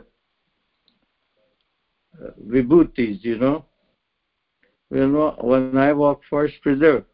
uh, 2.22 2.30
vibhutis, 2.48 3.22
you 3.22 3.38
know. 3.38 3.64
You 4.90 5.08
know, 5.08 5.34
when 5.40 5.76
I 5.76 5.92
walk 5.92 6.20
Forest 6.30 6.54
Preserve, 6.62 7.04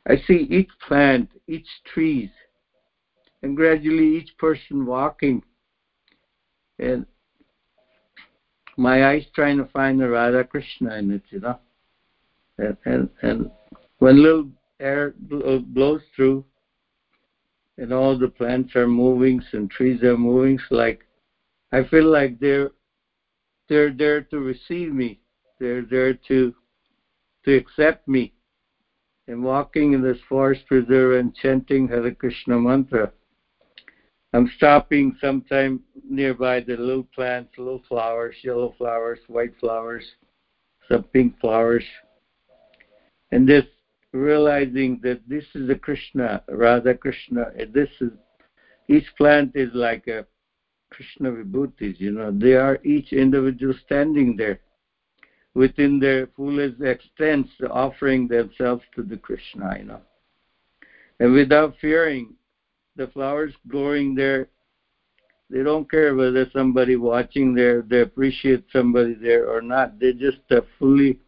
I 0.06 0.16
see 0.26 0.46
each 0.50 0.68
plant, 0.86 1.30
each 1.46 1.66
trees, 1.92 2.30
and 3.42 3.56
gradually 3.56 4.16
each 4.16 4.36
person 4.38 4.86
walking. 4.86 5.42
And 6.78 7.06
my 8.76 9.08
eyes 9.08 9.26
trying 9.34 9.58
to 9.58 9.66
find 9.66 10.00
the 10.00 10.08
Radha 10.08 10.44
Krishna 10.44 10.94
in 10.96 11.10
it, 11.12 11.22
you 11.30 11.40
know. 11.40 11.58
And 12.58 12.76
and, 12.84 13.08
and 13.22 13.50
when 13.98 14.22
little 14.22 14.48
air 14.80 15.14
uh, 15.32 15.58
blows 15.58 16.02
through, 16.14 16.44
and 17.78 17.92
all 17.92 18.18
the 18.18 18.28
plants 18.28 18.74
are 18.76 18.88
moving, 18.88 19.42
and 19.52 19.70
trees 19.70 20.02
are 20.02 20.16
moving, 20.16 20.54
it's 20.54 20.64
like 20.70 21.06
I 21.72 21.84
feel 21.84 22.10
like 22.10 22.38
they're 22.38 22.70
they're 23.68 23.92
there 23.92 24.22
to 24.22 24.38
receive 24.38 24.92
me. 24.92 25.20
They're 25.58 25.82
there 25.82 26.14
to 26.28 26.54
to 27.44 27.54
accept 27.54 28.06
me. 28.08 28.32
And 29.28 29.42
walking 29.42 29.92
in 29.92 30.02
this 30.02 30.18
forest 30.28 30.66
preserve 30.66 31.18
and 31.18 31.34
chanting 31.34 31.88
Hare 31.88 32.12
Krishna 32.12 32.58
mantra. 32.58 33.12
I'm 34.34 34.50
stopping 34.56 35.16
sometime 35.20 35.80
nearby 36.08 36.60
the 36.60 36.76
little 36.76 37.06
plants, 37.14 37.52
little 37.58 37.82
flowers, 37.86 38.34
yellow 38.42 38.74
flowers, 38.78 39.18
white 39.26 39.52
flowers, 39.60 40.04
some 40.90 41.02
pink 41.04 41.38
flowers, 41.38 41.84
and 43.30 43.46
just 43.46 43.68
realizing 44.12 45.00
that 45.02 45.20
this 45.28 45.44
is 45.54 45.68
a 45.68 45.74
Krishna, 45.74 46.42
Radha 46.48 46.94
Krishna. 46.94 47.46
This 47.72 47.90
is 48.00 48.10
each 48.88 49.06
plant 49.16 49.52
is 49.54 49.70
like 49.74 50.06
a 50.08 50.26
Krishna 50.90 51.30
vibhutis. 51.30 52.00
You 52.00 52.12
know, 52.12 52.30
they 52.30 52.54
are 52.54 52.78
each 52.84 53.12
individual 53.12 53.74
standing 53.84 54.36
there 54.36 54.60
within 55.54 56.00
their 56.00 56.28
fullest 56.28 56.80
extent, 56.80 57.48
offering 57.70 58.28
themselves 58.28 58.82
to 58.94 59.02
the 59.02 59.18
Krishna. 59.18 59.76
You 59.78 59.84
know, 59.84 60.00
and 61.20 61.34
without 61.34 61.76
fearing 61.80 62.34
the 62.96 63.06
flowers 63.08 63.52
growing 63.68 64.14
there 64.14 64.48
they 65.52 65.62
don't 65.62 65.90
care 65.90 66.14
whether 66.14 66.48
somebody 66.50 66.96
watching 66.96 67.54
there 67.54 67.82
they 67.82 68.00
appreciate 68.00 68.64
somebody 68.72 69.14
there 69.14 69.46
or 69.50 69.60
not. 69.60 70.00
They 70.00 70.14
just 70.14 70.40
uh, 70.50 70.62
fully 70.78 71.20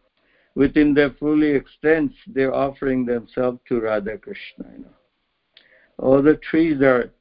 within 0.55 0.95
their 0.95 1.11
fully 1.11 1.51
extents 1.51 2.15
they're 2.27 2.53
offering 2.53 3.05
themselves 3.05 3.59
to 3.67 3.79
radha 3.79 4.17
krishna 4.17 4.65
you 4.77 4.83
know. 4.83 4.95
All 5.99 6.23
the 6.23 6.37
trees 6.37 6.81
are 6.81 7.11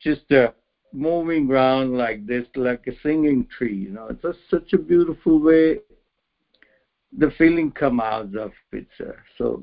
just 0.00 0.32
uh, 0.32 0.52
moving 0.94 1.50
around 1.50 1.96
like 1.98 2.26
this 2.26 2.46
like 2.56 2.86
a 2.86 2.92
singing 3.02 3.46
tree 3.56 3.76
you 3.76 3.90
know. 3.90 4.06
It's 4.08 4.22
just 4.22 4.38
such 4.50 4.72
a 4.72 4.78
beautiful 4.78 5.40
way 5.40 5.80
the 7.18 7.32
feeling 7.36 7.70
come 7.70 8.00
out 8.00 8.34
of 8.34 8.52
it 8.72 8.86
sir. 8.96 9.18
so 9.36 9.62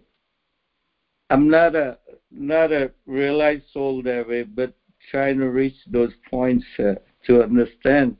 i'm 1.30 1.50
not 1.50 1.76
a 1.76 1.98
not 2.32 2.72
a 2.72 2.92
realized 3.06 3.64
soul 3.74 4.02
that 4.04 4.28
way, 4.28 4.44
but 4.44 4.74
trying 5.12 5.40
to 5.40 5.50
reach 5.50 5.76
those 5.88 6.12
points 6.30 6.66
uh, 6.80 6.96
to 7.26 7.42
understand 7.42 8.16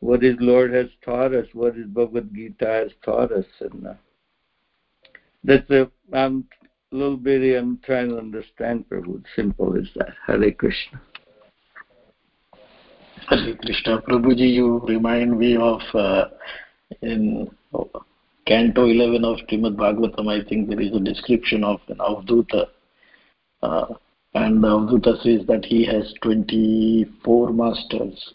what 0.00 0.22
His 0.22 0.36
Lord 0.38 0.72
has 0.72 0.88
taught 1.04 1.34
us, 1.34 1.46
what 1.52 1.74
His 1.74 1.86
Bhagavad 1.86 2.34
Gita 2.34 2.66
has 2.66 2.92
taught 3.04 3.32
us, 3.32 3.46
and 3.60 3.86
uh, 3.86 3.94
that's 5.42 5.68
a 5.70 5.90
I'm 6.12 6.44
a 6.92 6.96
little 6.96 7.16
bit 7.16 7.58
I'm 7.58 7.80
trying 7.84 8.10
to 8.10 8.18
understand, 8.18 8.84
Prabhu. 8.88 9.22
Simple 9.34 9.76
as 9.76 9.88
that. 9.96 10.14
Hare 10.26 10.52
Krishna. 10.52 11.00
Hare 13.28 13.56
Krishna, 13.56 14.00
Prabhuji, 14.02 14.52
you 14.54 14.80
remind 14.86 15.38
me 15.38 15.56
of 15.56 15.80
uh, 15.94 16.26
in 17.02 17.50
Canto 18.46 18.84
11 18.86 19.24
of 19.24 19.38
Srimad 19.48 19.76
Bhagavatam. 19.76 20.28
I 20.28 20.46
think 20.48 20.68
there 20.68 20.80
is 20.80 20.94
a 20.94 21.00
description 21.00 21.64
of 21.64 21.80
an 21.88 21.98
Avadhuta 21.98 22.66
uh, 23.62 23.86
and 24.34 24.62
Avadhuta 24.62 25.16
says 25.22 25.46
that 25.46 25.64
he 25.64 25.84
has 25.86 26.12
24 26.22 27.52
masters. 27.52 28.34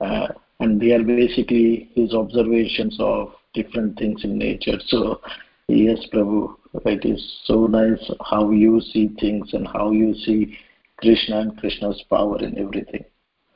Uh, 0.00 0.28
and 0.60 0.80
they 0.80 0.92
are 0.92 1.02
basically 1.02 1.90
his 1.94 2.14
observations 2.14 2.96
of 3.00 3.34
different 3.52 3.98
things 3.98 4.24
in 4.24 4.38
nature. 4.38 4.78
So, 4.86 5.20
yes, 5.68 5.98
Prabhu, 6.12 6.56
it 6.86 7.04
is 7.04 7.40
so 7.44 7.66
nice 7.66 8.10
how 8.24 8.50
you 8.50 8.80
see 8.80 9.08
things 9.20 9.52
and 9.52 9.66
how 9.66 9.90
you 9.90 10.14
see 10.14 10.56
Krishna 10.98 11.40
and 11.40 11.58
Krishna's 11.58 12.02
power 12.08 12.38
in 12.38 12.56
everything. 12.58 13.04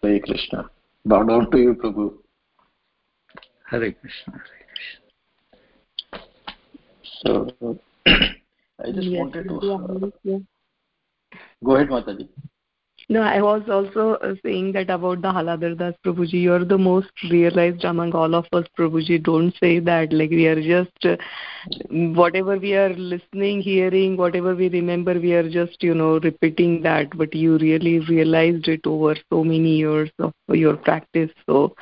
Hare 0.03 0.20
Krishna. 0.20 0.68
Bow 1.05 1.22
down 1.22 1.51
to 1.53 1.59
you, 1.59 1.74
Prabhu. 1.74 2.14
Hare 3.70 3.92
Krishna. 3.92 4.32
Hare 4.32 4.40
Krishna. 4.40 4.66
So, 7.25 7.49
I 8.07 8.93
just 8.93 9.09
yes, 9.09 9.19
wanted 9.19 9.49
to. 9.49 9.73
Uh, 9.73 10.39
Go 11.64 11.77
ahead, 11.77 11.89
Mataji. 11.89 12.29
No, 13.09 13.23
I 13.23 13.41
was 13.41 13.62
also 13.71 14.14
uh, 14.14 14.35
saying 14.45 14.73
that 14.73 14.91
about 14.91 15.23
the 15.23 15.29
Haladhar 15.29 15.79
Das 15.79 15.95
Prabhuji. 16.05 16.43
You're 16.43 16.64
the 16.64 16.77
most 16.77 17.11
realized 17.31 17.85
among 17.85 18.12
all 18.14 18.35
of 18.35 18.47
us, 18.53 18.64
Prabhuji. 18.77 19.23
Don't 19.23 19.55
say 19.61 19.79
that. 19.79 20.12
Like 20.12 20.31
we 20.31 20.47
are 20.49 20.61
just, 20.61 21.05
uh, 21.05 21.17
whatever 21.89 22.57
we 22.59 22.75
are 22.75 22.93
listening, 22.95 23.61
hearing, 23.61 24.17
whatever 24.17 24.57
we 24.57 24.69
remember, 24.69 25.14
we 25.21 25.35
are 25.35 25.49
just, 25.49 25.83
you 25.85 25.95
know, 25.95 26.19
repeating 26.19 26.83
that. 26.83 27.17
But 27.17 27.33
you 27.33 27.59
really 27.59 28.01
realized 28.01 28.67
it 28.67 28.85
over 28.87 29.14
so 29.31 29.45
many 29.45 29.77
years 29.77 30.11
of 30.19 30.33
your 30.49 30.77
practice. 30.77 31.31
So 31.47 31.77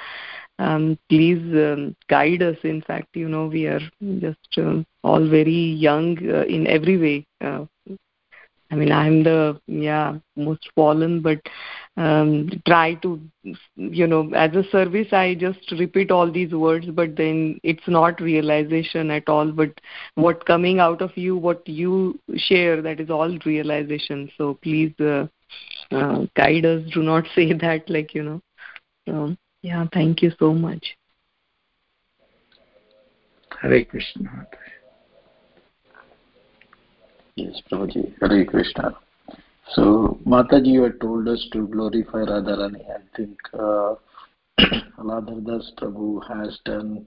um, 0.59 0.99
please 1.09 1.43
um, 1.55 1.97
guide 2.09 2.43
us. 2.43 2.57
In 2.63 2.83
fact, 2.83 3.09
you 3.15 3.29
know, 3.29 3.47
we 3.47 3.67
are 3.67 3.81
just 4.21 4.59
uh, 4.59 4.83
all 5.03 5.27
very 5.29 5.53
young 5.53 6.17
uh, 6.31 6.45
in 6.45 6.67
every 6.67 6.97
way. 6.97 7.27
Uh, 7.41 7.65
I 8.71 8.77
mean, 8.77 8.91
I'm 8.91 9.23
the 9.23 9.61
yeah 9.67 10.19
most 10.37 10.69
fallen, 10.75 11.21
but 11.21 11.39
um, 11.97 12.51
try 12.67 12.95
to 12.95 13.21
you 13.77 14.07
know 14.07 14.31
as 14.35 14.55
a 14.57 14.65
service 14.71 15.13
I 15.13 15.35
just 15.35 15.71
repeat 15.73 16.11
all 16.11 16.31
these 16.31 16.53
words, 16.53 16.87
but 16.87 17.15
then 17.17 17.61
it's 17.63 17.87
not 17.87 18.21
realization 18.21 19.11
at 19.11 19.29
all. 19.29 19.53
But 19.53 19.81
what 20.15 20.45
coming 20.47 20.81
out 20.81 21.03
of 21.03 21.17
you, 21.17 21.37
what 21.37 21.67
you 21.69 22.19
share, 22.37 22.83
that 22.83 23.01
is 23.01 23.11
all 23.11 23.39
realization. 23.45 24.31
So 24.37 24.55
please 24.63 24.95
uh, 24.99 25.27
uh, 25.93 26.27
guide 26.35 26.67
us. 26.67 26.83
Do 26.93 27.03
not 27.03 27.27
say 27.35 27.53
that 27.53 27.89
like 27.89 28.15
you 28.15 28.23
know. 28.25 28.41
So 29.07 29.37
yeah, 29.65 29.87
thank 29.95 30.21
you 30.21 30.31
so 30.39 30.53
much. 30.53 30.85
Hare 33.63 33.83
Krishna. 33.87 34.47
Yes, 37.37 37.63
Prabhuji. 37.73 38.13
Hare 38.21 38.45
Krishna. 38.45 38.95
So, 39.71 40.19
Mataji, 40.27 40.67
you 40.67 40.83
had 40.83 41.01
told 41.01 41.27
us 41.29 41.49
to 41.53 41.67
glorify 41.67 42.19
Radharani. 42.19 42.83
I 42.91 43.17
think 43.17 43.39
uh, 43.55 43.95
Das 44.59 45.73
Prabhu 45.79 46.21
has 46.29 46.59
done 46.67 47.07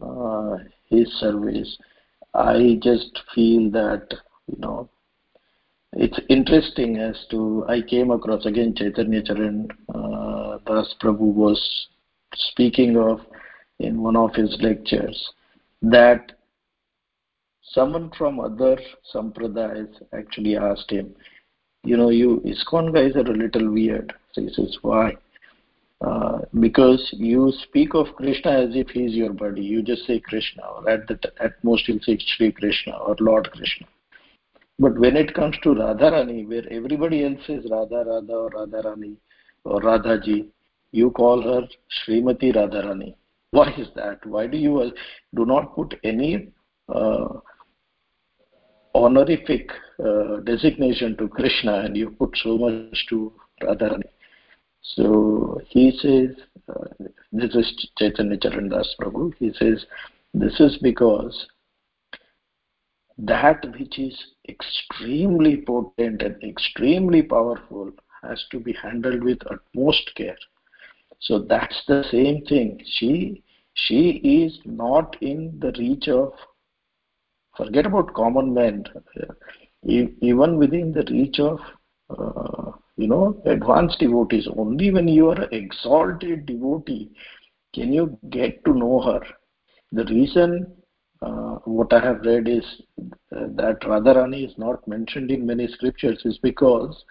uh, 0.00 0.58
his 0.88 1.12
service. 1.18 1.76
I 2.34 2.78
just 2.80 3.18
feel 3.34 3.68
that, 3.72 4.06
you 4.46 4.58
know, 4.60 4.88
it's 5.92 6.20
interesting 6.28 6.98
as 6.98 7.16
to, 7.32 7.64
I 7.68 7.82
came 7.82 8.12
across 8.12 8.46
again 8.46 8.74
Chaitanya 8.76 9.22
Charan 9.24 9.66
uh, 9.92 10.58
Das 10.66 10.94
Prabhu 11.02 11.34
was 11.34 11.88
speaking 12.34 12.96
of 12.96 13.20
in 13.78 14.02
one 14.02 14.16
of 14.16 14.34
his 14.34 14.56
lectures 14.60 15.32
that 15.82 16.32
someone 17.62 18.10
from 18.16 18.40
other 18.40 18.78
sampradayas 19.14 20.02
actually 20.12 20.56
asked 20.56 20.90
him, 20.90 21.14
you 21.84 21.96
know, 21.96 22.10
you 22.10 22.42
ISKCON 22.44 22.92
guys 22.92 23.14
are 23.14 23.30
a 23.30 23.36
little 23.36 23.70
weird. 23.70 24.12
So 24.32 24.40
he 24.40 24.48
says, 24.52 24.76
why? 24.82 25.16
Uh, 26.04 26.40
because 26.60 27.08
you 27.12 27.52
speak 27.62 27.94
of 27.94 28.06
Krishna 28.16 28.50
as 28.50 28.70
if 28.74 28.88
he's 28.90 29.14
your 29.14 29.32
buddy. 29.32 29.62
You 29.62 29.82
just 29.82 30.06
say 30.06 30.20
Krishna, 30.20 30.62
or 30.62 30.90
at 30.90 31.06
the 31.08 31.18
at 31.40 31.52
most 31.64 31.88
you'll 31.88 32.00
say 32.02 32.18
Sri 32.36 32.52
Krishna 32.52 32.98
or 32.98 33.16
Lord 33.18 33.50
Krishna. 33.52 33.86
But 34.78 34.98
when 34.98 35.16
it 35.16 35.32
comes 35.32 35.56
to 35.62 35.70
Radharani, 35.70 36.46
where 36.46 36.70
everybody 36.70 37.24
else 37.24 37.38
says 37.46 37.64
Radha 37.70 38.04
Radha 38.06 38.32
or 38.32 38.50
Radharani 38.50 39.16
or 39.64 39.80
Radhaji, 39.80 40.48
you 40.92 41.10
call 41.10 41.42
her 41.42 41.66
Srimati 41.98 42.54
Radharani. 42.54 43.14
Why 43.50 43.72
is 43.78 43.88
that? 43.96 44.24
Why 44.26 44.46
do 44.46 44.56
you 44.56 44.80
uh, 44.80 44.90
do 45.34 45.46
not 45.46 45.74
put 45.74 45.94
any 46.04 46.48
uh, 46.88 47.28
honorific 48.94 49.70
uh, 50.02 50.40
designation 50.44 51.16
to 51.18 51.28
Krishna 51.28 51.80
and 51.80 51.96
you 51.96 52.10
put 52.10 52.36
so 52.42 52.56
much 52.58 53.06
to 53.10 53.32
Radharani. 53.62 54.10
So 54.82 55.60
he 55.68 55.90
says, 56.00 56.36
uh, 56.68 57.04
this 57.32 57.54
is 57.54 57.88
Chaitanya 57.98 58.38
Charandas 58.38 58.86
Prabhu, 59.00 59.32
he 59.38 59.52
says, 59.58 59.84
this 60.32 60.60
is 60.60 60.78
because 60.80 61.46
that 63.18 63.64
which 63.78 63.98
is 63.98 64.16
extremely 64.48 65.62
potent 65.66 66.22
and 66.22 66.42
extremely 66.42 67.22
powerful 67.22 67.90
has 68.22 68.44
to 68.50 68.60
be 68.60 68.72
handled 68.74 69.22
with 69.24 69.38
utmost 69.50 70.10
care. 70.14 70.36
So 71.20 71.40
that's 71.40 71.82
the 71.88 72.04
same 72.10 72.44
thing. 72.44 72.80
She 72.84 73.42
she 73.74 74.10
is 74.42 74.58
not 74.64 75.16
in 75.20 75.58
the 75.58 75.72
reach 75.78 76.08
of 76.08 76.32
forget 77.56 77.86
about 77.86 78.14
common 78.14 78.52
men 78.54 78.84
even 79.82 80.56
within 80.58 80.92
the 80.92 81.04
reach 81.10 81.38
of 81.38 81.58
uh, 82.10 82.72
you 82.96 83.08
know 83.08 83.40
advanced 83.46 83.98
devotees. 83.98 84.48
Only 84.56 84.90
when 84.90 85.08
you 85.08 85.30
are 85.30 85.42
an 85.42 85.52
exalted 85.52 86.46
devotee 86.46 87.10
can 87.74 87.92
you 87.92 88.18
get 88.30 88.64
to 88.64 88.72
know 88.72 89.00
her. 89.00 89.20
The 89.92 90.04
reason 90.04 90.76
uh, 91.22 91.56
what 91.64 91.92
i 91.92 92.00
have 92.00 92.20
read 92.26 92.48
is 92.48 92.64
uh, 93.34 93.46
that 93.54 93.80
radharani 93.82 94.46
is 94.46 94.56
not 94.58 94.86
mentioned 94.86 95.30
in 95.30 95.46
many 95.46 95.66
scriptures 95.68 96.20
is 96.24 96.38
because 96.42 97.04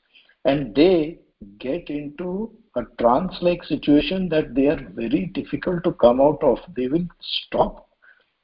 And 0.44 0.74
they 0.74 1.20
get 1.58 1.88
into 1.88 2.52
a 2.76 2.82
trance 2.98 3.34
like 3.40 3.64
situation 3.64 4.28
that 4.28 4.54
they 4.54 4.66
are 4.66 4.80
very 4.94 5.26
difficult 5.26 5.84
to 5.84 5.92
come 5.92 6.20
out 6.20 6.42
of. 6.42 6.58
They 6.76 6.88
will 6.88 7.06
stop. 7.20 7.88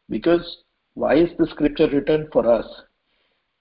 Because 0.09 0.59
why 0.95 1.16
is 1.16 1.30
the 1.38 1.47
scripture 1.47 1.88
written 1.88 2.28
for 2.32 2.51
us? 2.51 2.66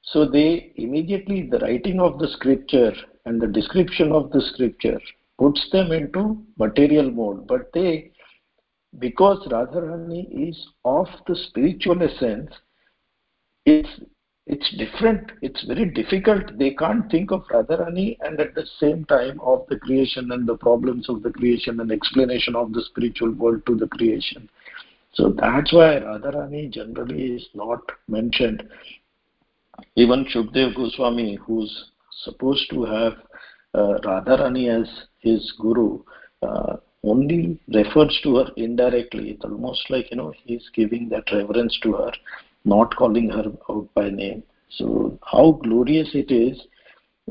So 0.04 0.28
they 0.28 0.74
immediately 0.76 1.48
the 1.50 1.60
writing 1.60 2.00
of 2.00 2.20
the 2.20 2.28
scripture 2.30 2.94
and 3.26 3.42
the 3.42 3.48
description 3.48 4.12
of 4.12 4.32
the 4.32 4.42
scripture 4.42 5.00
puts 5.38 5.70
them 5.72 5.92
into 5.92 6.42
material 6.58 7.12
mode. 7.12 7.48
But 7.48 7.72
they 7.74 8.12
because 8.98 9.46
radharani 9.48 10.50
is 10.50 10.68
of 10.84 11.08
the 11.28 11.36
spiritual 11.36 12.02
essence 12.02 12.52
it's 13.70 13.90
it's 14.48 14.76
different. 14.78 15.32
It's 15.44 15.64
very 15.66 15.86
difficult. 15.92 16.58
They 16.58 16.72
can't 16.72 17.10
think 17.12 17.32
of 17.32 17.44
radharani 17.54 18.18
and 18.22 18.40
at 18.40 18.56
the 18.56 18.66
same 18.80 19.06
time 19.06 19.40
of 19.42 19.66
the 19.70 19.78
creation 19.78 20.32
and 20.32 20.48
the 20.48 20.56
problems 20.58 21.08
of 21.08 21.22
the 21.22 21.32
creation 21.32 21.80
and 21.80 21.92
explanation 21.92 22.56
of 22.56 22.74
the 22.74 22.82
spiritual 22.82 23.32
world 23.32 23.62
to 23.68 23.76
the 23.76 23.88
creation. 23.88 24.50
So 25.14 25.30
that's 25.40 25.72
why 25.72 26.00
radharani 26.00 26.72
generally 26.72 27.36
is 27.36 27.48
not 27.54 27.80
mentioned. 28.08 28.64
Even 29.96 30.26
shukdev 30.26 30.76
goswami 30.76 31.36
who's 31.36 31.92
supposed 32.24 32.68
to 32.72 32.86
have 32.86 33.14
uh, 33.76 34.00
radharani 34.04 34.68
as 34.82 34.90
his 35.20 35.54
guru 35.60 36.00
uh, 36.42 36.78
only 37.04 37.60
refers 37.74 38.20
to 38.24 38.38
her 38.38 38.48
indirectly. 38.58 39.30
It's 39.30 39.46
almost 39.46 39.90
like 39.92 40.10
you 40.10 40.18
know 40.18 40.34
he's 40.44 40.68
giving 40.74 41.08
that 41.10 41.32
reverence 41.32 41.78
to 41.84 41.94
her 41.94 42.12
not 42.66 42.96
calling 42.96 43.30
her 43.30 43.46
out 43.70 43.90
by 43.94 44.10
name. 44.10 44.44
So 44.70 45.20
how 45.26 45.60
glorious 45.64 46.10
it 46.14 46.32
is 46.32 46.60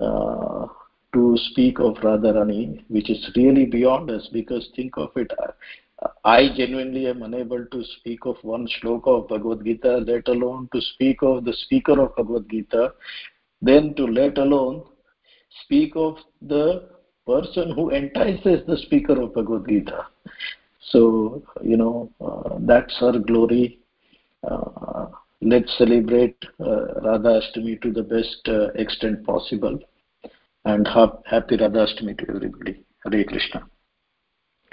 uh, 0.00 0.66
to 1.14 1.36
speak 1.50 1.78
of 1.78 1.94
Radharani, 1.96 2.84
which 2.88 3.10
is 3.10 3.30
really 3.36 3.66
beyond 3.66 4.10
us 4.10 4.28
because 4.32 4.68
think 4.74 4.96
of 4.96 5.10
it, 5.16 5.30
I 6.24 6.48
genuinely 6.56 7.06
am 7.08 7.22
unable 7.22 7.64
to 7.66 7.84
speak 7.98 8.20
of 8.24 8.36
one 8.42 8.68
shloka 8.68 9.22
of 9.22 9.28
Bhagavad 9.28 9.64
Gita, 9.64 9.98
let 9.98 10.28
alone 10.28 10.68
to 10.72 10.80
speak 10.80 11.22
of 11.22 11.44
the 11.44 11.52
speaker 11.52 12.00
of 12.00 12.14
Bhagavad 12.14 12.48
Gita, 12.48 12.92
then 13.62 13.94
to 13.94 14.04
let 14.04 14.38
alone 14.38 14.84
speak 15.64 15.92
of 15.96 16.16
the 16.42 16.88
person 17.26 17.72
who 17.72 17.90
entices 17.90 18.64
the 18.66 18.76
speaker 18.76 19.20
of 19.20 19.34
Bhagavad 19.34 19.68
Gita. 19.68 20.06
So, 20.90 21.42
you 21.62 21.76
know, 21.76 22.10
uh, 22.20 22.58
that's 22.60 22.96
her 23.00 23.18
glory 23.18 23.80
uh, 23.80 23.87
let's 25.40 25.76
celebrate 25.78 26.36
uh, 26.60 27.00
Radha 27.02 27.40
Ashtami 27.40 27.80
to 27.82 27.92
the 27.92 28.02
best 28.02 28.40
uh, 28.48 28.68
extent 28.74 29.24
possible. 29.24 29.78
And 30.64 30.86
ha- 30.86 31.18
happy 31.24 31.56
Radha 31.56 31.86
Ashtami 31.86 32.18
to 32.18 32.34
everybody. 32.34 32.84
Hare 33.04 33.24
Krishna. 33.24 33.66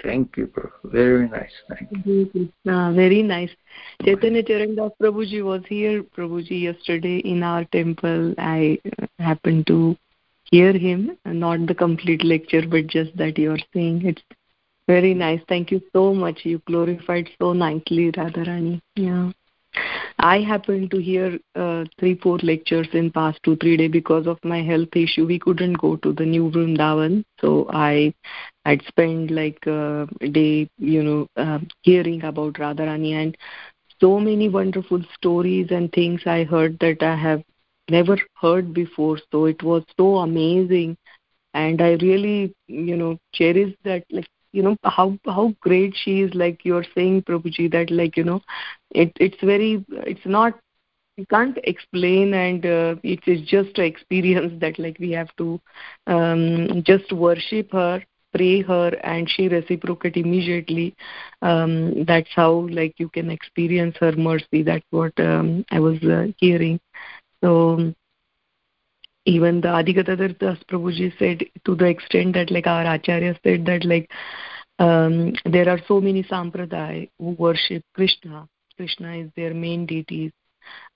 Thank 0.02 0.36
you, 0.36 0.46
bro. 0.46 0.70
Very 0.84 1.28
nice. 1.28 1.52
Thank 1.68 2.06
you. 2.06 2.26
Krishna. 2.26 2.92
Very 2.94 3.22
nice. 3.22 3.50
Chaitanya 4.04 4.42
Charandas 4.42 4.90
Prabhuji 5.00 5.42
was 5.42 5.62
here, 5.68 6.02
Prabhuji, 6.02 6.62
yesterday 6.62 7.18
in 7.18 7.42
our 7.42 7.64
temple. 7.66 8.34
I 8.36 8.78
happened 9.18 9.66
to 9.68 9.96
hear 10.50 10.72
him, 10.72 11.16
not 11.24 11.66
the 11.66 11.74
complete 11.74 12.24
lecture, 12.24 12.62
but 12.68 12.86
just 12.88 13.16
that 13.16 13.38
you 13.38 13.52
are 13.52 13.64
saying. 13.72 14.04
It's 14.04 14.22
very 14.86 15.14
nice. 15.14 15.40
Thank 15.48 15.70
you 15.70 15.80
so 15.92 16.12
much. 16.12 16.40
You 16.44 16.60
glorified 16.66 17.30
so 17.40 17.52
nicely, 17.52 18.12
Radharani. 18.12 18.80
Yeah. 18.94 19.32
I 20.26 20.42
happened 20.42 20.90
to 20.92 20.98
hear 20.98 21.38
uh, 21.54 21.84
three, 21.98 22.16
four 22.22 22.38
lectures 22.42 22.88
in 22.92 23.10
past 23.12 23.40
two, 23.44 23.56
three 23.56 23.76
days 23.76 23.90
because 23.92 24.26
of 24.26 24.38
my 24.44 24.62
health 24.62 24.96
issue. 24.96 25.26
We 25.26 25.38
couldn't 25.38 25.78
go 25.78 25.96
to 25.96 26.12
the 26.12 26.24
new 26.26 26.50
Vrindavan, 26.50 27.24
so 27.40 27.66
I 27.72 28.14
I'd 28.64 28.82
spend 28.88 29.30
like 29.30 29.66
uh, 29.66 30.06
a 30.20 30.28
day, 30.28 30.68
you 30.78 31.02
know, 31.02 31.28
uh, 31.36 31.60
hearing 31.82 32.24
about 32.24 32.54
Radharani 32.54 33.12
and 33.12 33.36
so 34.00 34.20
many 34.20 34.48
wonderful 34.48 35.02
stories 35.14 35.68
and 35.70 35.92
things 35.92 36.22
I 36.26 36.44
heard 36.44 36.78
that 36.80 37.02
I 37.02 37.16
have 37.16 37.42
never 37.90 38.18
heard 38.40 38.72
before. 38.74 39.18
So 39.32 39.46
it 39.46 39.62
was 39.62 39.82
so 39.96 40.16
amazing, 40.18 40.96
and 41.54 41.80
I 41.80 41.92
really, 42.00 42.54
you 42.68 42.96
know, 42.96 43.18
cherish 43.34 43.74
that 43.84 44.04
like 44.10 44.26
you 44.52 44.62
know 44.62 44.76
how 44.84 45.16
how 45.26 45.52
great 45.60 45.94
she 45.96 46.20
is 46.22 46.34
like 46.34 46.64
you're 46.64 46.84
saying 46.94 47.22
prabhuji 47.22 47.70
that 47.72 47.90
like 47.90 48.16
you 48.16 48.24
know 48.24 48.40
it 48.90 49.12
it's 49.20 49.40
very 49.42 49.84
it's 50.06 50.26
not 50.26 50.54
you 51.16 51.26
can't 51.26 51.58
explain 51.64 52.34
and 52.34 52.64
uh, 52.66 52.94
it 53.02 53.20
is 53.26 53.40
just 53.42 53.78
an 53.78 53.84
experience 53.84 54.52
that 54.60 54.78
like 54.78 54.96
we 54.98 55.10
have 55.12 55.28
to 55.36 55.60
um, 56.06 56.82
just 56.84 57.12
worship 57.12 57.72
her 57.72 58.02
pray 58.34 58.60
her 58.62 58.88
and 59.04 59.28
she 59.30 59.48
reciprocate 59.48 60.16
immediately. 60.16 60.94
Um, 61.42 62.04
that's 62.04 62.28
how 62.34 62.68
like 62.70 62.94
you 62.98 63.08
can 63.08 63.30
experience 63.30 63.96
her 64.00 64.12
mercy. 64.12 64.62
That's 64.62 64.84
what 64.90 65.12
um, 65.18 65.64
i 65.70 65.78
was 65.80 66.02
uh, 66.02 66.26
hearing. 66.38 66.78
So 67.42 67.92
even 69.26 69.60
the 69.60 69.68
Adigatadhar 69.68 70.38
Das 70.38 70.58
Prabhuji 70.70 71.12
said 71.18 71.44
to 71.64 71.74
the 71.74 71.86
extent 71.86 72.34
that 72.34 72.50
like 72.50 72.66
our 72.66 72.86
Acharya 72.94 73.38
said 73.44 73.66
that 73.66 73.84
like 73.84 74.10
um, 74.78 75.34
there 75.44 75.68
are 75.68 75.80
so 75.88 76.00
many 76.00 76.22
sampradaya 76.22 77.08
who 77.18 77.30
worship 77.32 77.82
Krishna. 77.94 78.48
Krishna 78.76 79.16
is 79.16 79.30
their 79.36 79.54
main 79.54 79.86
deity. 79.86 80.32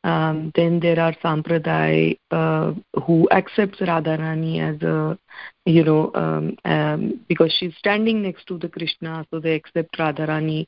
Um, 0.02 0.52
then 0.54 0.80
there 0.80 0.98
are 0.98 1.14
sampradaya 1.24 2.18
uh, 2.30 2.72
who 3.06 3.28
accepts 3.30 3.78
Radharani 3.78 4.60
as 4.60 4.82
a, 4.82 5.18
you 5.64 5.84
know, 5.84 6.10
um, 6.14 6.56
um, 6.64 7.20
because 7.28 7.54
she's 7.58 7.74
standing 7.78 8.22
next 8.22 8.46
to 8.46 8.58
the 8.58 8.68
Krishna, 8.68 9.26
so 9.30 9.40
they 9.40 9.54
accept 9.54 9.96
Radharani 9.98 10.66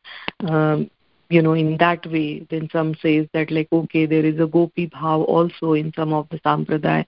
um, 0.48 0.90
you 1.32 1.42
know 1.42 1.54
in 1.54 1.76
that 1.78 2.06
way 2.14 2.46
then 2.50 2.68
some 2.72 2.94
says 3.02 3.26
that 3.32 3.50
like 3.50 3.68
okay 3.72 4.04
there 4.06 4.24
is 4.30 4.38
a 4.38 4.46
gopi 4.46 4.86
bhav 4.94 5.24
also 5.36 5.72
in 5.72 5.92
some 5.96 6.12
of 6.12 6.28
the 6.30 6.38
sampradaya. 6.40 7.04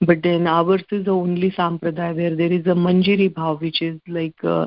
But 0.00 0.22
then 0.22 0.46
ours 0.46 0.84
is 0.90 1.04
the 1.04 1.10
only 1.10 1.50
sampradaya 1.50 2.16
where 2.16 2.36
there 2.36 2.52
is 2.52 2.66
a 2.66 2.76
manjari 2.86 3.32
bhav 3.32 3.60
which 3.60 3.82
is 3.82 4.00
like 4.06 4.44
uh, 4.44 4.66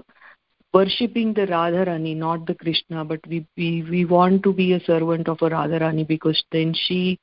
worshipping 0.74 1.34
the 1.34 1.48
radharani 1.48 2.16
not 2.16 2.46
the 2.46 2.56
krishna. 2.56 3.06
But 3.06 3.26
we 3.28 3.46
we 3.58 3.84
we 3.90 4.06
want 4.06 4.44
to 4.44 4.54
be 4.54 4.74
a 4.74 4.84
servant 4.92 5.28
of 5.28 5.42
a 5.42 5.50
radharani 5.50 6.08
because 6.08 6.44
then 6.52 6.76
she 6.84 7.20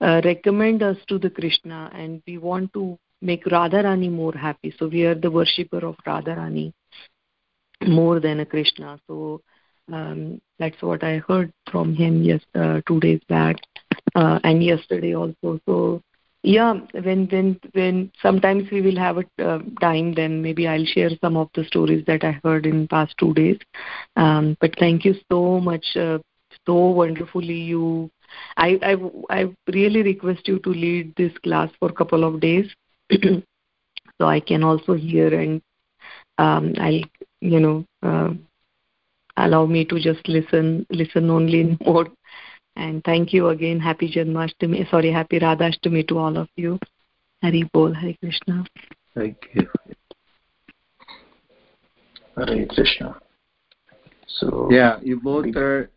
uh, 0.00 0.20
recommend 0.24 0.82
us 0.82 0.96
to 1.08 1.18
the 1.18 1.30
krishna 1.30 1.90
and 1.92 2.22
we 2.26 2.38
want 2.38 2.72
to 2.74 2.98
make 3.20 3.44
radharani 3.44 4.10
more 4.10 4.32
happy. 4.32 4.74
So 4.78 4.88
we 4.88 5.04
are 5.04 5.14
the 5.14 5.30
worshipper 5.30 5.84
of 5.84 5.96
radharani 6.06 6.72
more 7.86 8.20
than 8.20 8.40
a 8.40 8.46
krishna. 8.46 8.98
So 9.06 9.42
um, 9.92 10.40
that's 10.58 10.80
what 10.82 11.02
I 11.04 11.18
heard 11.28 11.52
from 11.70 11.94
him 11.94 12.22
yes 12.22 12.40
uh, 12.54 12.80
two 12.86 13.00
days 13.00 13.20
back 13.28 13.56
uh, 14.14 14.38
and 14.44 14.62
yesterday 14.62 15.14
also. 15.14 15.60
So 15.66 16.00
yeah, 16.42 16.74
when 16.92 17.26
when 17.28 17.58
when 17.72 18.10
sometimes 18.22 18.70
we 18.70 18.80
will 18.82 18.96
have 18.98 19.18
a 19.18 19.24
uh, 19.44 19.58
time, 19.80 20.14
then 20.14 20.42
maybe 20.42 20.66
I'll 20.68 20.84
share 20.84 21.10
some 21.22 21.36
of 21.36 21.48
the 21.54 21.64
stories 21.64 22.04
that 22.06 22.24
I 22.24 22.38
heard 22.44 22.66
in 22.66 22.88
past 22.88 23.14
two 23.18 23.34
days. 23.34 23.58
Um, 24.16 24.56
but 24.60 24.74
thank 24.78 25.04
you 25.04 25.14
so 25.30 25.60
much, 25.60 25.96
uh, 25.96 26.18
so 26.66 26.74
wonderfully 26.74 27.60
you. 27.60 28.10
I, 28.56 28.78
I 28.82 28.96
I 29.30 29.54
really 29.72 30.02
request 30.02 30.48
you 30.48 30.58
to 30.60 30.70
lead 30.70 31.14
this 31.16 31.32
class 31.42 31.70
for 31.78 31.88
a 31.88 31.94
couple 31.94 32.24
of 32.24 32.40
days, 32.40 32.66
so 33.12 34.26
I 34.26 34.40
can 34.40 34.62
also 34.62 34.94
hear 34.94 35.32
and 35.32 35.60
um, 36.38 36.74
I'll 36.80 37.02
you 37.40 37.60
know 37.60 37.84
uh, 38.02 38.30
allow 39.44 39.66
me 39.66 39.84
to 39.84 39.98
just 39.98 40.26
listen 40.28 40.86
listen 40.90 41.30
only 41.30 41.60
in 41.60 41.78
mode. 41.86 42.10
And 42.76 43.02
thank 43.04 43.32
you 43.32 43.48
again. 43.48 43.80
Happy 43.80 44.10
janmashtami 44.10 44.88
sorry 44.90 45.12
happy 45.12 45.40
radhashtami 45.40 46.06
to 46.08 46.18
all 46.18 46.36
of 46.36 46.48
you. 46.56 46.78
Hari 47.42 47.64
bol 47.72 47.94
hari 47.94 48.16
krishna. 48.22 48.64
Thank 49.14 49.36
you. 49.54 49.68
Hari 52.36 52.66
krishna. 52.66 53.16
So 54.26 54.68
yeah 54.70 54.98
you 55.02 55.20
both 55.20 55.56
are 55.56 55.90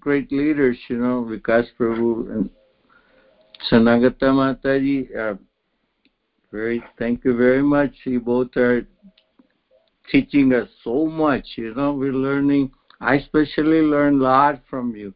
great 0.00 0.30
leaders 0.32 0.78
you 0.88 0.96
know 0.96 1.26
vikas 1.30 1.66
prabhu 1.78 2.30
and 2.32 2.50
Sanagata 3.70 4.30
Mataji, 4.30 5.14
uh, 5.16 5.34
very 6.52 6.82
thank 6.98 7.24
you 7.24 7.36
very 7.36 7.62
much. 7.62 7.92
You 8.04 8.20
both 8.20 8.56
are 8.56 8.86
teaching 10.10 10.52
us 10.52 10.68
so 10.82 11.06
much. 11.06 11.46
You 11.56 11.74
know, 11.74 11.92
we're 11.92 12.12
learning. 12.12 12.72
I 13.00 13.14
especially 13.16 13.80
learn 13.82 14.20
a 14.20 14.22
lot 14.22 14.62
from 14.68 14.96
you, 14.96 15.14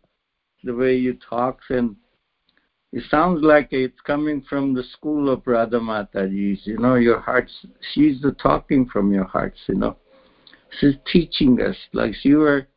the 0.62 0.74
way 0.74 0.96
you 0.96 1.18
talk, 1.28 1.60
and 1.68 1.96
it 2.92 3.04
sounds 3.10 3.42
like 3.42 3.68
it's 3.70 4.00
coming 4.06 4.42
from 4.48 4.74
the 4.74 4.84
school 4.92 5.30
of 5.30 5.42
Radha 5.46 5.80
Mataji's. 5.80 6.60
You 6.64 6.78
know, 6.78 6.94
your 6.94 7.20
hearts. 7.20 7.52
She's 7.92 8.20
the 8.20 8.32
talking 8.32 8.86
from 8.86 9.12
your 9.12 9.24
hearts. 9.24 9.58
You 9.66 9.76
know, 9.76 9.96
she's 10.78 10.94
teaching 11.10 11.60
us 11.60 11.76
like 11.92 12.24
you 12.24 12.42
are 12.42 12.68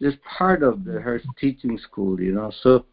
just 0.00 0.18
part 0.22 0.62
of 0.62 0.84
the, 0.84 0.92
her 0.92 1.20
teaching 1.38 1.78
school. 1.78 2.20
You 2.20 2.32
know, 2.32 2.52
so 2.62 2.86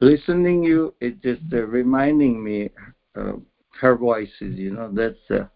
listening 0.00 0.62
you, 0.62 0.94
it 1.00 1.20
just 1.22 1.42
uh, 1.52 1.64
reminding 1.64 2.42
me 2.42 2.70
uh, 3.16 3.32
her 3.80 3.96
voices. 3.96 4.56
You 4.56 4.72
know, 4.72 4.90
that's 4.92 5.18
uh, 5.30 5.46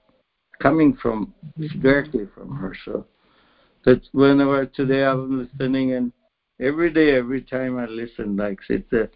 coming 0.61 0.97
from 1.01 1.35
directly 1.81 2.27
from 2.35 2.55
her. 2.57 2.75
So 2.85 3.07
that's 3.85 4.09
whenever 4.13 4.67
today 4.67 5.05
I'm 5.05 5.43
listening, 5.43 5.93
and 5.93 6.13
every 6.61 6.93
day, 6.93 7.17
every 7.17 7.43
time 7.43 7.79
I 7.79 7.87
listen, 7.87 8.37
like 8.37 8.59
it's 8.69 8.93
a, 8.93 9.09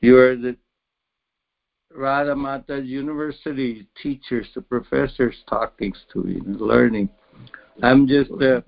you 0.00 0.16
are 0.18 0.36
the 0.36 0.56
Radha 1.94 2.34
Mata's 2.34 2.86
University 2.86 3.86
teachers, 4.02 4.46
the 4.54 4.62
professors 4.62 5.36
talking 5.48 5.92
to 6.12 6.24
you, 6.28 6.42
know, 6.44 6.64
learning. 6.64 7.08
I'm 7.82 8.06
just 8.06 8.30
uh, 8.30 8.60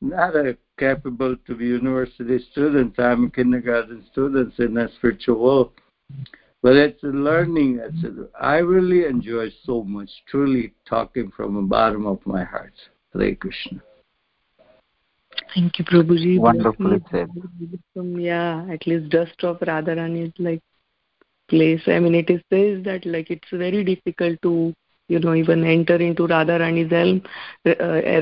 not 0.00 0.36
a 0.36 0.56
capable 0.78 1.36
to 1.46 1.54
be 1.54 1.66
university 1.66 2.44
student. 2.50 2.98
I'm 2.98 3.26
a 3.26 3.30
kindergarten 3.30 4.04
student 4.12 4.58
in 4.58 4.76
a 4.76 4.88
spiritual 4.96 5.38
world. 5.38 5.72
But 6.62 6.76
it's 6.76 7.02
a 7.02 7.08
learning. 7.08 7.80
It's 7.82 8.04
a, 8.04 8.28
I 8.40 8.58
really 8.58 9.04
enjoy 9.04 9.50
so 9.64 9.82
much, 9.82 10.10
truly 10.28 10.74
talking 10.88 11.32
from 11.36 11.54
the 11.54 11.62
bottom 11.62 12.06
of 12.06 12.24
my 12.24 12.44
heart. 12.44 12.74
Hare 13.12 13.34
Krishna. 13.34 13.82
Thank 15.54 15.78
you, 15.78 15.84
Prabhuji. 15.84 16.38
Wonderfully 16.38 17.02
said. 17.10 17.28
From, 17.94 18.18
yeah, 18.18 18.66
at 18.70 18.86
least 18.86 19.10
dust 19.10 19.42
of 19.42 19.58
Radharani 19.58 20.28
is 20.28 20.32
like 20.38 20.62
place. 21.48 21.82
I 21.86 21.98
mean, 21.98 22.14
it 22.14 22.30
is 22.30 22.40
says 22.50 22.84
that 22.84 23.04
like 23.04 23.30
it's 23.30 23.48
very 23.50 23.84
difficult 23.84 24.40
to 24.42 24.72
you 25.08 25.18
know 25.18 25.34
even 25.34 25.64
enter 25.64 25.96
into 25.96 26.28
Radharani's 26.28 26.90
helm, 26.90 27.22
uh, 27.66 27.74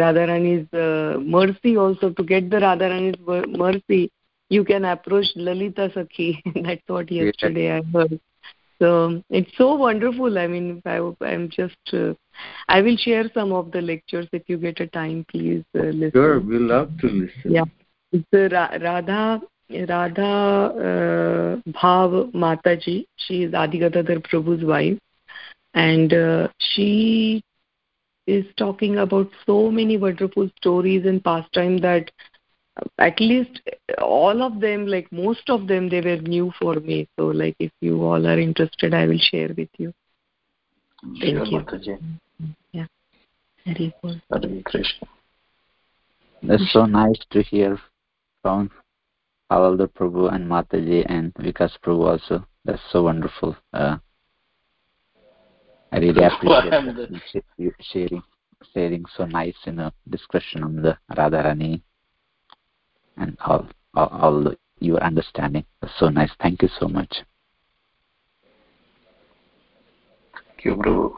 Radharani's 0.02 0.72
uh, 0.72 1.20
mercy 1.20 1.76
also 1.76 2.10
to 2.10 2.22
get 2.22 2.50
the 2.50 2.56
Radharani's 2.56 3.20
mercy. 3.58 4.10
You 4.48 4.64
can 4.64 4.84
approach 4.84 5.26
Lalita 5.36 5.92
Sakhi. 5.94 6.42
That's 6.64 6.82
what 6.88 7.10
yesterday 7.10 7.70
I 7.78 7.82
heard. 7.92 8.20
So 8.80 9.22
it's 9.28 9.50
so 9.58 9.74
wonderful. 9.74 10.38
I 10.38 10.46
mean, 10.46 10.80
I, 10.86 10.98
I'm 11.20 11.50
just, 11.50 11.76
uh, 11.92 12.14
I 12.68 12.80
will 12.80 12.96
share 12.96 13.30
some 13.34 13.52
of 13.52 13.72
the 13.72 13.82
lectures 13.82 14.26
if 14.32 14.42
you 14.46 14.56
get 14.56 14.80
a 14.80 14.86
time, 14.86 15.26
please 15.30 15.64
uh, 15.78 15.82
listen. 15.82 16.12
Sure, 16.14 16.40
we 16.40 16.58
love 16.58 16.90
to 17.00 17.06
listen. 17.08 17.52
Yeah, 17.52 17.64
it's 18.12 18.26
uh, 18.32 18.78
Radha 18.82 19.42
Radha 19.70 20.22
uh, 20.22 21.70
Bhav 21.70 22.32
Mataji. 22.32 23.04
She 23.16 23.42
is 23.44 23.54
Adi 23.54 23.80
Gadadhar 23.80 24.16
Prabhu's 24.16 24.64
wife, 24.64 24.98
and 25.74 26.12
uh, 26.12 26.48
she 26.58 27.42
is 28.26 28.44
talking 28.56 28.98
about 28.98 29.28
so 29.46 29.70
many 29.70 29.96
wonderful 29.96 30.48
stories 30.56 31.04
and 31.04 31.22
pastime 31.22 31.78
that 31.78 32.10
at 32.98 33.20
least 33.20 33.60
all 34.00 34.42
of 34.42 34.60
them 34.60 34.86
like 34.86 35.10
most 35.12 35.48
of 35.50 35.66
them 35.66 35.88
they 35.88 36.00
were 36.00 36.20
new 36.22 36.52
for 36.60 36.74
me 36.76 37.08
so 37.18 37.26
like 37.26 37.56
if 37.58 37.72
you 37.80 38.02
all 38.02 38.26
are 38.26 38.38
interested 38.38 38.94
i 38.94 39.06
will 39.06 39.18
share 39.18 39.48
with 39.56 39.68
you 39.78 39.92
thank 41.20 41.36
sure, 41.36 41.46
you 41.46 41.60
Mataji. 41.60 41.98
yeah 42.72 42.86
very 43.66 43.92
good 44.02 44.20
Hare 44.30 44.62
Krishna. 44.64 45.08
That's 46.42 46.72
so 46.72 46.86
nice 46.86 47.20
to 47.30 47.42
hear 47.42 47.78
from 48.42 48.70
Haladhar 49.52 49.88
Prabhu 49.88 50.32
and 50.34 50.48
Mataji 50.48 51.04
and 51.06 51.34
Vikas 51.34 51.72
Prabhu 51.84 52.06
also. 52.12 52.46
That's 52.64 52.80
so 52.90 53.02
wonderful. 53.02 53.56
Uh, 53.74 53.98
I 55.92 55.98
really 55.98 56.24
appreciate 56.24 56.70
Well, 56.70 56.94
that 56.94 57.10
you 57.10 57.20
sh- 57.30 57.44
you 57.58 57.74
sharing 57.80 58.22
sharing 58.74 59.04
so 59.16 59.24
nice 59.26 59.56
you 59.64 59.72
know 59.72 59.90
discussion 60.08 60.62
on 60.62 60.76
the 60.82 60.96
Radharani 61.16 61.82
and 63.20 63.36
all 63.46 63.66
all, 63.94 64.08
all 64.08 64.54
your 64.80 65.02
understanding. 65.02 65.64
That's 65.80 65.92
so 65.98 66.08
nice. 66.08 66.30
Thank 66.40 66.62
you 66.62 66.68
so 66.78 66.88
much. 66.88 67.12
Thank 70.34 70.64
you, 70.64 70.76
Prabhu. 70.76 71.16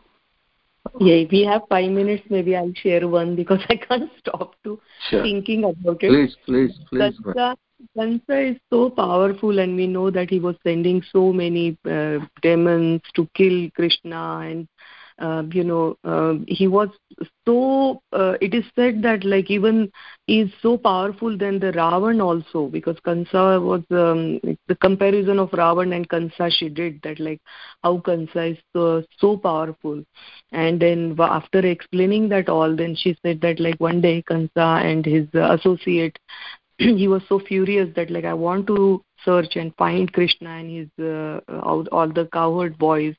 yeah 1.00 1.14
if 1.24 1.30
we 1.30 1.42
have 1.44 1.62
five 1.68 1.90
minutes 1.90 2.22
maybe 2.28 2.54
i'll 2.56 2.72
share 2.74 3.08
one 3.08 3.34
because 3.36 3.60
i 3.68 3.76
can't 3.76 4.10
stop 4.18 4.54
to 4.64 4.78
Sure. 5.10 5.22
thinking 5.22 5.64
about 5.64 6.02
it 6.02 6.08
Please, 6.08 6.36
please, 6.44 6.72
please. 6.88 7.14
Kansa, 7.24 7.56
Kansa 7.96 8.38
is 8.50 8.56
so 8.70 8.90
powerful, 8.90 9.58
and 9.58 9.74
we 9.76 9.86
know 9.86 10.10
that 10.10 10.30
he 10.30 10.38
was 10.38 10.56
sending 10.62 11.02
so 11.10 11.32
many 11.32 11.76
uh, 11.90 12.18
demons 12.42 13.00
to 13.14 13.28
kill 13.34 13.68
Krishna, 13.74 14.38
and 14.50 14.68
uh, 14.68 15.01
you 15.52 15.64
know 15.64 15.96
uh, 16.04 16.34
he 16.46 16.66
was 16.66 16.88
so. 17.46 18.00
Uh, 18.12 18.34
it 18.40 18.54
is 18.54 18.64
said 18.74 19.02
that 19.02 19.24
like 19.24 19.50
even 19.50 19.90
he 20.26 20.40
is 20.40 20.50
so 20.62 20.76
powerful 20.76 21.36
than 21.36 21.58
the 21.58 21.72
Ravan 21.72 22.22
also, 22.22 22.68
because 22.68 22.98
Kansa 23.04 23.60
was 23.60 23.82
um, 23.90 24.40
the 24.68 24.76
comparison 24.80 25.38
of 25.38 25.50
Ravan 25.50 25.94
and 25.94 26.08
Kansa 26.08 26.50
she 26.50 26.68
did 26.68 27.00
that 27.02 27.20
like 27.20 27.40
how 27.82 27.98
Kansa 27.98 28.44
is 28.44 28.58
so, 28.72 29.02
so 29.18 29.36
powerful, 29.36 30.02
and 30.52 30.80
then 30.80 31.16
after 31.18 31.58
explaining 31.58 32.28
that 32.30 32.48
all, 32.48 32.74
then 32.74 32.94
she 32.96 33.16
said 33.24 33.40
that 33.42 33.60
like 33.60 33.78
one 33.78 34.00
day 34.00 34.22
Kansa 34.22 34.80
and 34.82 35.04
his 35.04 35.26
uh, 35.34 35.56
associate 35.56 36.18
he 36.96 37.08
was 37.08 37.22
so 37.28 37.38
furious 37.38 37.88
that 37.96 38.10
like 38.10 38.24
I 38.24 38.34
want 38.34 38.66
to 38.68 39.02
search 39.24 39.56
and 39.56 39.74
find 39.76 40.12
Krishna 40.12 40.50
and 40.50 40.70
his 40.70 41.04
uh, 41.04 41.40
all, 41.48 41.86
all 41.92 42.08
the 42.08 42.28
cowherd 42.32 42.76
boys. 42.78 43.14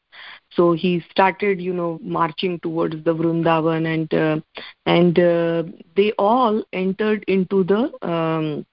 So 0.51 0.73
he 0.73 1.03
started, 1.09 1.61
you 1.61 1.73
know, 1.73 1.99
marching 2.01 2.59
towards 2.59 3.03
the 3.03 3.15
Vrindavan 3.15 3.93
and 3.93 4.13
uh, 4.13 4.39
and 4.85 5.17
uh, 5.17 5.63
they 5.95 6.11
all 6.17 6.63
entered 6.73 7.23
into 7.27 7.63
the 7.63 8.07
um, 8.07 8.65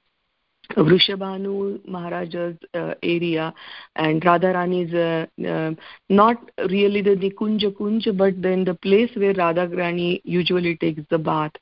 Vrishabhanu 0.76 1.80
Maharaja's 1.86 2.56
uh, 2.74 2.94
area 3.02 3.52
and 3.96 4.22
Radharani's 4.22 4.94
uh, 4.94 5.26
uh, 5.46 5.72
not 6.08 6.50
really 6.68 7.02
the 7.02 7.16
Nikunja 7.16 7.72
Kunja, 7.72 8.16
but 8.16 8.40
then 8.40 8.64
the 8.64 8.74
place 8.74 9.10
where 9.14 9.34
Radharani 9.34 10.20
usually 10.24 10.76
takes 10.76 11.02
the 11.10 11.18
bath. 11.18 11.52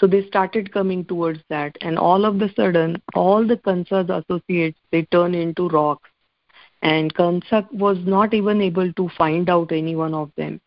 So 0.00 0.06
they 0.06 0.26
started 0.26 0.72
coming 0.72 1.04
towards 1.04 1.40
that, 1.48 1.76
and 1.80 1.98
all 1.98 2.24
of 2.24 2.38
the 2.38 2.50
sudden, 2.56 3.02
all 3.14 3.46
the 3.46 3.56
Kansa's 3.56 4.10
associates 4.10 4.78
they 4.90 5.02
turn 5.04 5.34
into 5.34 5.68
rocks. 5.68 6.10
And 6.86 7.12
Kansa 7.12 7.66
was 7.72 7.98
not 8.04 8.32
even 8.32 8.60
able 8.60 8.92
to 8.92 9.08
find 9.18 9.50
out 9.50 9.72
any 9.72 9.96
one 9.96 10.14
of 10.14 10.30
them. 10.36 10.60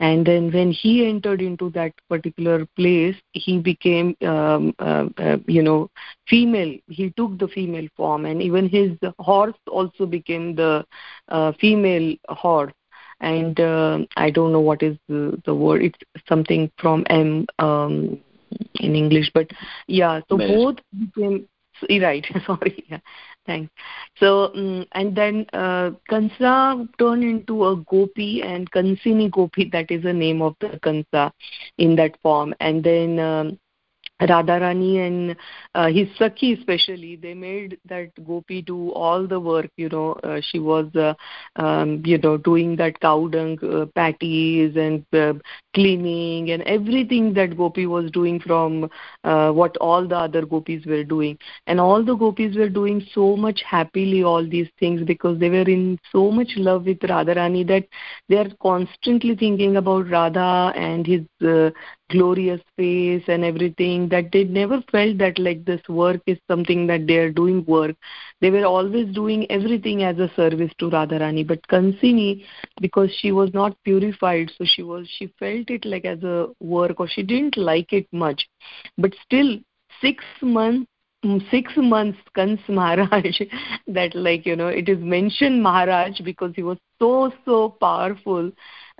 And 0.00 0.26
then 0.26 0.50
when 0.50 0.72
he 0.72 1.06
entered 1.06 1.40
into 1.40 1.70
that 1.70 1.92
particular 2.08 2.66
place, 2.74 3.14
he 3.34 3.58
became, 3.58 4.16
um, 4.22 4.74
uh, 4.80 5.04
uh, 5.16 5.36
you 5.46 5.62
know, 5.62 5.88
female. 6.26 6.76
He 6.88 7.10
took 7.10 7.38
the 7.38 7.46
female 7.46 7.86
form, 7.96 8.26
and 8.26 8.42
even 8.42 8.68
his 8.68 8.90
horse 9.20 9.54
also 9.70 10.06
became 10.06 10.56
the 10.56 10.84
uh, 11.28 11.52
female 11.60 12.16
horse. 12.28 12.72
And 13.20 13.60
uh, 13.60 13.98
I 14.16 14.30
don't 14.30 14.52
know 14.52 14.66
what 14.70 14.82
is 14.82 14.96
the, 15.08 15.40
the 15.44 15.54
word. 15.54 15.82
It's 15.82 15.98
something 16.28 16.68
from 16.78 17.04
M 17.10 17.46
um, 17.60 18.18
in 18.80 18.96
English, 18.96 19.30
but 19.32 19.52
yeah. 19.86 20.20
So 20.28 20.36
Male. 20.36 20.48
both 20.48 20.78
became 20.98 21.46
right. 22.02 22.26
Sorry. 22.46 22.84
Yeah. 22.88 22.98
Thanks. 23.50 23.72
So, 24.18 24.54
um, 24.54 24.86
and 24.92 25.16
then 25.16 25.46
uh, 25.52 25.90
Kansa 26.08 26.86
turned 27.00 27.24
into 27.24 27.66
a 27.66 27.76
gopi, 27.76 28.42
and 28.42 28.70
Kansini 28.70 29.28
gopi, 29.28 29.68
that 29.72 29.90
is 29.90 30.04
the 30.04 30.12
name 30.12 30.40
of 30.40 30.54
the 30.60 30.78
Kansa 30.84 31.32
in 31.78 31.96
that 31.96 32.16
form. 32.22 32.54
And 32.60 32.84
then 32.84 33.18
um, 33.18 33.58
Radharani 34.20 35.06
and 35.06 35.36
uh, 35.74 35.88
his 35.88 36.08
Sakhi 36.18 36.58
especially, 36.58 37.16
they 37.16 37.34
made 37.34 37.78
that 37.86 38.10
Gopi 38.26 38.62
do 38.62 38.90
all 38.92 39.26
the 39.26 39.40
work, 39.40 39.70
you 39.76 39.88
know, 39.88 40.12
uh, 40.24 40.40
she 40.42 40.58
was, 40.58 40.86
uh, 40.94 41.14
um, 41.56 42.02
you 42.04 42.18
know, 42.18 42.36
doing 42.36 42.76
that 42.76 43.00
cow 43.00 43.28
dung 43.28 43.58
uh, 43.62 43.86
patties 43.94 44.76
and 44.76 45.04
uh, 45.12 45.34
cleaning 45.74 46.50
and 46.50 46.62
everything 46.64 47.32
that 47.34 47.56
Gopi 47.56 47.86
was 47.86 48.10
doing 48.10 48.40
from 48.40 48.90
uh, 49.24 49.50
what 49.52 49.76
all 49.78 50.06
the 50.06 50.16
other 50.16 50.44
Gopis 50.44 50.84
were 50.86 51.04
doing. 51.04 51.38
And 51.66 51.80
all 51.80 52.04
the 52.04 52.14
Gopis 52.14 52.56
were 52.56 52.68
doing 52.68 53.06
so 53.14 53.36
much 53.36 53.62
happily 53.66 54.22
all 54.22 54.46
these 54.46 54.68
things 54.78 55.02
because 55.02 55.38
they 55.38 55.48
were 55.48 55.68
in 55.68 55.98
so 56.12 56.30
much 56.30 56.52
love 56.56 56.84
with 56.86 56.98
Radharani 57.00 57.66
that 57.68 57.86
they 58.28 58.36
are 58.36 58.50
constantly 58.60 59.34
thinking 59.36 59.76
about 59.76 60.08
Radha 60.10 60.72
and 60.76 61.06
his 61.06 61.22
uh, 61.42 61.70
glorious 62.10 62.60
face 62.76 63.24
and 63.28 63.44
everything 63.44 64.08
that 64.10 64.30
they 64.32 64.44
never 64.44 64.82
felt 64.92 65.18
that 65.18 65.38
like 65.38 65.64
this 65.64 65.80
work 65.88 66.20
is 66.26 66.38
something 66.48 66.86
that 66.88 67.06
they 67.06 67.16
are 67.18 67.30
doing 67.32 67.64
work. 67.66 67.96
They 68.40 68.50
were 68.50 68.64
always 68.64 69.14
doing 69.14 69.50
everything 69.50 70.02
as 70.04 70.18
a 70.18 70.30
service 70.36 70.72
to 70.78 70.90
radharani. 70.90 71.46
But 71.46 71.66
kansini 71.68 72.44
because 72.80 73.10
she 73.20 73.32
was 73.32 73.52
not 73.54 73.76
purified 73.84 74.50
so 74.58 74.64
she 74.64 74.82
was 74.82 75.08
she 75.18 75.26
felt 75.38 75.70
it 75.70 75.84
like 75.84 76.04
as 76.04 76.22
a 76.22 76.48
work 76.60 77.00
or 77.00 77.08
she 77.08 77.22
didn't 77.22 77.56
like 77.56 77.92
it 77.92 78.06
much. 78.12 78.48
But 78.98 79.14
still 79.24 79.58
six 80.00 80.24
months 80.42 80.88
mm, 81.24 81.40
six 81.50 81.72
months 81.76 82.18
Kans 82.34 82.60
Maharaj 82.68 83.40
that 83.88 84.14
like 84.14 84.46
you 84.46 84.56
know 84.56 84.68
it 84.68 84.88
is 84.88 84.98
mentioned 85.00 85.62
Maharaj 85.62 86.20
because 86.24 86.52
he 86.56 86.62
was 86.62 86.78
so 86.98 87.32
so 87.44 87.70
powerful 87.80 88.50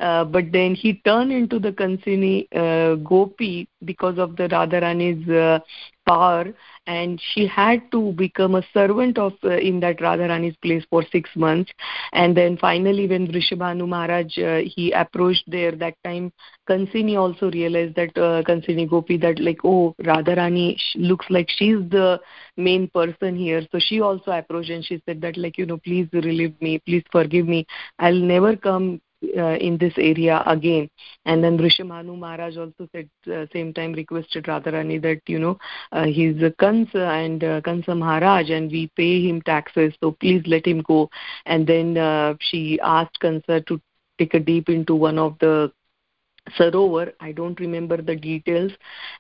uh, 0.01 0.25
but 0.25 0.51
then 0.51 0.75
he 0.75 0.95
turned 1.05 1.31
into 1.31 1.59
the 1.59 1.73
Kansini 1.73 2.49
uh, 2.55 2.95
Gopi 2.97 3.69
because 3.85 4.19
of 4.19 4.37
the 4.37 4.49
Radharani's 4.49 5.29
uh, 5.29 5.61
power. 6.07 6.47
And 6.87 7.21
she 7.33 7.47
had 7.47 7.83
to 7.93 8.13
become 8.13 8.55
a 8.55 8.65
servant 8.73 9.19
of 9.19 9.35
uh, 9.45 9.59
in 9.59 9.79
that 9.81 9.99
Radharani's 9.99 10.57
place 10.57 10.85
for 10.89 11.05
six 11.13 11.29
months. 11.37 11.71
And 12.13 12.37
then 12.37 12.57
finally 12.57 13.07
when 13.07 13.29
Vrishabhanu 13.29 13.87
Maharaj 13.87 14.39
uh, 14.39 14.61
he 14.65 14.91
approached 14.93 15.45
there 15.47 15.73
that 15.73 15.95
time 16.03 16.33
Kansini 16.69 17.17
also 17.19 17.51
realized 17.51 17.95
that 17.97 18.17
uh, 18.17 18.43
Kansini 18.43 18.89
Gopi 18.89 19.19
that 19.19 19.39
like 19.39 19.59
oh 19.65 19.95
Radharani 20.03 20.77
looks 20.97 21.27
like 21.29 21.49
she's 21.51 21.79
the 21.91 22.21
main 22.57 22.89
person 22.89 23.37
here. 23.37 23.63
So 23.71 23.79
she 23.79 24.01
also 24.01 24.33
approached 24.33 24.71
and 24.71 24.85
she 24.85 25.03
said 25.07 25.21
that 25.21 25.37
like 25.37 25.59
you 25.59 25.67
know 25.67 25.79
please 25.79 26.09
relieve 26.13 26.61
me 26.61 26.79
please 26.79 27.05
forgive 27.13 27.47
me. 27.47 27.67
I'll 27.99 28.15
never 28.15 28.57
come 28.57 29.01
uh, 29.37 29.57
in 29.57 29.79
this 29.79 29.93
area 29.97 30.43
again. 30.47 30.89
And 31.25 31.43
then 31.45 31.59
Vrishabhanu 31.59 32.19
Maharaj 32.19 32.57
also 32.57 32.89
said 32.93 33.09
uh, 33.33 33.47
same 33.53 33.73
time 33.75 33.93
requested 33.93 34.45
Radharani 34.45 35.01
that 35.03 35.21
you 35.27 35.39
know 35.39 35.59
uh, 35.93 36.07
he's 36.07 36.43
a 36.43 36.53
Kansa 36.59 37.05
and 37.05 37.43
uh, 37.45 37.61
Kansa 37.61 37.95
Maharaj 37.95 38.51
and 38.51 38.71
we 38.71 38.91
pay 38.97 39.27
him 39.27 39.43
taxes, 39.43 39.95
so 40.01 40.13
please 40.13 40.43
let 40.47 40.67
him 40.67 40.83
go. 40.83 41.11
And 41.47 41.67
then 41.67 41.97
uh, 41.97 42.35
she 42.41 42.81
asked 42.83 43.21
Kansa 43.21 43.61
to 43.63 43.81
take 44.19 44.35
a 44.35 44.41
deep 44.41 44.69
into 44.69 44.95
one 44.95 45.19
of 45.19 45.37
the 45.41 45.73
Sarovar. 46.59 47.13
I 47.21 47.33
don't 47.33 47.59
remember 47.61 47.97
the 48.01 48.17
details. 48.17 48.73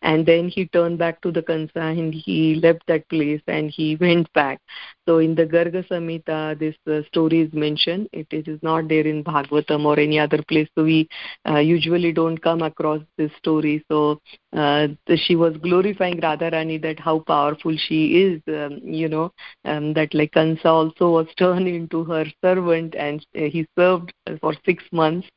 And 0.03 0.26
then 0.26 0.49
he 0.49 0.66
turned 0.66 0.99
back 0.99 1.20
to 1.22 1.31
the 1.31 1.43
Kansa 1.43 1.81
and 1.81 2.12
he 2.14 2.57
left 2.57 2.87
that 2.87 3.09
place 3.09 3.43
and 3.47 3.70
he 3.70 3.97
went 4.01 4.33
back. 4.33 4.61
So 5.07 5.18
in 5.18 5.35
the 5.35 5.45
Garga 5.45 5.87
Samhita, 5.89 6.59
this 6.59 6.76
uh, 6.87 7.03
story 7.09 7.41
is 7.41 7.53
mentioned. 7.53 8.09
It, 8.12 8.28
it 8.31 8.47
is 8.47 8.61
not 8.62 8.89
there 8.89 9.07
in 9.07 9.24
Bhagavatam 9.24 9.85
or 9.85 9.99
any 9.99 10.18
other 10.18 10.43
place. 10.43 10.68
So 10.76 10.85
we 10.85 11.09
uh, 11.49 11.59
usually 11.59 12.12
don't 12.12 12.39
come 12.39 12.62
across 12.62 13.01
this 13.16 13.33
story. 13.39 13.85
So 13.91 14.20
uh, 14.57 14.89
she 15.16 15.37
was 15.37 15.57
glorifying 15.57 16.20
Radharani 16.20 16.81
that 16.83 17.01
how 17.01 17.20
powerful 17.20 17.76
she 17.76 18.22
is, 18.22 18.43
um, 18.49 18.81
you 18.85 19.09
know, 19.09 19.33
um, 19.64 19.95
that 19.95 20.14
like 20.14 20.33
Kansa 20.33 20.68
also 20.68 21.11
was 21.11 21.26
turned 21.39 21.66
into 21.66 22.05
her 22.05 22.24
servant 22.43 22.95
and 22.95 23.24
uh, 23.37 23.41
he 23.43 23.66
served 23.76 24.12
for 24.41 24.55
six 24.64 24.85
months. 24.93 25.28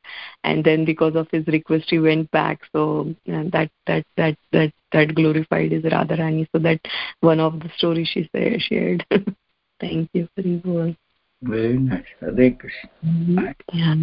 And 0.44 0.64
then 0.64 0.84
because 0.84 1.16
of 1.16 1.28
his 1.30 1.46
request, 1.46 1.83
he 1.88 1.98
went 1.98 2.30
back. 2.30 2.60
So 2.72 3.14
uh, 3.28 3.44
that, 3.52 3.70
that, 3.86 4.04
that, 4.16 4.36
that, 4.52 4.72
that 4.92 5.14
glorified 5.14 5.72
is 5.72 5.82
Radharani. 5.82 6.46
So 6.52 6.58
that 6.60 6.80
one 7.20 7.40
of 7.40 7.60
the 7.60 7.70
stories 7.76 8.08
she 8.08 8.28
shared. 8.58 9.06
Thank 9.80 10.10
you, 10.12 10.28
Hari 10.36 10.56
Bol. 10.56 10.94
Very 11.42 11.78
nice. 11.78 12.04
Hare 12.20 12.50
Krishna. 12.52 12.90
Mm-hmm. 13.04 13.38
Yeah, 13.72 13.94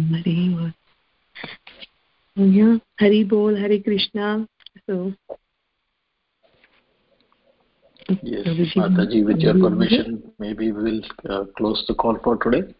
Hari 2.98 3.24
Bol. 3.24 3.52
Yeah, 3.52 3.60
Hari 3.60 3.60
Hare 3.60 3.80
Krishna. 3.80 4.48
So. 4.86 5.12
Yes, 8.22 8.46
Mataji, 8.76 9.24
with 9.24 9.38
your 9.38 9.54
permission, 9.54 10.22
maybe 10.38 10.72
we'll 10.72 11.02
uh, 11.28 11.44
close 11.56 11.84
the 11.88 11.94
call 11.94 12.18
for 12.22 12.36
today. 12.36 12.74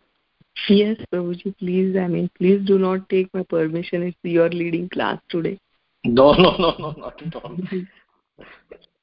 Yes, 0.69 0.97
Prabhuji, 1.13 1.57
please. 1.59 1.97
I 1.97 2.07
mean, 2.07 2.31
please 2.39 2.65
do 2.65 2.79
not 2.79 3.09
take 3.09 3.33
my 3.35 3.43
permission. 3.43 4.03
It's 4.03 4.17
your 4.23 4.49
leading 4.49 4.89
class 4.89 5.21
today. 5.29 5.59
No, 6.05 6.33
no, 6.35 6.57
no, 6.59 6.75
no, 6.79 6.95
not 6.99 7.23
at 7.23 7.35
all. 7.37 7.57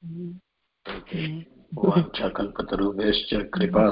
Mm-hmm. 0.06 1.40
वाञ्छाकल्पतरुभ्यश्च 1.76 3.30
कृपा 3.54 3.82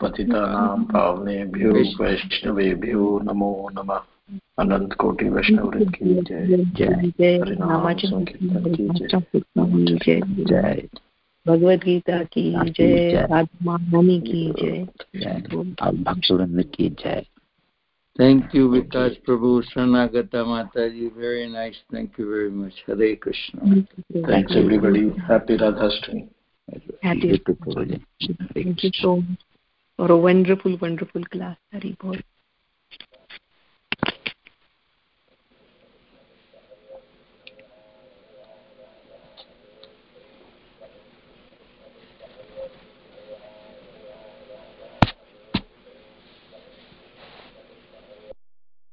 पतितानां 0.00 0.84
पावनेभ्यो 0.92 1.72
वैष्णवेभ्यो 2.00 3.02
नमो 3.24 3.50
नमः 3.76 4.00
अनंत 4.58 4.92
कोटि 4.92 5.28
वैष्णव 5.28 5.70
की 5.96 6.14
जय 6.22 6.64
जय 6.78 7.36
हरिनाम 7.38 7.92
संकीर्तन 7.98 8.74
की 8.74 8.86
जय 9.98 10.20
जय 10.50 10.88
भगवत 11.46 11.84
गीता 11.84 12.22
की 12.22 12.50
जय 12.52 13.12
राधा 13.12 13.42
की 14.02 14.52
जय 14.58 14.86
भक्तवृंद 15.82 16.64
की 16.74 16.88
जय 16.90 17.24
Thank 18.18 18.54
you, 18.54 18.68
Vikas 18.68 19.16
Prabhu, 19.26 19.60
Shanagata 19.74 20.44
Mataji. 20.46 21.12
Very 21.16 21.48
nice. 21.48 21.74
Thank 21.90 22.16
you 22.16 22.30
very 22.30 22.48
much. 22.48 22.72
Hare 22.86 23.16
Krishna. 23.16 23.60
Thanks, 24.28 24.52
everybody. 24.54 25.10
Happy 25.26 25.56
Radhashtami. 25.58 26.28
Happy 27.02 27.42
Thank 28.54 28.84
you 28.84 28.90
so 28.94 29.16
much 29.16 29.40
for 29.96 30.12
a 30.12 30.16
wonderful, 30.16 30.78
wonderful 30.80 31.24
class. 31.24 31.56
Hari 31.72 31.96
Bol. 32.00 32.14